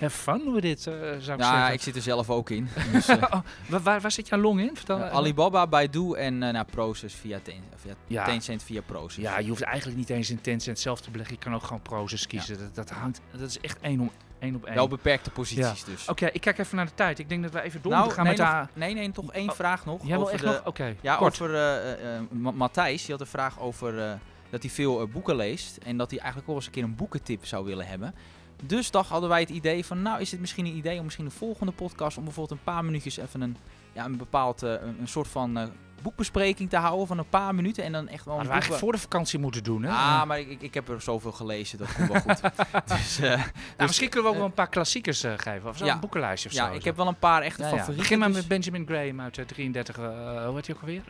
have 0.00 0.16
fun 0.16 0.52
with 0.52 0.62
dit, 0.62 0.80
zou 0.82 0.96
ik 1.06 1.22
Ja, 1.26 1.36
zeggen. 1.36 1.72
ik 1.72 1.80
zit 1.80 1.96
er 1.96 2.02
zelf 2.02 2.30
ook 2.30 2.50
in. 2.50 2.68
Dus, 2.92 3.08
Oh, 3.08 3.32
waar, 3.68 3.80
waar, 3.82 4.00
waar 4.00 4.10
zit 4.12 4.28
jouw 4.28 4.40
long 4.40 4.60
in? 4.60 4.70
Vertel, 4.76 5.00
Alibaba, 5.02 5.66
Baidu 5.66 6.12
en 6.14 6.42
eh 6.42 6.52
nou, 6.52 6.66
Proces 6.70 7.14
via, 7.14 7.38
Ten, 7.42 7.62
via 7.76 7.94
Ja. 8.06 8.24
Tencent 8.24 8.62
via 8.62 8.80
Proces. 8.86 9.22
Ja, 9.22 9.38
je 9.38 9.48
hoeft 9.48 9.62
eigenlijk 9.62 9.98
niet 9.98 10.10
eens 10.10 10.30
in 10.30 10.40
Tencent 10.40 10.78
zelf 10.78 11.00
te 11.00 11.10
beleggen. 11.10 11.36
Je 11.38 11.42
kan 11.44 11.54
ook 11.54 11.62
gewoon 11.62 11.82
Proces 11.82 12.26
kiezen. 12.26 12.58
Dat, 12.58 12.74
dat 12.74 12.90
hangt, 12.90 13.20
dat 13.30 13.48
is 13.48 13.60
echt 13.60 13.78
één, 13.80 14.00
om, 14.00 14.10
één 14.38 14.54
op 14.54 14.64
één. 14.64 14.74
Wel 14.74 14.88
beperkte 14.88 15.30
posities 15.30 15.84
dus. 15.84 16.08
Oké, 16.08 16.26
ik 16.26 16.40
kijk 16.40 16.58
even 16.58 16.76
naar 16.76 16.86
de 16.86 16.94
tijd. 16.94 17.18
Ik 17.18 17.28
denk 17.28 17.42
dat 17.42 17.52
we 17.52 17.60
even 17.62 17.82
door 17.82 17.92
nou, 17.92 18.04
moeten 18.04 18.24
nee, 18.24 18.36
gaan 18.36 18.46
met 18.46 18.58
nog- 18.60 18.72
de... 18.74 18.80
nee, 18.80 18.94
nee, 18.94 19.10
toch 19.12 19.32
één 19.32 19.48
Oh, 19.48 19.54
vraag 19.54 19.84
nog. 19.84 20.06
Jij 20.06 20.16
wil 20.18 20.30
echt 20.30 20.40
de, 20.42 20.46
nog... 20.46 20.60
Oké, 20.66 20.94
Ja, 21.00 21.16
kort. 21.16 21.32
over 21.32 21.54
eh, 21.54 22.16
eh, 22.16 22.22
Ma- 22.30 22.50
Matthijs. 22.50 23.02
Die 23.02 23.10
had 23.10 23.20
een 23.20 23.26
vraag 23.26 23.60
over 23.60 23.98
eh, 24.04 24.12
dat 24.50 24.62
hij 24.62 24.70
veel 24.70 25.00
eh, 25.00 25.06
boeken 25.12 25.36
leest. 25.36 25.76
En 25.76 25.96
dat 25.96 26.08
hij 26.10 26.18
eigenlijk 26.18 26.46
wel 26.48 26.56
eens 26.56 26.66
een 26.66 26.72
keer 26.72 26.82
een 26.84 26.94
boekentip 26.96 27.46
zou 27.46 27.64
willen 27.64 27.86
hebben. 27.86 28.14
Dus 28.62 28.90
dacht 28.90 29.10
hadden 29.10 29.28
wij 29.28 29.40
het 29.40 29.50
idee 29.50 29.84
van, 29.84 30.02
nou 30.02 30.20
is 30.20 30.30
het 30.30 30.40
misschien 30.40 30.66
een 30.66 30.76
idee 30.76 30.98
om 30.98 31.04
misschien 31.04 31.24
de 31.24 31.30
volgende 31.30 31.72
podcast 31.72 32.16
om 32.18 32.24
bijvoorbeeld 32.24 32.58
een 32.58 32.64
paar 32.72 32.84
minuutjes 32.84 33.16
even 33.16 33.40
een, 33.40 33.56
ja, 33.92 34.04
een 34.04 34.16
bepaald, 34.16 34.62
eh, 34.62 34.70
een, 34.72 34.96
een 35.00 35.08
soort 35.08 35.28
van 35.28 35.58
eh, 35.58 35.66
boekbespreking 36.02 36.70
te 36.70 36.76
houden 36.76 37.06
van 37.06 37.18
een 37.18 37.28
paar 37.28 37.54
minuten. 37.54 37.84
En 37.84 37.92
dan 37.92 38.08
echt 38.08 38.24
wel 38.24 38.34
Hadden 38.34 38.46
we 38.46 38.52
eigenlijk 38.52 38.82
voor 38.82 38.92
de 38.92 38.98
vakantie 38.98 39.38
moeten 39.38 39.62
doen, 39.64 39.82
hè? 39.82 39.90
Ah, 39.90 40.24
maar 40.24 40.38
ik, 40.38 40.48
ik- 40.48 40.62
ik 40.62 40.74
heb 40.74 40.88
er 40.88 41.00
zoveel 41.00 41.32
gelezen, 41.32 41.78
dat 41.78 41.92
komt 41.94 42.08
wel 42.08 42.20
goed. 42.20 42.40
dus, 42.98 43.18
eh, 43.18 43.28
Nou, 43.30 43.40
dus, 43.76 43.86
misschien 43.86 44.08
kunnen 44.08 44.22
we 44.22 44.28
ook 44.28 44.34
eh, 44.34 44.38
wel 44.40 44.48
een 44.48 44.54
paar 44.54 44.68
klassiekers 44.68 45.22
eh, 45.22 45.32
geven. 45.36 45.68
Of 45.68 45.76
zo, 45.76 45.84
ja. 45.84 45.92
een 45.92 46.00
boekenlijstje 46.00 46.48
of 46.48 46.54
ja, 46.54 46.66
zo. 46.68 46.72
ik 46.74 46.80
zo. 46.80 46.86
heb 46.86 46.96
wel 46.96 47.06
een 47.06 47.18
paar 47.18 47.42
echte 47.42 47.62
Ja, 47.62 47.68
ja. 47.68 47.74
favorieten. 47.74 48.02
Begin 48.02 48.18
maar 48.18 48.28
dus- 48.28 48.36
met 48.36 48.48
Benjamin 48.48 48.86
Graham 48.86 49.20
uit 49.20 49.38
eh, 49.38 49.44
33. 49.44 49.98
eh 49.98 50.04
hoe 50.46 50.54
heet 50.54 50.66
hij 50.66 50.74
ook 50.76 50.80
alweer? 50.80 51.02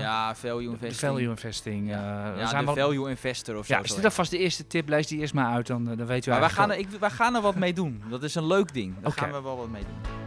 Ja, 0.00 0.34
value 0.34 0.58
de 0.58 0.64
investing. 0.72 1.12
Value 1.12 1.28
Investing. 1.28 1.88
ja, 1.88 2.46
zijn 2.48 2.64
de 2.66 2.74
wel- 2.74 2.84
value 2.86 3.08
investor 3.08 3.56
of 3.58 3.66
zo. 3.66 3.74
ja, 3.74 3.82
is 3.82 3.94
dit 3.94 4.04
alvast 4.04 4.30
de 4.30 4.38
eerste 4.38 4.66
tip? 4.66 4.88
Lees 4.88 5.06
die 5.06 5.18
eerst 5.20 5.34
maar 5.34 5.52
uit, 5.52 5.66
dan, 5.66 5.84
dan 5.84 6.06
weten 6.06 6.24
we 6.24 6.30
Maar 6.30 6.40
wij 6.40 6.48
gaan, 6.56 6.70
er, 6.70 6.78
ik, 6.78 6.88
wij 7.00 7.10
gaan 7.10 7.34
er 7.34 7.40
wat 7.42 7.54
mee 7.54 7.72
doen. 7.72 8.02
Dat 8.08 8.22
is 8.22 8.34
een 8.34 8.46
leuk 8.46 8.72
ding. 8.72 8.94
Daar 9.00 9.12
gaan 9.12 9.32
we 9.32 9.42
wel 9.42 9.56
wat 9.56 9.68
mee 9.68 9.82
doen. 9.82 10.22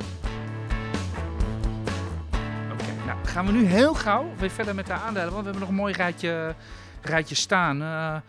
Nou 3.07 3.25
gaan 3.25 3.45
we 3.45 3.51
nu 3.51 3.65
heel 3.65 3.93
gauw 3.93 4.35
weer 4.35 4.49
verder 4.49 4.75
met 4.75 4.85
de 4.85 4.93
aandelen. 4.93 5.31
Want 5.33 5.37
we 5.45 5.49
hebben 5.49 5.59
nog 5.59 5.69
een 5.69 5.75
mooi 5.75 5.93
rijtje, 5.93 6.55
rijtje 7.01 7.35
staan. 7.35 7.75
Eh, 7.81 8.21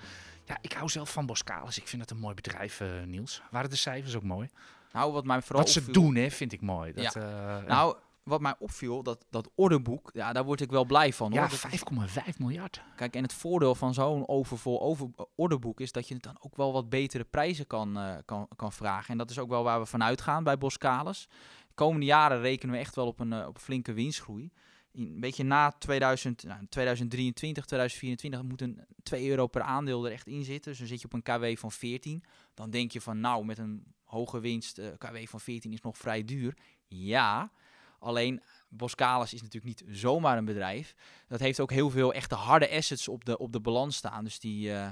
ja, 0.44 0.58
ik 0.60 0.72
hou 0.72 0.88
zelf 0.88 1.12
van 1.12 1.26
Boskalis. 1.26 1.78
Ik 1.78 1.88
vind 1.88 2.02
dat 2.02 2.10
een 2.10 2.18
mooi 2.22 2.34
bedrijf, 2.34 2.80
eh, 2.80 2.88
Niels. 3.06 3.42
Waren 3.50 3.70
de 3.70 3.76
cijfers 3.76 4.16
ook 4.16 4.22
mooi? 4.22 4.48
Nou, 4.92 5.12
wat 5.12 5.24
mij 5.24 5.42
vooral 5.42 5.62
Wat 5.62 5.70
ze 5.72 5.78
opviel- 5.78 5.94
doen, 5.94 6.14
hè, 6.14 6.30
vind 6.30 6.52
ik 6.52 6.60
mooi. 6.60 6.92
Dat, 6.92 7.12
Ja. 7.14 7.20
eh, 7.60 7.66
Nou, 7.68 7.96
wat 8.22 8.40
mij 8.40 8.54
opviel, 8.58 9.02
dat, 9.02 9.24
dat 9.30 9.50
orderboek, 9.54 10.10
ja, 10.12 10.32
daar 10.32 10.44
word 10.44 10.60
ik 10.60 10.70
wel 10.70 10.84
blij 10.84 11.12
van. 11.12 11.26
Hoor. 11.26 11.36
ja, 11.36 11.42
Dat 11.42 11.52
is- 11.52 11.60
5,5 11.60 12.38
miljard. 12.38 12.82
Kijk, 12.96 13.14
en 13.16 13.22
het 13.22 13.32
voordeel 13.32 13.74
van 13.74 13.94
zo'n 13.94 14.28
overvol 14.28 14.80
over, 14.82 15.08
orderboek 15.34 15.80
is 15.80 15.92
dat 15.92 16.08
je 16.08 16.14
het 16.14 16.22
dan 16.22 16.36
ook 16.40 16.56
wel 16.56 16.72
wat 16.72 16.88
betere 16.88 17.24
prijzen 17.24 17.66
kan, 17.66 17.98
kan, 18.24 18.48
kan 18.56 18.72
vragen. 18.72 19.10
En 19.10 19.18
dat 19.18 19.30
is 19.30 19.38
ook 19.38 19.48
wel 19.48 19.62
waar 19.64 19.80
we 19.80 19.86
vanuit 19.86 20.20
gaan 20.20 20.44
bij 20.44 20.58
Boskalis. 20.58 21.28
De 21.68 21.74
komende 21.74 22.06
jaren 22.06 22.40
rekenen 22.40 22.74
we 22.74 22.80
echt 22.80 22.94
wel 22.94 23.06
op 23.06 23.20
een, 23.20 23.46
op 23.46 23.58
flinke 23.58 23.92
winstgroei. 23.92 24.50
Een 24.98 25.20
beetje 25.20 25.44
na 25.44 25.70
2000, 25.70 26.44
nou, 26.44 26.66
2023, 26.68 27.64
2024 27.64 28.42
moet 28.42 28.60
een 28.60 28.80
2 29.02 29.28
euro 29.28 29.46
per 29.46 29.62
aandeel 29.62 30.06
er 30.06 30.12
echt 30.12 30.26
in 30.26 30.44
zitten. 30.44 30.70
Dus 30.70 30.78
dan 30.78 30.88
zit 30.88 31.00
je 31.00 31.06
op 31.06 31.12
een 31.12 31.22
KW 31.22 31.60
van 31.60 31.72
14. 31.72 32.24
Dan 32.54 32.70
denk 32.70 32.92
je 32.92 33.00
van 33.00 33.20
nou, 33.20 33.44
met 33.44 33.58
een 33.58 33.84
hoge 34.04 34.40
winst, 34.40 34.78
eh, 34.78 34.86
KW 34.98 35.16
van 35.24 35.40
14 35.40 35.72
is 35.72 35.80
nog 35.80 35.98
vrij 35.98 36.24
duur. 36.24 36.56
Ja, 36.86 37.50
alleen 37.98 38.42
Boskalis 38.68 39.34
is 39.34 39.42
natuurlijk 39.42 39.80
niet 39.80 39.96
zomaar 39.96 40.38
een 40.38 40.44
bedrijf. 40.44 40.94
Dat 41.28 41.40
heeft 41.40 41.60
ook 41.60 41.70
heel 41.70 41.90
veel 41.90 42.12
echte 42.12 42.34
harde 42.34 42.70
assets 42.70 43.08
op 43.08 43.24
de, 43.24 43.38
op 43.38 43.52
de 43.52 43.60
balans 43.60 43.96
staan. 43.96 44.24
Dus 44.24 44.40
die, 44.40 44.72
eh 44.72 44.88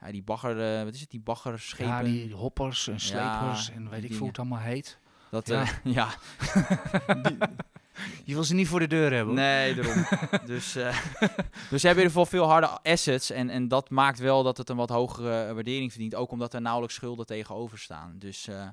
ja, 0.00 0.10
die 0.10 0.22
bagger, 0.22 0.76
eh, 0.78 0.84
wat 0.84 0.94
is 0.94 1.00
het, 1.00 1.10
die 1.10 1.20
baggerschepen. 1.20 1.92
Ja, 1.92 2.02
die 2.02 2.34
hoppers 2.34 2.88
en 2.88 3.00
slepers 3.00 3.66
Ja, 3.66 3.72
en 3.72 3.90
weet 3.90 4.04
ik 4.04 4.08
veel 4.08 4.18
hoe 4.18 4.28
het 4.28 4.38
allemaal 4.38 4.58
heet. 4.58 4.98
Dat, 5.30 5.46
Ja. 5.46 5.66
ja. 5.84 6.08
Je 8.24 8.34
wil 8.34 8.44
ze 8.44 8.54
niet 8.54 8.68
voor 8.68 8.80
de 8.80 8.86
deur 8.86 9.12
hebben. 9.12 9.26
hoor. 9.26 9.44
Nee, 9.44 9.74
daarom. 9.74 10.06
dus, 10.54 10.76
eh, 10.76 10.98
dus 11.70 11.80
ze 11.80 11.86
hebben 11.86 12.04
in 12.04 12.10
ieder 12.10 12.10
geval 12.10 12.26
veel 12.26 12.48
harde 12.48 12.68
assets. 12.82 13.30
En, 13.30 13.50
en 13.50 13.68
dat 13.68 13.90
maakt 13.90 14.18
wel 14.18 14.42
dat 14.42 14.56
het 14.56 14.68
een 14.68 14.76
wat 14.76 14.88
hogere 14.90 15.54
waardering 15.54 15.90
verdient. 15.90 16.14
Ook 16.14 16.30
omdat 16.30 16.54
er 16.54 16.60
nauwelijks 16.60 16.94
schulden 16.94 17.26
tegenover 17.26 17.78
staan. 17.78 18.14
Dus 18.18 18.48
eh, 18.48 18.68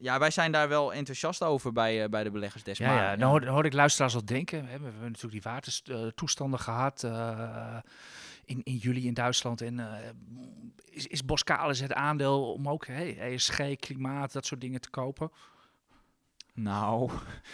ja, 0.00 0.18
wij 0.18 0.30
zijn 0.30 0.52
daar 0.52 0.68
wel 0.68 0.92
enthousiast 0.92 1.42
over 1.42 1.72
bij, 1.72 2.02
eh, 2.02 2.08
bij 2.08 2.22
de 2.22 2.30
beleggers 2.30 2.62
des 2.62 2.78
Ja, 2.78 2.86
Maar, 2.86 3.02
ja, 3.02 3.16
dan 3.16 3.30
hoorde, 3.30 3.48
hoorde 3.48 3.68
ik 3.68 3.74
luisteraars 3.74 4.14
al 4.14 4.24
denken. 4.24 4.58
Hè, 4.58 4.78
we 4.78 4.84
hebben 4.84 5.02
natuurlijk 5.02 5.42
die 5.42 5.52
watertoestanden 5.52 6.60
gehad 6.60 7.02
eh, 7.04 7.76
in, 8.44 8.60
in 8.62 8.76
juli 8.76 9.06
in 9.06 9.14
Duitsland. 9.14 9.60
En 9.60 9.80
eh, 9.80 10.08
is, 10.90 11.06
is 11.06 11.24
Boskalis 11.24 11.80
het 11.80 11.92
aandeel 11.92 12.52
om 12.52 12.68
ook 12.68 12.86
hey, 12.86 13.18
ESG, 13.18 13.76
klimaat, 13.76 14.32
dat 14.32 14.46
soort 14.46 14.60
dingen 14.60 14.80
te 14.80 14.90
kopen? 14.90 15.30
Nou, 16.62 17.10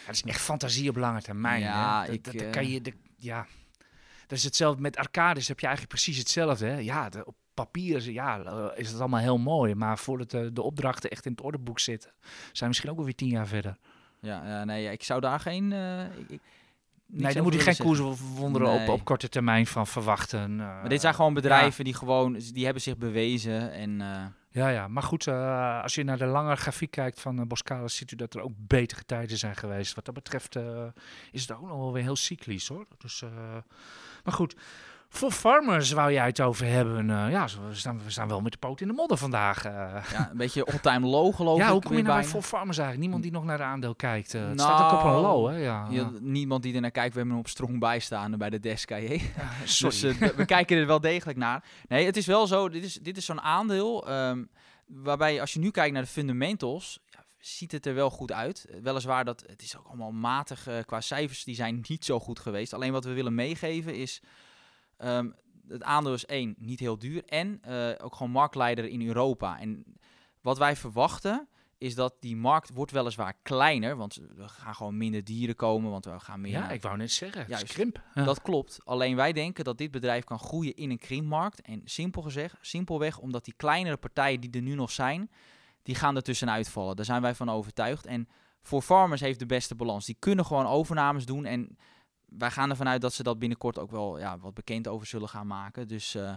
dat 0.07 0.14
is 0.14 0.23
echt 0.23 0.40
fantasie 0.40 0.88
op 0.88 0.97
lange 0.97 1.23
termijn. 1.23 1.61
Ja, 1.61 2.01
hè. 2.01 2.07
Dat, 2.07 2.14
ik, 2.14 2.25
dat, 2.25 2.33
dat 2.33 2.42
eh, 2.42 2.51
kan 2.51 2.69
je, 2.69 2.81
dat- 2.81 2.92
ja. 3.16 3.47
Dat 4.27 4.38
is 4.38 4.45
hetzelfde 4.45 4.81
met 4.83 4.97
arcades. 4.97 5.49
Heb 5.49 5.61
je 5.61 5.66
eigenlijk 5.66 5.95
precies 5.97 6.19
hetzelfde. 6.19 6.66
Hè? 6.66 6.79
Ja, 6.79 7.09
de, 7.09 7.25
op 7.27 7.35
papier 7.55 7.97
is, 7.97 8.07
ja, 8.07 8.42
eh, 8.42 8.66
is 8.75 8.90
het 8.90 9.01
allemaal 9.01 9.21
heel 9.21 9.38
mooi. 9.38 9.75
Maar 9.75 9.99
voordat 9.99 10.31
de, 10.31 10.53
de 10.53 10.62
opdrachten 10.62 11.11
echt 11.11 11.25
in 11.27 11.31
het 11.31 11.40
ordeboek 11.40 11.79
zitten, 11.81 12.11
zijn 12.21 12.55
we 12.59 12.66
misschien 12.66 12.90
ook 12.90 12.97
wel 12.97 13.05
weer 13.05 13.14
tien 13.14 13.29
jaar 13.29 13.47
verder. 13.47 13.77
ja, 14.21 14.47
ja, 14.47 14.64
nee, 14.64 14.83
ja, 14.83 14.90
ik 14.90 15.03
zou 15.03 15.21
daar 15.21 15.40
geen... 15.40 15.73
eh, 15.73 16.05
ik, 16.29 16.40
Nee, 17.09 17.35
daar 17.35 17.42
moet 17.42 17.53
je 17.53 17.61
geen 17.61 17.75
zeggen. 17.75 17.97
koerswonderen 18.07 18.69
op, 18.69 18.79
Nee. 18.79 18.90
op 18.90 19.05
korte 19.05 19.29
termijn 19.29 19.66
van 19.66 19.87
verwachten. 19.87 20.57
Maar 20.57 20.88
dit 20.88 21.01
zijn 21.01 21.14
gewoon 21.14 21.35
bedrijven 21.35 21.85
die 21.85 21.95
gewoon, 21.95 22.33
die 22.53 22.64
hebben 22.64 22.83
zich 22.83 22.97
bewezen 22.97 23.73
en 23.73 24.01
Ja, 24.57 24.69
ja, 24.69 24.88
maar 24.88 25.03
goed, 25.03 25.27
eh, 25.27 25.83
als 25.83 25.95
je 25.95 26.05
naar 26.05 26.19
de 26.19 26.27
lange 26.27 26.57
grafiek 26.57 26.90
kijkt 26.90 27.21
van 27.21 27.49
uh, 27.71 27.83
ziet 27.87 28.12
u 28.12 28.16
dat 28.16 28.35
er 28.35 28.40
ook 28.40 28.53
betere 28.57 29.05
tijden 29.05 29.38
zijn 29.38 29.57
geweest. 29.57 29.95
Wat 29.95 30.05
dat 30.05 30.14
betreft 30.14 30.57
eh, 30.57 30.87
is 31.33 31.40
het 31.40 31.53
ook 31.53 31.69
nog 31.69 31.77
wel 31.77 31.92
weer 31.92 32.03
heel 32.03 32.16
cyclisch 32.16 32.69
hoor. 32.69 32.87
Dus, 32.99 33.25
maar 34.25 34.35
goed, 34.35 34.57
voor 35.09 35.31
farmers 35.31 35.90
wou 35.92 36.12
jij 36.12 36.27
het 36.27 36.40
over 36.40 36.66
hebben. 36.66 37.11
Eh, 37.11 37.31
ja, 37.31 37.47
we 37.69 37.75
staan, 37.75 38.01
we 38.05 38.11
staan 38.11 38.29
wel 38.29 38.40
met 38.40 38.53
de 38.53 38.59
poot 38.59 38.81
in 38.81 38.87
de 38.88 38.92
modder 38.92 39.16
vandaag. 39.19 39.64
eh. 39.64 39.73
ja, 40.12 40.29
een 40.31 40.37
beetje 40.37 40.64
all-time 40.64 41.07
low 41.07 41.35
geloof 41.35 41.59
ik. 41.59 41.64
ja, 41.64 41.73
hoe 41.73 41.83
kom 41.83 41.97
je 41.97 42.03
nou 42.03 42.19
bij 42.21 42.25
voor 42.29 42.42
farmers 42.42 42.79
eigenlijk? 42.79 43.01
Niemand 43.01 43.23
die 43.23 43.33
nog 43.33 43.45
naar 43.45 43.57
de 43.57 43.62
aandeel 43.62 43.95
kijkt. 43.95 44.35
eh, 44.35 44.49
het 44.49 44.61
staat 44.61 44.92
ook 44.92 44.99
op 44.99 45.05
een 45.05 45.11
Nou, 45.12 45.23
low, 45.23 45.49
hè? 45.51 45.57
Ja, 45.57 46.11
niemand 46.21 46.62
die 46.62 46.75
er 46.75 46.81
naar 46.81 46.90
kijkt, 46.90 47.12
we 47.12 47.19
hebben 47.19 47.37
hem 47.37 47.45
op 47.45 47.51
strong 47.51 47.79
bijstaan 47.79 48.38
bij 48.38 48.51
de 48.51 48.61
desk. 48.61 48.88
Ja, 48.90 48.99
Dus 49.62 49.79
sorry. 49.79 50.35
we 50.37 50.45
kijken 50.45 50.77
er 50.77 50.87
wel 50.87 51.01
degelijk 51.01 51.38
naar. 51.38 51.64
Nee, 51.88 52.07
het 52.07 52.16
is 52.16 52.27
wel 52.27 52.47
zo, 52.47 52.69
dit 52.69 52.85
is, 52.85 52.95
dit 52.95 53.16
is 53.16 53.25
zo'n 53.25 53.40
aandeel 53.40 54.09
ehm, 54.09 54.45
waarbij 54.87 55.40
als 55.40 55.53
je 55.53 55.59
nu 55.61 55.71
kijkt 55.71 55.92
naar 55.92 56.03
de 56.03 56.09
fundamentals, 56.09 57.01
ziet 57.38 57.73
het 57.73 57.87
er 57.87 57.95
wel 57.95 58.11
goed 58.11 58.33
uit. 58.33 58.66
Weliswaar 58.83 59.25
dat 59.25 59.45
het 59.47 59.62
is 59.62 59.77
ook 59.77 59.87
allemaal 59.87 60.12
matig 60.12 60.69
qua 60.87 61.01
cijfers, 61.01 61.45
die 61.45 61.55
zijn 61.55 61.85
niet 61.88 62.05
zo 62.05 62.21
goed 62.21 62.38
geweest. 62.40 62.73
Alleen 62.75 62.92
wat 62.92 63.05
we 63.05 63.12
willen 63.12 63.35
meegeven 63.35 63.95
is, 63.95 64.21
ehm, 64.97 65.31
het 65.69 65.83
aandeel 65.83 66.15
is 66.15 66.27
één, 66.27 66.55
niet 66.59 66.81
heel 66.81 66.99
duur 66.99 67.25
en 67.25 67.59
eh, 67.63 68.05
ook 68.05 68.15
gewoon 68.15 68.33
marktleider 68.33 68.85
in 68.85 69.07
Europa. 69.07 69.59
En 69.59 69.85
wat 70.41 70.59
wij 70.59 70.77
verwachten 70.77 71.49
is 71.79 71.95
dat 71.95 72.15
die 72.21 72.37
markt 72.37 72.71
wordt 72.75 72.93
weliswaar 72.93 73.35
kleiner, 73.43 73.97
want 73.97 74.17
er 74.39 74.49
gaan 74.49 74.75
gewoon 74.75 74.97
minder 74.97 75.25
dieren 75.25 75.57
komen, 75.57 75.91
want 75.91 76.05
we 76.05 76.21
gaan 76.21 76.41
meer 76.41 76.53
ja, 76.53 76.71
ik 76.71 76.83
wou 76.83 76.97
net 76.97 77.13
zeggen. 77.13 77.45
Juist. 77.49 77.73
krimp. 77.73 78.03
Ja. 78.15 78.25
dat 78.25 78.43
klopt. 78.43 78.79
Alleen 78.85 79.17
wij 79.17 79.33
denken 79.33 79.65
dat 79.65 79.79
dit 79.79 79.91
bedrijf 79.91 80.25
kan 80.25 80.39
groeien 80.39 80.75
in 80.75 80.91
een 80.91 80.99
krimpmarkt. 80.99 81.61
En 81.61 81.81
simpel 81.85 82.23
gezegd, 82.23 82.57
simpelweg 82.61 83.19
omdat 83.19 83.45
die 83.45 83.55
kleinere 83.57 83.97
partijen 83.97 84.41
die 84.41 84.51
er 84.51 84.63
nu 84.63 84.75
nog 84.75 84.91
zijn, 84.91 85.31
die 85.83 85.95
gaan 85.95 86.17
er 86.17 86.23
tussenuit 86.23 86.69
vallen. 86.69 86.97
Daar 86.97 87.05
zijn 87.05 87.23
wij 87.23 87.35
van 87.35 87.51
overtuigd. 87.51 88.07
En 88.07 88.29
voor 88.63 88.83
farmers 88.83 89.21
heeft 89.21 89.39
de 89.39 89.47
beste 89.47 89.75
balans. 89.75 90.07
Die 90.07 90.17
kunnen 90.19 90.45
gewoon 90.45 90.67
overnames 90.67 91.27
doen. 91.27 91.45
En 91.45 91.77
wij 92.27 92.51
gaan 92.51 92.71
ervan 92.71 92.89
uit 92.89 93.01
dat 93.01 93.12
ze 93.12 93.23
dat 93.23 93.39
binnenkort 93.39 93.79
ook 93.79 93.91
wel 93.91 94.19
ja, 94.19 94.39
wat 94.39 94.55
bekend 94.55 94.89
over 94.89 95.07
zullen 95.07 95.29
gaan 95.29 95.47
maken. 95.47 95.89
Dus, 95.89 96.15
eh, 96.15 96.35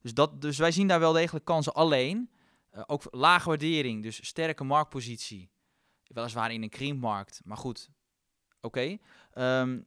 dus, 0.00 0.14
dat, 0.14 0.40
dus 0.40 0.58
wij 0.58 0.72
zien 0.72 0.88
daar 0.88 1.00
wel 1.00 1.12
degelijk 1.12 1.44
kansen. 1.44 1.74
Alleen, 1.74 2.30
eh, 2.70 2.82
ook 2.86 3.02
lage 3.10 3.48
waardering, 3.48 4.02
dus 4.02 4.26
sterke 4.26 4.64
marktpositie. 4.64 5.50
Weliswaar 6.06 6.52
in 6.52 6.62
een 6.62 6.68
krimpmarkt, 6.68 7.40
maar 7.44 7.56
goed, 7.56 7.90
oké. 8.60 8.98
Ehm, 9.32 9.80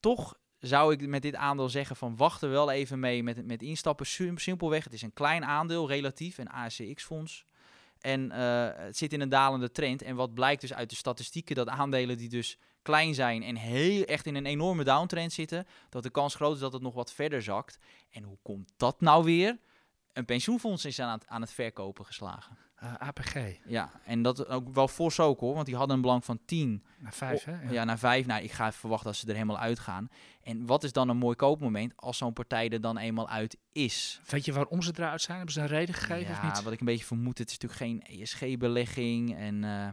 toch 0.00 0.38
zou 0.58 0.92
ik 0.92 1.06
met 1.06 1.22
dit 1.22 1.34
aandeel 1.34 1.68
zeggen 1.68 1.96
van 1.96 2.16
wacht 2.16 2.42
er 2.42 2.50
wel 2.50 2.70
even 2.70 3.00
mee 3.00 3.22
met, 3.22 3.46
met 3.46 3.62
instappen. 3.62 4.06
Sim- 4.06 4.38
Simpelweg, 4.38 4.84
het 4.84 4.92
is 4.92 5.02
een 5.02 5.12
klein 5.12 5.44
aandeel 5.44 5.88
relatief, 5.88 6.38
een 6.38 6.50
ASCX-fonds. 6.50 7.46
En 8.00 8.30
eh, 8.30 8.84
het 8.84 8.96
zit 8.96 9.12
in 9.12 9.20
een 9.20 9.28
dalende 9.28 9.70
trend. 9.70 10.02
En 10.02 10.16
wat 10.16 10.34
blijkt 10.34 10.60
dus 10.60 10.72
uit 10.72 10.90
de 10.90 10.96
statistieken, 10.96 11.54
dat 11.54 11.68
aandelen 11.68 12.16
die 12.16 12.28
dus 12.28 12.58
klein 12.88 13.14
zijn 13.14 13.42
en 13.42 13.56
heel 13.56 14.04
echt 14.04 14.26
in 14.26 14.34
een 14.34 14.46
enorme 14.46 14.84
downtrend 14.84 15.32
zitten, 15.32 15.66
dat 15.88 16.02
de 16.02 16.10
kans 16.10 16.34
groot 16.34 16.54
is 16.54 16.60
dat 16.60 16.72
het 16.72 16.82
nog 16.82 16.94
wat 16.94 17.12
verder 17.12 17.42
zakt. 17.42 17.78
En 18.10 18.22
hoe 18.22 18.38
komt 18.42 18.72
dat 18.76 19.00
nou 19.00 19.24
weer? 19.24 19.58
een 20.18 20.24
pensioenfonds 20.24 20.84
is 20.84 21.00
aan 21.00 21.12
het, 21.12 21.26
aan 21.26 21.40
het 21.40 21.52
verkopen 21.52 22.06
geslagen. 22.06 22.56
APG. 22.98 23.34
Ja, 23.66 23.90
en 24.04 24.22
dat 24.22 24.46
ook 24.46 24.68
wel 24.74 24.88
fors 24.88 25.20
ook 25.20 25.40
hoor, 25.40 25.54
want 25.54 25.66
die 25.66 25.76
hadden 25.76 25.96
een 25.96 26.02
belang 26.02 26.24
van 26.24 26.38
10 26.44 26.84
Naar 26.98 27.12
vijf, 27.12 27.44
hè? 27.44 27.70
ja. 27.70 27.84
naar 27.84 27.98
5. 27.98 28.26
Nou, 28.26 28.42
ik 28.42 28.52
ga 28.52 28.72
verwachten 28.72 29.06
dat 29.06 29.16
ze 29.16 29.26
er 29.26 29.32
helemaal 29.32 29.58
uitgaan. 29.58 30.08
En 30.42 30.66
wat 30.66 30.84
is 30.84 30.92
dan 30.92 31.08
een 31.08 31.16
mooi 31.16 31.36
koopmoment 31.36 31.92
als 31.96 32.16
zo'n 32.16 32.32
partij 32.32 32.68
er 32.68 32.80
dan 32.80 32.98
eenmaal 32.98 33.28
uit 33.28 33.56
is? 33.72 34.20
Weet 34.26 34.44
je 34.44 34.52
waarom 34.52 34.82
ze 34.82 34.92
eruit 34.94 35.22
zijn? 35.22 35.36
Hebben 35.36 35.54
ze 35.54 35.60
een 35.60 35.66
reden 35.66 35.94
gegeven 35.94 36.32
ja, 36.32 36.38
of 36.38 36.42
niet? 36.42 36.62
wat 36.62 36.72
ik 36.72 36.80
een 36.80 36.86
beetje 36.86 37.04
vermoed, 37.04 37.38
het 37.38 37.50
is 37.50 37.58
natuurlijk 37.58 37.80
geen 38.08 38.20
ESG-belegging 38.20 39.36
en 39.36 39.64
eh, 39.64 39.88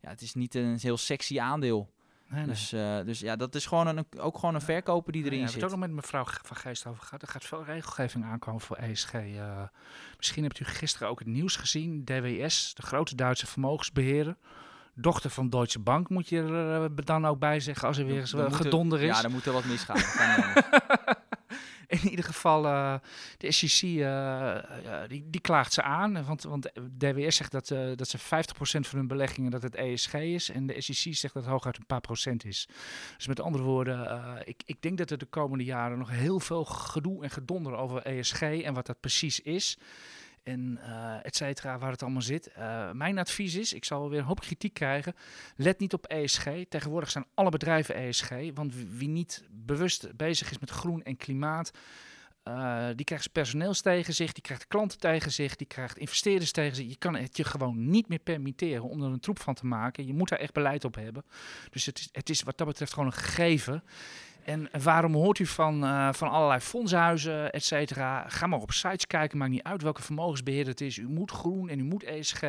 ja, 0.00 0.08
het 0.08 0.20
is 0.20 0.34
niet 0.34 0.54
een 0.54 0.78
heel 0.80 0.96
sexy 0.96 1.40
aandeel. 1.40 1.94
Nee, 2.28 2.38
nee. 2.40 2.46
Dus, 2.48 2.72
eh, 2.72 2.98
dus 3.04 3.20
ja, 3.20 3.36
dat 3.36 3.54
is 3.54 3.66
gewoon 3.66 3.86
een, 3.86 4.06
ook 4.18 4.38
gewoon 4.38 4.54
een 4.54 4.60
verkoper 4.60 5.12
die 5.12 5.24
erin 5.24 5.38
ja, 5.38 5.44
we 5.44 5.50
hebben 5.50 5.60
zit. 5.60 5.70
het 5.70 5.72
ook 5.72 5.78
nog 5.88 5.96
met 5.96 6.04
mevrouw 6.04 6.24
Van 6.42 6.56
Geest 6.56 6.86
over 6.86 7.02
gehad. 7.02 7.22
Er 7.22 7.28
gaat 7.28 7.44
veel 7.44 7.64
regelgeving 7.64 8.24
aankomen 8.24 8.60
voor 8.60 8.76
ESG. 8.76 9.12
eh. 9.12 9.62
misschien 10.16 10.42
hebt 10.42 10.60
u 10.60 10.64
gisteren 10.64 11.08
ook 11.08 11.18
het 11.18 11.28
nieuws 11.28 11.56
gezien. 11.56 12.04
DWS, 12.04 12.74
de 12.74 12.82
grote 12.82 13.14
Duitse 13.14 13.46
vermogensbeheerder. 13.46 14.36
Dochter 14.94 15.30
van 15.30 15.50
Deutsche 15.50 15.78
Bank 15.78 16.08
moet 16.08 16.28
je 16.28 16.42
er 16.42 16.82
eh, 16.82 16.90
dan 16.94 17.26
ook 17.26 17.38
bij 17.38 17.60
zeggen 17.60 17.88
als 17.88 17.98
er 17.98 18.06
weer 18.06 18.20
eens 18.20 18.32
er- 18.32 18.52
gedonder 18.52 19.00
is. 19.02 19.16
Ja, 19.16 19.22
dan 19.22 19.32
moet 19.32 19.46
er 19.46 19.52
wat 19.52 19.64
misgaan. 19.64 19.96
Dat 20.00 20.12
kan 20.16 20.28
niet 20.36 20.44
anders. 20.44 20.66
In 21.86 22.08
ieder 22.08 22.24
geval, 22.24 22.66
eh, 22.66 22.94
de 23.38 23.52
SEC 23.52 23.82
eh, 23.82 24.56
eh, 24.56 25.08
die, 25.08 25.24
die 25.30 25.40
klaagt 25.40 25.72
ze 25.72 25.82
aan. 25.82 26.24
Want, 26.24 26.42
want 26.42 26.70
DWS 26.98 27.36
zegt 27.36 27.52
dat, 27.52 27.68
dat 27.96 28.08
ze 28.08 28.18
50% 28.18 28.22
van 28.60 28.98
hun 28.98 29.06
beleggingen 29.06 29.50
dat 29.50 29.62
het 29.62 29.74
ESG 29.74 30.14
is. 30.14 30.50
En 30.50 30.66
de 30.66 30.80
SEC 30.80 31.14
zegt 31.14 31.34
dat 31.34 31.42
het 31.42 31.52
hooguit 31.52 31.76
een 31.76 31.86
paar 31.86 32.00
procent 32.00 32.44
is. 32.44 32.68
Dus 33.16 33.26
met 33.26 33.40
andere 33.40 33.64
woorden, 33.64 34.22
ik, 34.44 34.62
ik 34.64 34.82
denk 34.82 34.98
dat 34.98 35.10
er 35.10 35.18
de 35.18 35.26
komende 35.26 35.64
jaren 35.64 35.98
nog 35.98 36.10
heel 36.10 36.40
veel 36.40 36.64
gedoe 36.64 37.22
en 37.22 37.30
gedonder 37.30 37.76
over 37.76 38.02
ESG 38.02 38.42
en 38.42 38.74
wat 38.74 38.86
dat 38.86 39.00
precies 39.00 39.40
is. 39.40 39.78
En 40.46 40.78
eh 40.82 41.24
et 41.24 41.36
cetera, 41.36 41.78
waar 41.78 41.90
het 41.90 42.02
allemaal 42.02 42.22
zit. 42.22 42.46
Eh, 42.46 42.90
mijn 42.90 43.18
advies 43.18 43.54
is, 43.54 43.72
ik 43.72 43.84
zal 43.84 44.10
weer 44.10 44.18
een 44.18 44.24
hoop 44.24 44.40
kritiek 44.40 44.74
krijgen. 44.74 45.14
Let 45.56 45.78
niet 45.78 45.92
op 45.92 46.06
ESG. 46.06 46.46
Tegenwoordig 46.68 47.10
zijn 47.10 47.26
alle 47.34 47.50
bedrijven 47.50 47.94
ESG. 47.94 48.30
Want 48.54 48.74
wie 48.74 49.08
niet 49.08 49.44
bewust 49.50 50.16
bezig 50.16 50.50
is 50.50 50.58
met 50.58 50.70
groen 50.70 51.02
en 51.02 51.16
klimaat, 51.16 51.70
eh, 52.42 52.88
die 52.94 53.04
krijgt 53.04 53.32
personeels 53.32 53.80
tegen 53.80 54.14
zich, 54.14 54.32
die 54.32 54.42
krijgt 54.42 54.66
klanten 54.66 54.98
tegen 54.98 55.32
zich, 55.32 55.56
die 55.56 55.66
krijgt 55.66 55.98
investeerders 55.98 56.52
tegen 56.52 56.76
zich. 56.76 56.88
Je 56.88 56.96
kan 56.96 57.14
het 57.14 57.36
je 57.36 57.44
gewoon 57.44 57.90
niet 57.90 58.08
meer 58.08 58.18
permitteren 58.18 58.82
om 58.82 59.02
er 59.02 59.10
een 59.10 59.20
troep 59.20 59.40
van 59.40 59.54
te 59.54 59.66
maken. 59.66 60.06
Je 60.06 60.14
moet 60.14 60.28
daar 60.28 60.38
echt 60.38 60.52
beleid 60.52 60.84
op 60.84 60.94
hebben. 60.94 61.24
Dus 61.70 61.86
het 61.86 61.98
is, 61.98 62.08
het 62.12 62.30
is 62.30 62.42
wat 62.42 62.58
dat 62.58 62.66
betreft 62.66 62.92
gewoon 62.92 63.08
een 63.08 63.12
gegeven. 63.12 63.82
En 64.46 64.68
waarom 64.82 65.14
hoort 65.14 65.38
u 65.38 65.46
van, 65.46 65.84
eh, 65.84 66.12
van 66.12 66.28
allerlei 66.28 66.60
fondshuizen, 66.60 67.52
et 67.52 67.64
cetera? 67.64 68.28
Ga 68.28 68.46
maar 68.46 68.58
op 68.58 68.72
sites 68.72 69.06
kijken, 69.06 69.38
maakt 69.38 69.50
niet 69.50 69.62
uit 69.62 69.82
welke 69.82 70.02
vermogensbeheerder 70.02 70.72
het 70.72 70.80
is. 70.80 70.96
U 70.96 71.08
moet 71.08 71.30
groen 71.30 71.68
en 71.68 71.78
u 71.78 71.82
moet 71.82 72.04
ESG. 72.04 72.40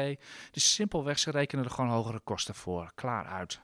Dus 0.52 0.74
simpelweg, 0.74 1.20
ze 1.20 1.32
rekenen 1.32 1.66
er 1.66 1.72
gewoon 1.72 1.90
hogere 1.90 2.20
kosten 2.20 2.56
voor. 2.56 2.92
Klaar 2.96 3.26
uit. 3.26 3.62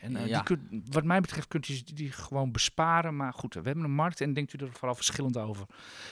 En 0.00 0.16
eh, 0.16 0.26
Ja. 0.26 0.34
die 0.34 0.42
kun- 0.42 0.84
wat 0.90 1.04
mij 1.04 1.20
betreft 1.20 1.48
kunt 1.48 1.68
u 1.68 1.80
die 1.94 2.12
gewoon 2.12 2.52
besparen. 2.52 3.16
Maar 3.16 3.32
goed, 3.32 3.54
we 3.54 3.60
hebben 3.64 3.84
een 3.84 3.90
markt 3.94 4.20
en 4.20 4.32
denkt 4.32 4.52
u 4.52 4.58
er 4.64 4.72
vooral 4.72 4.94
verschillend 4.94 5.36
over. 5.36 5.66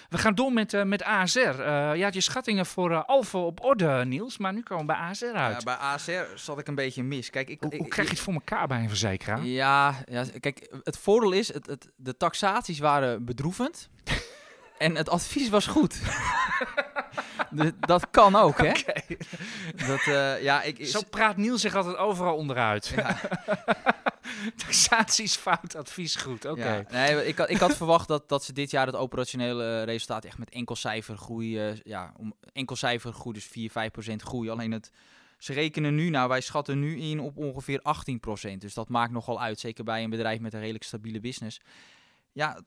We 0.09 0.19
gaan 0.19 0.35
door 0.35 0.53
met, 0.53 0.75
eh, 0.75 0.83
met 0.83 1.03
ASR. 1.05 1.39
Eh 1.41 1.95
je 1.97 2.03
had 2.03 2.15
je 2.15 2.21
schattingen 2.21 2.67
voor 2.67 3.05
Alfa 3.05 3.39
op 3.39 3.65
orde, 3.65 4.05
Niels. 4.05 4.39
Maar 4.39 4.53
nu 4.53 4.63
komen 4.63 4.87
we 4.87 4.93
bij 4.93 5.01
ASR 5.03 5.25
uit. 5.35 5.57
Ja, 5.57 5.65
bij 5.65 5.75
ASR 5.75 6.25
zat 6.35 6.59
ik 6.59 6.69
een 6.69 6.75
beetje 6.75 7.03
mis. 7.03 7.31
Kijk, 7.31 7.49
ik, 7.49 7.61
hoe, 7.61 7.71
ik- 7.73 7.79
hoe 7.79 7.89
krijg 7.89 8.09
je 8.09 8.15
het 8.15 8.23
voor 8.23 8.33
elkaar 8.35 8.67
bij 8.69 8.79
een 8.83 8.89
verzekeraar? 8.89 9.45
Ja, 9.45 9.95
ja, 10.11 10.25
kijk, 10.41 10.75
het 10.83 10.99
voordeel 10.99 11.33
is, 11.33 11.53
het, 11.53 11.67
het, 11.67 11.89
de 11.97 12.17
taxaties 12.17 12.79
waren 12.79 13.25
bedroevend. 13.25 13.89
en 14.79 14.95
het 14.97 15.09
advies 15.09 15.49
was 15.49 15.67
goed. 15.67 16.01
De- 17.51 17.75
dat 17.81 18.11
kan 18.11 18.37
ook, 18.37 18.59
hè? 18.59 18.73
Dat, 19.87 20.01
eh, 20.07 20.43
ja, 20.43 20.63
ik, 20.63 20.87
Zo 20.87 21.01
praat 21.11 21.37
Niels 21.37 21.61
zich 21.61 21.75
altijd 21.75 21.97
overal 21.97 22.37
onderuit. 22.37 22.87
ja, 22.97 23.17
Taxaties 24.57 25.37
fout, 25.37 25.77
advies 25.77 26.17
goed. 26.17 26.45
Oké. 26.45 26.75
ja. 26.75 26.85
Nee, 26.91 27.27
ik, 27.27 27.39
had- 27.39 27.51
ik 27.51 27.57
had 27.59 27.77
verwacht 27.77 28.09
dat, 28.09 28.29
dat 28.29 28.45
ze 28.45 28.53
dit 28.53 28.71
jaar 28.71 28.87
het 28.87 28.97
operationele 28.97 29.65
eh, 29.79 29.85
resultaat 29.85 30.25
echt 30.25 30.39
met 30.39 30.51
enkel 30.51 30.77
cijfer 30.77 31.17
groei, 31.17 31.59
eh, 31.69 31.77
ja, 31.83 32.13
om, 32.17 32.35
enkel 32.53 32.77
cijfer 32.77 33.13
groei, 33.13 33.35
dus 33.35 33.45
4, 33.45 33.71
5 33.71 33.91
procent 33.91 34.23
groei. 34.23 34.51
Alleen 34.51 34.73
het, 34.73 34.91
ze 35.39 35.53
rekenen 35.53 35.95
nu, 35.95 36.09
nou 36.11 36.29
wij 36.29 36.41
schatten 36.41 36.79
nu 36.81 36.99
in 37.01 37.21
op 37.21 37.37
ongeveer 37.37 37.81
18 37.83 38.21
procent. 38.21 38.61
Dus 38.61 38.75
dat 38.75 38.89
maakt 38.89 39.13
nogal 39.13 39.41
uit, 39.41 39.61
zeker 39.61 39.85
bij 39.85 40.03
een 40.05 40.11
bedrijf 40.11 40.41
met 40.41 40.53
een 40.55 40.61
redelijk 40.61 40.85
stabiele 40.85 41.21
business. 41.21 41.61
Ja, 42.33 42.59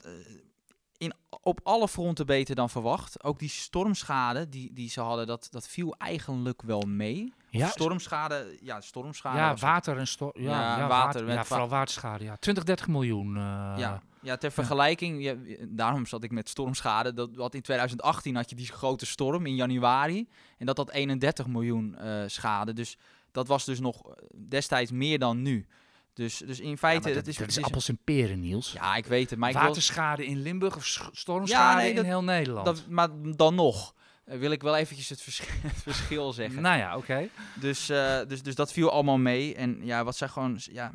in, 1.05 1.13
op 1.41 1.59
alle 1.63 1.87
fronten 1.87 2.25
beter 2.25 2.55
dan 2.55 2.69
verwacht. 2.69 3.23
Ook 3.23 3.39
die 3.39 3.49
stormschade 3.49 4.49
die, 4.49 4.73
die 4.73 4.89
ze 4.89 5.01
hadden, 5.01 5.27
dat, 5.27 5.47
dat 5.51 5.67
viel 5.67 5.95
eigenlijk 5.97 6.61
wel 6.61 6.81
mee. 6.81 7.33
Ja, 7.49 7.67
Stormschade, 7.67 8.57
ja, 8.61 8.81
stormschade. 8.81 9.37
ja 9.37 9.55
water 9.55 9.97
en 9.97 10.07
storm. 10.07 10.31
Ja, 10.33 10.49
Ja, 10.49 10.77
ja, 10.77 10.87
water 10.87 11.23
met 11.25 11.35
ja, 11.35 11.43
vooral 11.43 11.67
waterschade. 11.67 12.23
Ja. 12.23 12.35
20, 12.39 12.63
30 12.63 12.87
miljoen. 12.87 13.35
eh, 13.35 13.41
Ja, 13.77 14.01
ja, 14.21 14.37
ter 14.37 14.51
vergelijking, 14.51 15.23
ja, 15.23 15.35
daarom 15.67 16.05
zat 16.05 16.23
ik 16.23 16.31
met 16.31 16.49
stormschade. 16.49 17.13
Dat, 17.13 17.35
wat 17.35 17.53
in 17.53 17.61
2018 17.61 18.35
had 18.35 18.49
je 18.49 18.55
die 18.55 18.67
grote 18.67 19.05
storm 19.05 19.45
in 19.45 19.55
januari. 19.55 20.27
En 20.57 20.65
dat 20.65 20.77
had 20.77 20.91
31 20.91 21.47
miljoen 21.47 21.95
eh, 21.97 22.23
schade. 22.27 22.73
Dus 22.73 22.97
dat 23.31 23.47
was 23.47 23.65
dus 23.65 23.79
nog 23.79 24.01
eh, 24.09 24.13
destijds 24.47 24.91
meer 24.91 25.19
dan 25.19 25.41
nu. 25.41 25.67
Dus, 26.15 26.37
dus 26.37 26.59
in 26.59 26.77
feite, 26.77 27.13
dat, 27.13 27.27
is, 27.27 27.37
dat 27.37 27.47
is 27.47 27.55
het 27.55 27.57
is- 27.57 27.63
appels 27.71 27.89
en 27.89 27.99
peren, 28.03 28.39
Niels. 28.39 28.71
Ja, 28.71 28.95
ik 28.95 29.05
weet 29.05 29.29
het. 29.29 29.39
Maar, 29.39 29.49
ik 29.49 29.55
wil, 29.55 29.65
Waterschade 29.65 30.25
in 30.25 30.41
Limburg 30.41 30.75
of 30.75 30.85
sch- 30.85 31.07
stormschade 31.11 31.81
nee, 31.81 31.93
dat- 31.93 32.03
in 32.03 32.09
heel 32.09 32.23
Nederland. 32.23 32.65
dat, 32.65 32.87
maar 32.89 33.07
dan 33.35 33.55
nog 33.55 33.93
eh, 34.25 34.37
wil 34.37 34.51
ik 34.51 34.61
wel 34.61 34.75
eventjes 34.75 35.09
het 35.09 35.21
verschil, 35.21 35.47
het 35.73 35.81
verschil 35.83 36.33
zeggen. 36.33 36.61
nou 36.61 36.77
ja, 36.77 36.97
oké. 36.97 37.29
Dus, 37.59 37.89
eh, 37.89 38.19
dus, 38.27 38.43
dus 38.43 38.55
dat 38.55 38.71
viel 38.71 38.91
allemaal 38.91 39.17
mee. 39.17 39.55
En 39.55 39.79
ja, 39.85 40.03
wat 40.03 40.15
zijn 40.15 40.29
gewoon. 40.29 40.57
Ja, 40.59 40.91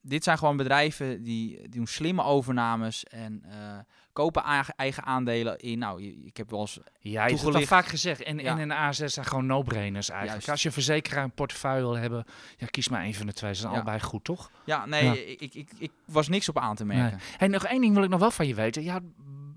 dit 0.00 0.24
zijn 0.24 0.38
gewoon 0.38 0.56
bedrijven 0.56 1.22
die, 1.22 1.56
die 1.60 1.68
doen 1.68 1.86
slimme 1.86 2.22
overnames 2.22 3.04
en 3.04 3.42
eh, 3.48 3.78
kopen 4.16 4.42
eigen, 4.76 5.04
aandelen 5.04 5.58
in. 5.58 5.78
Nou, 5.78 6.02
ik 6.24 6.36
heb 6.36 6.50
wel 6.50 6.60
eens. 6.60 6.78
Ja, 6.84 7.10
je 7.10 7.18
hebt 7.18 7.30
al 7.32 7.38
Toegelicht. 7.38 7.68
vaak 7.68 7.86
gezegd. 7.86 8.22
En, 8.22 8.38
Ja. 8.38 8.50
en 8.50 8.58
een 8.58 8.72
ASS 8.72 9.14
zijn 9.14 9.26
gewoon 9.26 9.46
no-brainers 9.46 10.08
eigenlijk. 10.08 10.30
Juist. 10.46 10.48
Als 10.48 10.60
je 10.62 10.68
een 10.68 10.74
verzekeraar 10.74 11.24
een 11.24 11.30
portefeuille 11.32 11.80
wil 11.82 11.96
hebben, 11.96 12.24
ja, 12.56 12.66
kies 12.66 12.88
maar 12.88 13.02
één 13.02 13.14
van 13.14 13.26
de 13.26 13.32
twee. 13.32 13.54
Ze 13.54 13.60
zijn 13.60 13.72
Ja. 13.72 13.78
allebei 13.78 14.00
goed, 14.00 14.24
toch? 14.24 14.50
Ja, 14.64 14.86
nee, 14.86 15.04
Ja. 15.04 15.12
Ik, 15.12 15.54
ik, 15.54 15.68
ik, 15.78 15.90
was 16.04 16.28
niks 16.28 16.48
op 16.48 16.58
aan 16.58 16.76
te 16.76 16.84
merken. 16.84 17.18
Hey, 17.36 17.48
nog 17.48 17.64
één 17.64 17.80
ding 17.80 17.94
wil 17.94 18.02
ik 18.02 18.10
nog 18.10 18.20
wel 18.20 18.30
van 18.30 18.46
je 18.46 18.54
weten. 18.54 18.82
Ja, 18.82 19.00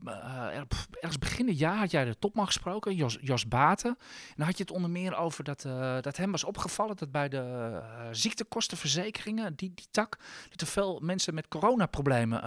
eh, 0.06 0.56
er- 0.58 0.68
ergens 0.92 1.20
begin 1.20 1.46
dit 1.46 1.60
jaar 1.60 1.78
had 1.78 1.92
jij 1.92 2.06
de 2.06 2.20
topman 2.20 2.46
gesproken, 2.46 2.96
Jos, 2.96 3.18
Jos 3.22 3.48
Baten. 3.48 3.90
En 4.00 4.34
dan 4.36 4.46
had 4.46 4.58
je 4.58 4.64
het 4.64 4.72
onder 4.72 4.90
meer 4.90 5.16
over 5.18 5.44
dat, 5.44 5.66
eh, 5.66 6.02
dat 6.02 6.18
hem 6.18 6.32
was 6.32 6.44
opgevallen 6.44 6.96
dat 6.96 7.12
bij 7.12 7.30
de 7.30 7.38
eh, 7.38 8.08
ziektekostenverzekeringen, 8.12 9.56
die, 9.56 9.72
die 9.76 9.88
tak, 9.92 10.18
dat 10.50 10.62
er 10.62 10.68
veel 10.68 11.00
mensen 11.04 11.34
met 11.34 11.48
coronaproblemen 11.48 12.42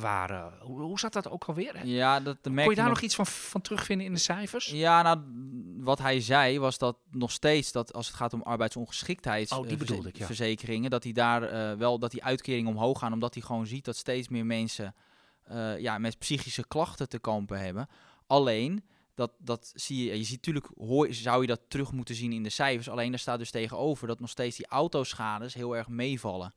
waren. 0.00 0.52
Hoe, 0.60 0.80
hoe 0.80 0.98
zat 0.98 1.12
dat 1.12 1.30
ook 1.30 1.44
alweer? 1.44 1.86
Ja, 1.86 2.20
dat 2.20 2.36
merk 2.44 2.66
Kon 2.66 2.70
je 2.74 2.80
daar 2.80 2.88
nog 2.88 3.00
iets 3.00 3.14
van, 3.14 3.26
van 3.26 3.60
terugvinden 3.60 4.06
in 4.06 4.12
de 4.12 4.18
cijfers? 4.20 4.66
Ja, 4.66 5.02
nou, 5.02 5.20
wat 5.78 5.98
hij 5.98 6.20
zei 6.20 6.58
was 6.58 6.78
dat 6.78 6.96
nog 7.10 7.30
steeds 7.30 7.72
dat 7.72 7.92
als 7.92 8.06
het 8.06 8.16
gaat 8.16 8.32
om 8.32 8.42
arbeidsongeschiktheids 8.42 9.52
Oh, 9.52 9.68
ja. 10.12 10.26
verzekeringen, 10.26 10.90
dat 10.90 11.02
hij 11.04 11.12
daar 11.12 11.78
wel 11.78 11.98
dat 11.98 12.10
die 12.10 12.24
uitkeringen 12.24 12.70
omhoog 12.70 12.98
gaan, 12.98 13.12
omdat 13.12 13.34
hij 13.34 13.42
gewoon 13.42 13.66
ziet 13.66 13.84
dat 13.84 13.96
steeds 13.96 14.28
meer 14.28 14.46
mensen 14.46 14.94
eh, 15.44 15.78
ja, 15.78 15.98
met 15.98 16.18
psychische 16.18 16.66
klachten 16.66 17.08
te 17.08 17.18
kampen 17.18 17.60
hebben. 17.60 17.88
Alleen 18.26 18.84
dat, 19.14 19.32
dat 19.38 19.72
zie 19.74 20.04
je, 20.04 20.18
je 20.18 20.24
ziet 20.24 20.36
natuurlijk, 20.36 20.66
hoor, 20.76 21.06
zou 21.14 21.40
je 21.40 21.46
dat 21.46 21.60
terug 21.68 21.92
moeten 21.92 22.14
zien 22.14 22.32
in 22.32 22.42
de 22.42 22.48
cijfers. 22.50 22.88
Alleen 22.88 23.10
daar 23.10 23.18
staat 23.18 23.38
dus 23.38 23.50
tegenover 23.50 24.06
dat 24.06 24.20
nog 24.20 24.30
steeds 24.30 24.56
die 24.56 24.66
autoschades 24.66 25.54
heel 25.54 25.76
erg 25.76 25.88
meevallen. 25.88 26.54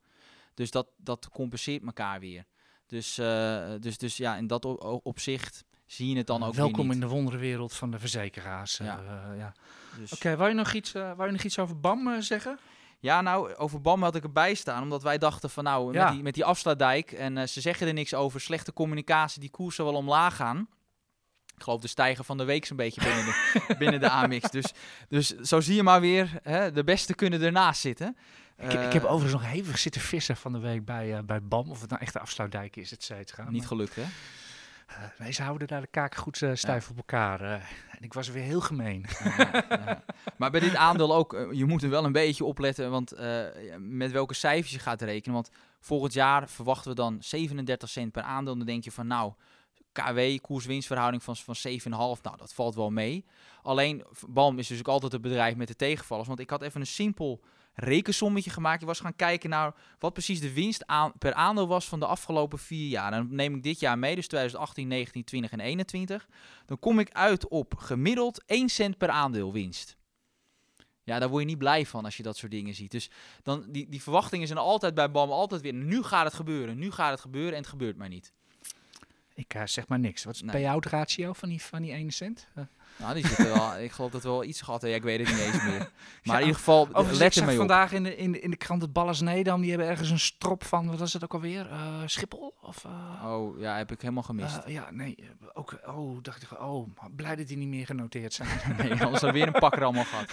Dus 0.54 0.70
dat, 0.70 0.86
dat 0.96 1.28
compenseert 1.32 1.82
elkaar 1.84 2.20
weer. 2.20 2.44
Dus, 2.86 3.18
eh, 3.18 3.70
dus, 3.80 3.98
dus 3.98 4.16
ja, 4.16 4.36
in 4.36 4.46
dat 4.46 4.64
o- 4.64 4.76
o- 4.78 5.00
opzicht 5.02 5.64
zie 5.86 6.08
je 6.08 6.16
het 6.16 6.26
dan 6.26 6.42
ook 6.42 6.52
weer 6.54 6.60
Welkom 6.64 6.84
niet. 6.84 6.94
in 6.94 7.00
de 7.00 7.06
wonderenwereld 7.06 7.72
van 7.72 7.90
de 7.90 7.98
verzekeraars. 7.98 8.78
eh, 8.80 8.86
Ja. 8.86 9.32
ja. 9.36 9.52
Dus- 9.98 10.12
Oké, 10.12 10.36
wou 10.36 10.48
je 10.48 10.54
nog 10.54 10.72
iets, 10.72 10.94
eh, 10.94 11.02
wou 11.16 11.26
je 11.26 11.32
nog 11.32 11.42
iets 11.42 11.58
over 11.58 11.80
BAM 11.80 12.22
zeggen? 12.22 12.58
Ja, 12.98 13.20
nou, 13.20 13.54
over 13.54 13.80
BAM 13.80 14.02
had 14.02 14.14
ik 14.14 14.22
erbij 14.22 14.54
staan. 14.54 14.82
Omdat 14.82 15.02
wij 15.02 15.18
dachten 15.18 15.50
van 15.50 15.64
nou, 15.64 15.92
Ja. 15.92 16.04
met, 16.04 16.12
die, 16.12 16.22
met 16.22 16.34
die 16.34 16.44
afsluitdijk. 16.44 17.12
En 17.12 17.38
eh, 17.38 17.46
ze 17.46 17.60
zeggen 17.60 17.86
er 17.86 17.92
niks 17.92 18.14
over. 18.14 18.40
Slechte 18.40 18.72
communicatie, 18.72 19.40
die 19.40 19.50
koers 19.50 19.76
zal 19.76 19.84
wel 19.84 19.94
omlaag 19.94 20.36
gaan. 20.36 20.68
Ik 21.56 21.62
geloof 21.62 21.80
de 21.80 21.88
stijger 21.88 22.24
van 22.24 22.36
de 22.36 22.44
week 22.44 22.64
zo'n 22.66 22.76
beetje 22.76 23.00
binnen 23.04 23.24
de, 23.24 23.74
binnen 23.78 24.00
de 24.00 24.10
AMX. 24.10 24.50
Dus, 24.50 24.72
dus 25.08 25.28
zo 25.28 25.60
zie 25.60 25.74
je 25.74 25.82
maar 25.82 26.00
weer, 26.00 26.38
hè, 26.42 26.72
de 26.72 26.84
beste 26.84 27.14
kunnen 27.14 27.42
ernaast 27.42 27.80
zitten. 27.80 28.16
Ik, 28.58 28.72
ik 28.72 28.92
heb 28.92 29.04
Eh, 29.04 29.12
overigens 29.12 29.42
nog 29.42 29.50
hevig 29.52 29.78
zitten 29.78 30.00
vissen 30.00 30.36
van 30.36 30.52
de 30.52 30.58
week 30.58 30.84
bij, 30.84 31.16
eh, 31.16 31.22
bij 31.24 31.42
BAM. 31.42 31.70
Of 31.70 31.80
het 31.80 31.90
nou 31.90 32.02
echt 32.02 32.12
de 32.12 32.18
afsluitdijk 32.20 32.76
is, 32.76 32.92
et 32.92 33.02
cetera. 33.02 33.50
Niet 33.50 33.66
gelukt, 33.66 33.94
hè? 33.94 34.04
Eh, 34.86 34.96
nee, 35.18 35.32
ze 35.32 35.42
houden 35.42 35.68
daar 35.68 35.80
de 35.80 35.86
kaken 35.86 36.20
goed 36.20 36.42
eh, 36.42 36.50
stijf 36.54 36.90
op 36.90 36.96
elkaar. 36.96 37.40
eh. 37.40 37.52
en 37.90 38.02
ik 38.02 38.12
was 38.12 38.28
weer 38.28 38.42
heel 38.42 38.60
gemeen. 38.60 39.06
Maar 40.36 40.50
bij 40.50 40.60
dit 40.60 40.74
aandeel 40.76 41.14
ook, 41.14 41.48
je 41.52 41.64
moet 41.64 41.82
er 41.82 41.90
wel 41.90 42.04
een 42.04 42.12
beetje 42.12 42.44
opletten, 42.44 42.90
want 42.90 43.12
met 43.78 44.10
welke 44.12 44.34
cijfers 44.34 44.72
je 44.72 44.78
gaat 44.78 45.02
rekenen. 45.02 45.34
Want 45.34 45.50
volgend 45.80 46.12
jaar 46.12 46.48
verwachten 46.48 46.90
we 46.90 46.96
dan 46.96 47.16
37 47.20 47.88
cent 47.88 48.12
per 48.12 48.22
aandeel. 48.22 48.56
Dan 48.56 48.66
denk 48.66 48.84
je 48.84 48.92
van 48.92 49.06
nou, 49.06 49.32
KW, 49.92 50.20
koers-winstverhouding 50.40 51.22
van, 51.22 51.36
van 51.36 51.54
7,5. 51.68 51.88
Nou, 51.88 52.36
dat 52.36 52.54
valt 52.54 52.74
wel 52.74 52.90
mee. 52.90 53.24
Alleen, 53.62 54.04
BAM 54.28 54.58
is 54.58 54.66
dus 54.66 54.78
ook 54.78 54.88
altijd 54.88 55.12
het 55.12 55.20
bedrijf 55.22 55.56
met 55.56 55.68
de 55.68 55.76
tegenvallers. 55.76 56.28
Want 56.28 56.40
ik 56.40 56.50
had 56.50 56.62
even 56.62 56.80
een 56.80 56.86
simpel 56.86 57.40
rekensommetje 57.76 58.50
gemaakt. 58.50 58.80
Je 58.80 58.86
was 58.86 59.00
gaan 59.00 59.16
kijken 59.16 59.50
naar 59.50 59.74
wat 59.98 60.12
precies 60.12 60.40
de 60.40 60.52
winst 60.52 60.86
aan, 60.86 61.12
per 61.18 61.34
aandeel 61.34 61.68
was 61.68 61.88
van 61.88 62.00
de 62.00 62.06
afgelopen 62.06 62.58
vier 62.58 62.88
jaar. 62.88 63.12
En 63.12 63.26
dan 63.26 63.36
neem 63.36 63.54
ik 63.54 63.62
dit 63.62 63.80
jaar 63.80 63.98
mee, 63.98 64.14
dus 64.14 64.26
2018, 64.26 64.88
19, 64.88 65.24
20 65.24 65.50
en 65.50 65.60
21. 65.60 66.28
Dan 66.66 66.78
kom 66.78 66.98
ik 66.98 67.10
uit 67.12 67.48
op 67.48 67.74
gemiddeld 67.76 68.44
1 68.46 68.68
cent 68.68 68.98
per 68.98 69.08
aandeel 69.08 69.52
winst. 69.52 69.96
Ja, 71.02 71.18
daar 71.18 71.28
word 71.28 71.42
je 71.42 71.48
niet 71.48 71.58
blij 71.58 71.86
van 71.86 72.04
als 72.04 72.16
je 72.16 72.22
dat 72.22 72.36
soort 72.36 72.52
dingen 72.52 72.74
ziet. 72.74 72.90
Dus 72.90 73.10
dan, 73.42 73.64
die, 73.68 73.88
die 73.88 74.02
verwachtingen 74.02 74.46
zijn 74.46 74.58
altijd 74.58 74.94
bij 74.94 75.10
BAM 75.10 75.30
altijd 75.30 75.60
weer... 75.60 75.74
nu 75.74 76.02
gaat 76.02 76.24
het 76.24 76.34
gebeuren, 76.34 76.78
nu 76.78 76.90
gaat 76.90 77.10
het 77.10 77.20
gebeuren 77.20 77.52
en 77.52 77.58
het 77.58 77.68
gebeurt 77.68 77.96
maar 77.96 78.08
niet. 78.08 78.32
Ik 79.34 79.54
uh, 79.54 79.62
zeg 79.64 79.88
maar 79.88 79.98
niks. 79.98 80.24
Wat 80.24 80.34
is 80.34 80.40
de 80.40 80.46
Nee. 80.46 80.54
payout 80.54 80.84
ratio 80.84 81.32
van 81.32 81.48
die, 81.48 81.62
van 81.62 81.82
die 81.82 81.92
1 81.92 82.10
cent? 82.10 82.48
Uh, 82.58 82.64
Nou, 82.98 83.14
die 83.14 83.26
zitten 83.26 83.52
wel... 83.54 83.76
ik 83.78 83.92
geloof 83.92 84.10
dat 84.10 84.22
we 84.22 84.28
wel 84.28 84.44
iets 84.44 84.60
gehad 84.62 84.80
hebben. 84.82 85.00
Ja, 85.00 85.04
ik 85.10 85.18
weet 85.18 85.26
het 85.28 85.36
niet 85.36 85.54
eens 85.54 85.62
meer. 85.64 85.88
Maar 86.24 86.34
in 86.36 86.40
ieder 86.46 86.56
geval, 86.58 86.88
let 87.12 87.36
er 87.36 87.42
mee 87.44 87.52
op. 87.52 87.58
vandaag 87.58 87.92
in 87.92 88.02
de, 88.02 88.16
in, 88.16 88.32
de, 88.32 88.40
in 88.40 88.50
de 88.50 88.56
krant 88.56 88.82
het 88.82 88.92
Ballas 88.92 89.20
Nedam. 89.20 89.60
Die 89.60 89.70
hebben 89.70 89.88
ergens 89.88 90.10
een 90.10 90.18
strop 90.18 90.64
van, 90.64 90.86
wat 90.88 90.98
was 90.98 91.12
het 91.12 91.24
ook 91.24 91.34
alweer? 91.34 91.70
Eh, 91.70 91.78
Schiphol? 92.06 92.54
Of, 92.62 92.84
eh, 92.84 93.24
Oh, 93.26 93.60
ja, 93.60 93.76
heb 93.76 93.92
ik 93.92 94.00
helemaal 94.00 94.22
gemist. 94.22 94.56
eh, 94.56 94.72
ja, 94.72 94.86
nee. 94.90 95.16
Ook, 95.52 95.78
oh, 95.86 96.18
dacht 96.22 96.42
ik, 96.42 96.60
oh, 96.60 96.88
blij 97.16 97.36
dat 97.36 97.46
die 97.48 97.56
niet 97.56 97.68
meer 97.68 97.86
genoteerd 97.86 98.32
zijn. 98.32 98.48
nee, 98.78 98.90
anders 98.90 99.00
hadden 99.00 99.32
we 99.32 99.38
weer 99.38 99.46
een 99.46 99.52
pakker 99.60 99.82
allemaal 99.84 100.04
gehad. 100.04 100.26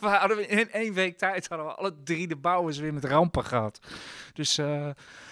we 0.00 0.06
hadden 0.06 0.36
we 0.36 0.46
in 0.46 0.70
één 0.70 0.92
week 0.94 1.18
tijd 1.18 1.48
hadden 1.48 1.66
we 1.66 1.74
alle 1.74 1.94
drie 2.04 2.28
de 2.28 2.36
bouwers 2.36 2.78
weer 2.78 2.94
met 2.94 3.04
rampen 3.04 3.44
gehad. 3.44 3.78
Dus, 4.32 4.58
eh, 4.58 4.88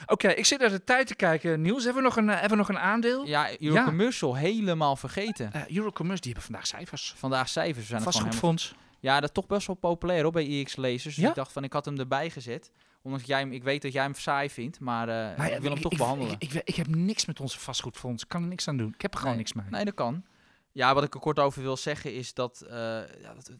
oké, 0.06 0.28
ik 0.28 0.44
zit 0.46 0.60
naar 0.60 0.70
de 0.70 0.84
tijd 0.84 1.06
te 1.06 1.14
kijken. 1.14 1.60
Niels, 1.60 1.84
hebben 1.84 2.02
we 2.02 2.08
nog 2.08 2.16
een, 2.16 2.28
hebben 2.28 2.50
we 2.50 2.56
nog 2.56 2.68
een 2.68 2.78
aandeel? 2.78 3.24
Ja, 3.26 3.46
Ja. 3.46 3.56
Eurocommercial, 3.60 4.36
helemaal 4.36 4.96
vergeten. 4.96 5.50
Eurocommerce, 5.76 6.22
die 6.22 6.32
hebben 6.32 6.42
vandaag 6.50 6.65
cijfers. 6.66 7.14
Vandaag 7.16 7.48
cijfers 7.48 7.86
zijn. 7.86 8.02
Vastgoedfonds. 8.02 8.74
Ja, 9.00 9.14
dat 9.20 9.28
is 9.28 9.34
toch 9.34 9.46
best 9.46 9.66
wel 9.66 9.76
populair 9.76 10.22
hoor, 10.22 10.32
bij 10.32 10.44
IX-lezers. 10.46 11.14
Dus 11.14 11.24
Ja? 11.24 11.28
ik 11.28 11.34
dacht 11.34 11.52
van, 11.52 11.64
ik 11.64 11.72
had 11.72 11.84
hem 11.84 11.98
erbij 11.98 12.30
gezet. 12.30 12.70
Ondanks 13.02 13.26
dat 13.26 13.36
jij 13.36 13.44
hem, 13.44 13.52
ik 13.52 13.62
weet 13.64 13.82
dat 13.82 13.92
jij 13.92 14.02
hem 14.02 14.14
saai 14.14 14.50
vindt, 14.50 14.80
maar 14.80 15.08
ja, 15.08 15.44
ik 15.46 15.60
wil 15.60 15.70
hem 15.70 15.80
toch 15.80 15.92
ik, 15.92 15.98
behandelen. 15.98 16.34
Ik, 16.38 16.52
ik, 16.52 16.62
ik, 16.64 16.74
heb 16.74 16.86
niks 16.86 17.24
met 17.26 17.40
onze 17.40 17.58
vastgoedfonds. 17.60 18.22
Ik 18.22 18.28
kan 18.28 18.42
er 18.42 18.48
niks 18.48 18.68
aan 18.68 18.76
doen. 18.76 18.92
Ik 18.94 19.02
heb 19.02 19.12
er 19.12 19.18
gewoon 19.18 19.34
Nee. 19.34 19.44
niks 19.44 19.56
mee. 19.56 19.66
Nee, 19.70 19.84
dat 19.84 19.94
kan. 19.94 20.24
Ja, 20.72 20.94
wat 20.94 21.04
ik 21.04 21.14
er 21.14 21.20
kort 21.20 21.38
over 21.38 21.62
wil 21.62 21.76
zeggen 21.76 22.14
is 22.14 22.34
dat, 22.34 22.60
eh, 22.60 22.76
ja, 23.20 23.34
dat 23.34 23.50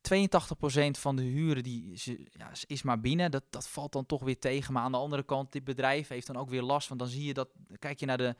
82% 0.00 0.98
van 0.98 1.16
de 1.16 1.22
huren 1.22 1.62
die 1.62 2.00
ja, 2.30 2.50
is- 2.66 2.82
maar 2.82 3.00
binnen. 3.00 3.30
Dat, 3.30 3.44
dat 3.50 3.68
valt 3.68 3.92
dan 3.92 4.06
toch 4.06 4.22
weer 4.22 4.38
tegen. 4.38 4.72
Maar 4.72 4.82
aan 4.82 4.92
de 4.92 4.98
andere 4.98 5.22
kant, 5.22 5.52
dit 5.52 5.64
bedrijf 5.64 6.08
heeft 6.08 6.26
dan 6.26 6.36
ook 6.36 6.50
weer 6.50 6.62
last. 6.62 6.88
Want 6.88 7.00
dan 7.00 7.08
zie 7.08 7.24
je 7.24 7.34
dat, 7.34 7.48
kijk 7.78 8.00
je 8.00 8.06
naar 8.06 8.18
de 8.18 8.34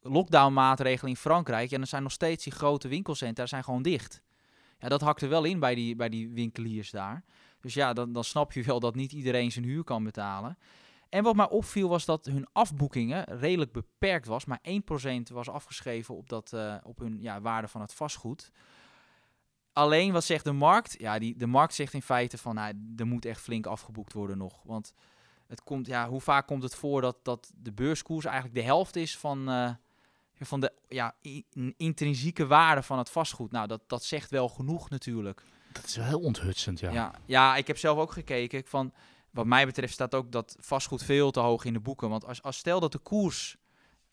lockdown 0.00 0.52
maatregelen 0.52 1.10
in 1.10 1.16
Frankrijk. 1.16 1.70
En 1.70 1.78
dan 1.78 1.86
zijn 1.86 2.02
nog 2.02 2.12
steeds 2.12 2.44
die 2.44 2.52
grote 2.52 2.88
winkelcentra 2.88 3.46
zijn 3.46 3.64
gewoon 3.64 3.82
dicht. 3.82 4.22
Ja, 4.78 4.88
dat 4.88 5.00
hakt 5.00 5.22
er 5.22 5.28
wel 5.28 5.44
in 5.44 5.58
bij 5.60 5.74
die, 5.74 5.96
bij 5.96 6.08
die 6.08 6.28
winkeliers 6.28 6.90
daar. 6.90 7.24
Dus 7.60 7.74
ja, 7.74 7.92
dan, 7.92 8.12
dan 8.12 8.24
snap 8.24 8.52
je 8.52 8.62
wel 8.62 8.80
dat 8.80 8.94
niet 8.94 9.12
iedereen 9.12 9.52
zijn 9.52 9.64
huur 9.64 9.84
kan 9.84 10.04
betalen. 10.04 10.58
En 11.08 11.22
wat 11.22 11.36
mij 11.36 11.48
opviel 11.48 11.88
was 11.88 12.04
dat 12.04 12.26
hun 12.26 12.46
afboekingen 12.52 13.24
redelijk 13.38 13.72
beperkt 13.72 14.26
was. 14.26 14.44
Maar 14.44 14.60
1% 14.62 15.32
was 15.32 15.48
afgeschreven 15.48 16.16
op, 16.16 16.28
dat, 16.28 16.52
eh, 16.52 16.76
op 16.82 16.98
hun 16.98 17.20
ja, 17.20 17.40
waarde 17.40 17.68
van 17.68 17.80
het 17.80 17.94
vastgoed. 17.94 18.50
Alleen 19.76 20.12
wat 20.12 20.24
zegt 20.24 20.44
de 20.44 20.52
markt? 20.52 20.94
Ja, 20.98 21.18
die, 21.18 21.36
de 21.36 21.46
markt 21.46 21.74
zegt 21.74 21.92
in 21.92 22.02
feite 22.02 22.38
van 22.38 22.54
nou, 22.54 22.74
er 22.96 23.06
moet 23.06 23.24
echt 23.24 23.40
flink 23.40 23.66
afgeboekt 23.66 24.12
worden 24.12 24.38
nog. 24.38 24.62
Want 24.64 24.92
het 25.46 25.62
komt, 25.62 25.86
ja, 25.86 26.08
hoe 26.08 26.20
vaak 26.20 26.46
komt 26.46 26.62
het 26.62 26.74
voor 26.74 27.00
dat, 27.00 27.16
dat 27.22 27.52
de 27.54 27.72
beurskoers 27.72 28.24
eigenlijk 28.24 28.54
de 28.54 28.62
helft 28.62 28.96
is 28.96 29.18
van, 29.18 29.48
eh, 29.48 29.70
van 30.40 30.60
de 30.60 30.72
ja, 30.88 31.14
intrinsieke 31.76 32.46
waarde 32.46 32.82
van 32.82 32.98
het 32.98 33.10
vastgoed? 33.10 33.50
Nou, 33.50 33.66
dat, 33.66 33.82
dat 33.86 34.04
zegt 34.04 34.30
wel 34.30 34.48
genoeg 34.48 34.90
natuurlijk. 34.90 35.42
Dat 35.72 35.84
is 35.84 35.96
wel 35.96 36.06
heel 36.06 36.20
onthutsend, 36.20 36.80
ja. 36.80 36.92
Ja. 36.92 37.14
Ja, 37.24 37.56
ik 37.56 37.66
heb 37.66 37.78
zelf 37.78 37.98
ook 37.98 38.12
gekeken. 38.12 38.62
Van, 38.66 38.92
wat 39.30 39.46
mij 39.46 39.66
betreft 39.66 39.92
staat 39.92 40.14
ook 40.14 40.32
dat 40.32 40.56
vastgoed 40.60 41.02
veel 41.02 41.30
te 41.30 41.40
hoog 41.40 41.64
in 41.64 41.72
de 41.72 41.80
boeken. 41.80 42.08
Want 42.08 42.24
als, 42.24 42.42
als 42.42 42.56
stel 42.56 42.80
dat 42.80 42.92
de 42.92 42.98
koers 42.98 43.56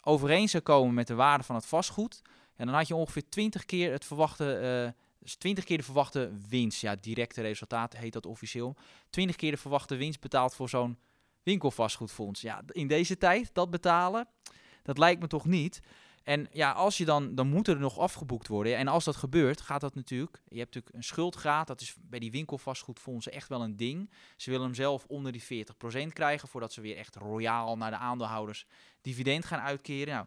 overeen 0.01 0.49
zou 0.49 0.63
komen 0.63 0.93
met 0.93 1.07
de 1.07 1.15
waarde 1.15 1.43
van 1.43 1.55
het 1.55 1.65
vastgoed, 1.65 2.21
en 2.55 2.65
dan 2.65 2.75
had 2.75 2.87
je 2.87 2.95
ongeveer 2.95 3.29
20 3.29 3.65
keer 3.65 3.91
het 3.91 4.05
verwachte, 4.05 4.53
eh, 4.55 4.91
dus 5.23 5.35
20 5.35 5.63
keer 5.63 5.77
de 5.77 5.83
verwachte 5.83 6.31
winst. 6.49 6.81
Ja, 6.81 6.95
directe 6.95 7.41
resultaat 7.41 7.97
heet 7.97 8.13
dat 8.13 8.25
officieel. 8.25 8.75
20 9.09 9.35
keer 9.35 9.51
de 9.51 9.57
verwachte 9.57 9.95
winst 9.95 10.19
betaald 10.19 10.55
voor 10.55 10.69
zo'n 10.69 10.97
winkelvastgoedfonds. 11.43 12.41
Ja, 12.41 12.61
in 12.67 12.87
deze 12.87 13.17
tijd 13.17 13.49
dat 13.53 13.69
betalen, 13.69 14.27
dat 14.83 14.97
lijkt 14.97 15.21
me 15.21 15.27
toch 15.27 15.45
niet. 15.45 15.81
En 16.23 16.47
ja, 16.51 16.71
als 16.71 16.97
je 16.97 17.05
dan, 17.05 17.35
dan 17.35 17.47
moet 17.47 17.67
er 17.67 17.79
nog 17.79 17.99
afgeboekt 17.99 18.47
worden. 18.47 18.77
En 18.77 18.87
als 18.87 19.03
dat 19.03 19.15
gebeurt, 19.15 19.61
gaat 19.61 19.81
dat 19.81 19.95
natuurlijk. 19.95 20.41
Je 20.47 20.59
hebt 20.59 20.73
natuurlijk 20.73 20.95
een 20.95 21.03
schuldgraad. 21.03 21.67
Dat 21.67 21.81
is 21.81 21.95
bij 22.01 22.19
die 22.19 22.31
winkelvastgoedfondsen 22.31 23.31
echt 23.31 23.49
wel 23.49 23.61
een 23.61 23.75
ding. 23.75 24.11
Ze 24.37 24.49
willen 24.49 24.65
hem 24.65 24.75
zelf 24.75 25.05
onder 25.07 25.31
die 25.31 25.65
40% 26.05 26.07
krijgen. 26.13 26.47
Voordat 26.47 26.73
ze 26.73 26.81
weer 26.81 26.97
echt 26.97 27.15
royaal 27.15 27.77
naar 27.77 27.91
de 27.91 27.97
aandeelhouders 27.97 28.65
dividend 29.01 29.45
gaan 29.45 29.59
uitkeren. 29.59 30.13
Nou, 30.13 30.25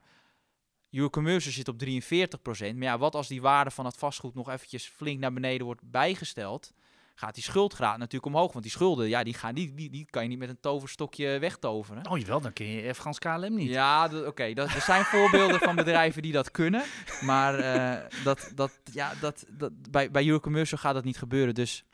Eurocommercial 0.91 1.53
zit 1.53 1.69
op 1.69 1.85
43%. 1.85 2.75
Maar 2.75 2.83
ja, 2.83 2.99
wat 2.99 3.15
als 3.15 3.29
die 3.29 3.41
waarde 3.41 3.71
van 3.71 3.85
het 3.85 3.97
vastgoed 3.97 4.35
nog 4.35 4.49
eventjes 4.51 4.87
flink 4.87 5.19
naar 5.21 5.33
beneden 5.33 5.67
wordt 5.67 5.91
bijgesteld? 5.91 6.73
Gaat 7.19 7.35
die 7.35 7.43
schuldgraad 7.43 7.99
natuurlijk 7.99 8.35
omhoog. 8.35 8.53
Want 8.53 8.65
die 8.65 8.73
schulden, 8.73 9.09
ja, 9.09 9.23
die, 9.23 9.35
gaan, 9.35 9.55
die, 9.55 9.75
die, 9.75 9.91
die 9.91 10.07
kan 10.11 10.23
je 10.23 10.29
niet 10.29 10.39
met 10.39 10.49
een 10.49 10.61
toverstokje 10.61 11.39
wegtoveren. 11.39 12.11
Oh 12.11 12.19
jawel, 12.19 12.41
dan 12.41 12.53
ken 12.53 12.67
je 12.67 12.95
Frans 12.95 13.19
KLM 13.19 13.55
niet. 13.55 13.69
Ja, 13.69 14.11
oké. 14.27 14.43
er 14.43 14.81
zijn 14.81 15.05
voorbeelden 15.15 15.61
van 15.61 15.77
bedrijven 15.77 16.23
die 16.23 16.33
dat 16.33 16.51
kunnen. 16.51 16.83
Maar 17.21 17.59
eh, 17.59 18.25
dat, 18.25 18.53
dat, 18.55 18.73
ja, 18.93 19.13
dat, 19.21 19.47
dat, 19.49 19.73
bij, 19.91 20.11
bij 20.11 20.27
Eurocommercial 20.27 20.79
gaat 20.81 20.95
dat 20.95 21.05
niet 21.05 21.19
gebeuren. 21.19 21.55
Dus 21.55 21.85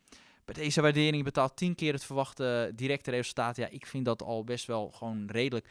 bij 0.44 0.54
deze 0.54 0.80
waardering 0.80 1.24
betaalt 1.24 1.56
10 1.56 1.74
keer 1.74 1.92
het 1.92 2.04
verwachte 2.04 2.72
directe 2.74 3.10
resultaat. 3.10 3.56
Ja, 3.56 3.68
ik 3.68 3.86
vind 3.86 4.04
dat 4.04 4.22
al 4.22 4.44
best 4.44 4.66
wel 4.66 4.90
gewoon 4.90 5.26
redelijk. 5.30 5.68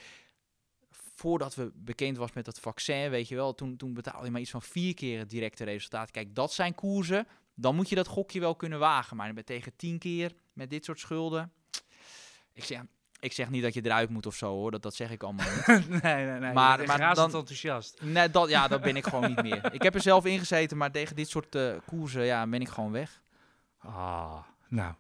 Voordat 1.22 1.56
we 1.56 1.72
bekend 1.76 2.18
was 2.18 2.34
met 2.34 2.46
het 2.46 2.60
vaccin, 2.60 3.10
weet 3.10 3.28
je 3.28 3.36
wel, 3.36 3.54
toen, 3.56 3.78
toen 3.78 3.94
betaalde 3.94 4.26
je 4.26 4.32
maar 4.32 4.42
iets 4.42 4.52
van 4.52 4.62
vier 4.62 4.94
keer 4.94 5.20
het 5.20 5.30
directe 5.30 5.64
resultaat. 5.64 6.12
Kijk, 6.12 6.36
dat 6.36 6.54
zijn 6.54 6.76
koersen. 6.76 7.28
Dan 7.56 7.76
moet 7.76 7.90
je 7.90 7.96
dat 7.96 8.08
gokje 8.08 8.40
wel 8.40 8.56
kunnen 8.56 8.80
wagen. 8.80 9.18
Maar 9.18 9.34
tegen 9.44 9.76
10 9.76 10.00
keer 10.00 10.32
met 10.54 10.70
dit 10.70 10.86
soort 10.86 11.00
schulden. 11.00 11.52
Ik 12.54 12.64
zeg, 12.64 12.82
ik 13.20 13.32
zeg 13.34 13.50
niet 13.50 13.62
dat 13.64 13.74
je 13.74 13.86
eruit 13.86 14.10
moet 14.10 14.26
of 14.26 14.36
zo 14.36 14.48
hoor. 14.54 14.72
Dat, 14.72 14.82
dat 14.82 14.96
zeg 14.96 15.12
ik 15.12 15.24
allemaal 15.24 15.46
niet. 15.56 15.66
nee, 16.04 16.26
nee, 16.26 16.26
nee. 16.26 16.40
Maar- 16.40 16.54
Maar, 16.54 16.88
maar 16.88 17.00
maar 17.00 17.16
dan- 17.16 17.34
enthousiast. 17.36 18.02
Nee, 18.02 18.30
dat, 18.30 18.50
ja, 18.50 18.68
dat 18.68 18.82
ben 18.82 18.96
ik 18.96 19.06
gewoon 19.08 19.28
niet 19.28 19.42
meer. 19.42 19.74
Ik 19.74 19.82
heb 19.82 19.96
er 19.96 20.02
zelf 20.02 20.26
in 20.26 20.40
gezeten, 20.40 20.78
maar 20.78 20.92
tegen 20.92 21.16
dit 21.16 21.30
soort 21.30 21.56
eh, 21.56 21.74
koersen 21.86 22.24
ja, 22.26 22.48
ben 22.48 22.62
ik 22.62 22.70
gewoon 22.70 22.92
weg. 22.92 23.22
Ah, 23.78 24.38
nou. 24.70 24.94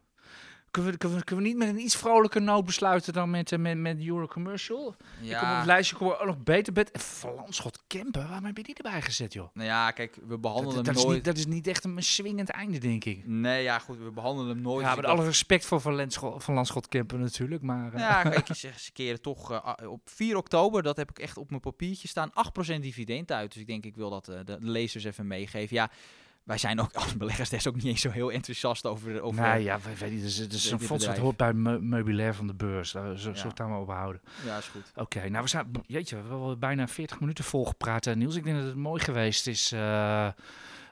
Kunnen 0.71 0.91
we, 0.91 0.97
kunnen, 0.97 1.17
we, 1.17 1.23
kunnen 1.23 1.43
we 1.45 1.49
niet 1.51 1.59
met 1.59 1.67
een 1.69 1.79
iets 1.79 1.95
vrolijker 1.95 2.41
noot 2.41 2.65
besluiten 2.65 3.13
dan 3.13 3.29
met, 3.29 3.51
eh, 3.51 3.59
met, 3.59 3.77
met 3.77 4.05
Eurocommercial? 4.05 4.95
Ik 5.21 5.37
kom 5.37 5.49
op 5.49 5.55
het 5.57 5.65
lijstje 5.65 5.95
kom 5.95 6.07
ook 6.09 6.25
nog 6.25 6.43
beter 6.43 6.73
bed. 6.73 6.89
Verlandschot 6.93 7.79
Kempen, 7.87 8.27
waarom 8.27 8.45
heb 8.45 8.57
je 8.57 8.63
die 8.63 8.75
erbij 8.75 9.01
gezet, 9.01 9.33
joh? 9.33 9.47
nou 9.53 9.67
ja, 9.67 9.91
kijk, 9.91 10.17
we 10.27 10.37
behandelen 10.37 10.75
Dat, 10.75 10.85
hem 10.85 10.93
dat, 10.93 10.95
is 10.95 11.03
nooit. 11.03 11.15
niet, 11.15 11.25
dat 11.25 11.37
is 11.37 11.45
niet 11.45 11.67
echt 11.67 11.83
een 11.83 12.03
swingend 12.03 12.49
einde, 12.49 12.77
denk 12.77 13.05
ik. 13.05 13.27
Nee, 13.27 13.63
ja, 13.63 13.79
goed, 13.79 13.97
we 13.97 14.11
behandelen 14.11 14.49
hem 14.49 14.61
nooit. 14.61 14.85
Ja, 14.85 14.95
met 14.95 15.05
alle 15.05 15.23
respect 15.23 15.65
voor 15.65 15.81
Van, 15.81 16.53
Landschot 16.53 16.87
Kempen 16.87 17.19
natuurlijk, 17.19 17.61
maar... 17.61 17.93
eh, 17.93 17.99
Ja, 17.99 18.21
kijk, 18.21 18.47
ze, 18.55 18.69
ze 18.77 18.91
keren 18.91 19.21
toch 19.21 19.51
eh, 19.51 19.89
op 19.91 20.01
4 20.05 20.37
oktober, 20.37 20.83
dat 20.83 20.97
heb 20.97 21.09
ik 21.09 21.19
echt 21.19 21.37
op 21.37 21.49
mijn 21.49 21.61
papiertje 21.61 22.07
staan, 22.07 22.31
8% 22.75 22.79
dividend 22.79 23.31
uit. 23.31 23.51
Dus 23.51 23.61
ik 23.61 23.67
denk, 23.67 23.85
ik 23.85 23.95
wil 23.95 24.09
dat 24.09 24.25
de 24.25 24.57
lezers 24.59 25.03
even 25.03 25.27
meegeven. 25.27 25.75
Ja, 25.75 25.89
wij 26.43 26.57
zijn 26.57 26.79
ook 26.79 26.93
als 27.03 27.17
beleggers 27.17 27.49
des 27.49 27.67
ook 27.67 27.75
niet 27.75 27.85
eens 27.85 28.01
zo 28.01 28.09
heel 28.09 28.31
enthousiast 28.31 28.85
over... 28.85 29.21
over 29.21 29.41
nee, 29.41 29.63
ja, 29.63 29.79
we- 29.79 29.97
weet 29.99 30.11
je, 30.11 30.21
dus, 30.21 30.37
het 30.37 30.53
is 30.53 30.63
dit 30.63 30.71
een 30.71 30.79
fonds 30.79 31.05
dat 31.05 31.17
hoort 31.17 31.37
bij 31.37 31.47
het 31.47 31.81
meubilair 31.81 32.35
van 32.35 32.47
de 32.47 32.53
beurs. 32.53 32.91
Daar 32.91 33.17
zullen 33.17 33.35
Ja. 33.35 33.41
we 33.41 33.47
het 33.47 33.57
daar 33.57 33.67
maar 33.69 33.79
op 33.79 33.89
houden. 33.89 34.21
Ja, 34.45 34.57
is 34.57 34.67
goed. 34.67 34.91
Oké, 34.95 35.29
nou 35.29 35.43
we 35.43 35.49
zijn, 35.49 35.71
jeetje, 35.85 36.15
we 36.21 36.29
hebben 36.29 36.59
bijna 36.59 36.87
40 36.87 37.19
minuten 37.19 37.43
volgepraat. 37.43 38.07
eh, 38.07 38.15
Niels, 38.15 38.35
ik 38.35 38.43
denk 38.43 38.55
dat 38.57 38.65
het 38.65 38.75
mooi 38.75 39.01
geweest 39.03 39.47
is. 39.47 39.71
eh, 39.71 40.27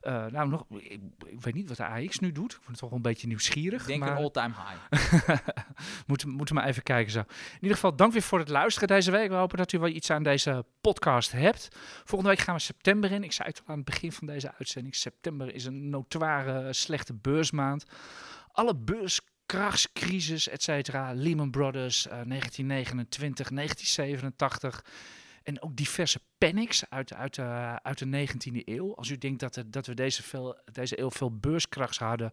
eh, 0.02 0.26
nou, 0.26 0.50
nog, 0.50 0.66
ik, 0.70 1.02
ik 1.26 1.41
weet 1.41 1.54
niet 1.54 1.68
wat 1.68 1.78
de 1.78 1.86
AX 1.86 2.20
nu 2.20 2.32
doet. 2.32 2.54
Ik 2.54 2.60
word 2.66 2.78
toch 2.78 2.89
wel 2.89 2.97
een 2.97 3.04
beetje 3.04 3.28
nieuwsgierig. 3.28 3.82
Ik 3.82 3.88
denk 3.88 4.00
maar 4.00 4.12
een 4.12 4.18
all-time 4.18 4.54
high. 4.54 5.38
moeten, 6.08 6.30
moeten 6.30 6.56
we 6.56 6.62
maar 6.62 6.70
even 6.70 6.84
kijken 6.84 7.12
zo. 7.12 7.20
In 7.20 7.60
ieder 7.62 7.76
geval, 7.76 7.95
dank 7.95 8.12
weer 8.12 8.22
voor 8.22 8.39
het 8.39 8.50
luisteren 8.50 8.88
deze 8.88 9.12
week. 9.12 9.30
We 9.30 9.36
hopen 9.36 9.58
dat 9.58 9.72
u 9.72 9.80
wel 9.80 9.89
iets 9.89 10.10
aan 10.10 10.24
deze 10.24 10.66
podcast 10.82 11.32
hebt. 11.32 11.68
Volgende 12.04 12.36
week 12.36 12.43
gaan 12.43 12.56
we 12.56 12.62
september 12.62 13.12
in. 13.12 13.24
Ik 13.24 13.32
zei 13.32 13.47
het 13.47 13.60
al 13.60 13.66
aan 13.68 13.76
het 13.76 13.86
begin 13.86 14.12
van 14.12 14.28
deze 14.28 14.54
uitzending. 14.58 14.95
September 14.95 15.54
is 15.54 15.66
een 15.66 15.89
notoire 15.89 16.74
slechte 16.74 17.14
beursmaand. 17.14 17.86
Alle 18.52 18.76
beurskrachtscrisis, 18.76 20.50
et 20.50 20.64
cetera. 20.64 21.14
Lehman 21.14 21.52
Brothers, 21.52 22.08
eh, 22.08 22.22
1929, 22.22 23.50
1987. 23.50 24.84
En 25.44 25.62
ook 25.62 25.76
diverse 25.76 26.20
panics 26.38 26.90
uit, 26.90 27.14
uit, 27.14 27.38
uh, 27.38 27.76
uit 27.76 27.98
de 27.98 28.28
19e 28.28 28.62
eeuw. 28.66 28.96
Als 28.96 29.10
u 29.10 29.18
denkt 29.18 29.40
dat, 29.40 29.56
er, 29.56 29.72
dat 29.72 29.86
we 29.86 29.94
deze, 29.94 30.24
veel, 30.24 30.58
deze 30.72 31.00
eeuw 31.00 31.12
veel 31.12 31.32
beurskrachs 31.32 32.00
hadden. 32.00 32.32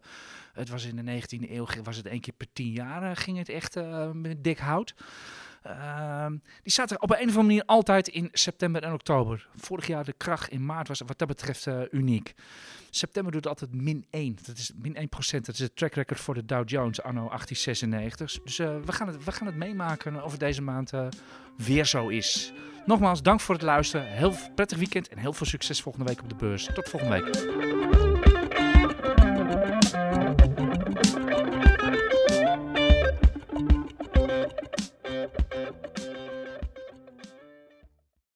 Het 0.53 0.69
was 0.69 0.85
in 0.85 1.05
de 1.05 1.21
19e 1.21 1.51
eeuw, 1.51 1.67
was 1.83 1.97
het 1.97 2.05
één 2.05 2.19
keer 2.19 2.33
per 2.33 2.47
tien 2.53 2.71
jaar, 2.71 3.15
ging 3.15 3.37
het 3.37 3.49
echt 3.49 3.75
met 4.13 4.43
dik 4.43 4.57
hout. 4.57 4.95
Uh, 5.67 6.25
die 6.63 6.71
zaten 6.71 7.01
op 7.01 7.09
een 7.09 7.15
of 7.15 7.21
andere 7.21 7.41
manier 7.41 7.63
altijd 7.65 8.07
in 8.07 8.29
september 8.31 8.83
en 8.83 8.93
oktober. 8.93 9.47
Vorig 9.55 9.87
jaar 9.87 10.03
de 10.03 10.13
kracht 10.13 10.51
in 10.51 10.65
maart 10.65 10.87
was 10.87 11.01
wat 11.05 11.17
dat 11.17 11.27
betreft 11.27 11.67
uniek. 11.91 12.33
September 12.89 13.31
doet 13.31 13.47
altijd 13.47 13.73
min 13.73 14.05
1. 14.09 14.37
Dat 14.45 14.57
is 14.57 14.71
min 14.75 14.95
1 14.95 15.09
procent. 15.09 15.45
Dat 15.45 15.55
is 15.55 15.61
het 15.61 15.75
track 15.75 15.93
record 15.93 16.19
voor 16.19 16.33
de 16.33 16.45
Dow 16.45 16.69
Jones 16.69 17.01
anno 17.01 17.27
1896. 17.27 18.41
Dus 18.43 18.57
we, 18.57 18.91
gaan 18.91 19.07
het, 19.07 19.23
we 19.23 19.31
gaan 19.31 19.47
het 19.47 19.55
meemaken 19.55 20.23
of 20.23 20.31
het 20.31 20.39
deze 20.39 20.61
maand 20.61 20.91
weer 21.57 21.85
zo 21.85 22.07
is. 22.07 22.53
Nogmaals, 22.87 23.21
dank 23.21 23.39
voor 23.39 23.55
het 23.55 23.63
luisteren. 23.63 24.07
Heel 24.07 24.33
prettig 24.55 24.77
weekend 24.77 25.07
en 25.07 25.17
heel 25.17 25.33
veel 25.33 25.45
succes 25.45 25.81
volgende 25.81 26.07
week 26.07 26.21
op 26.21 26.29
de 26.29 26.35
beurs. 26.35 26.69
Tot 26.73 26.89
volgende 26.89 27.21
week. 27.21 27.96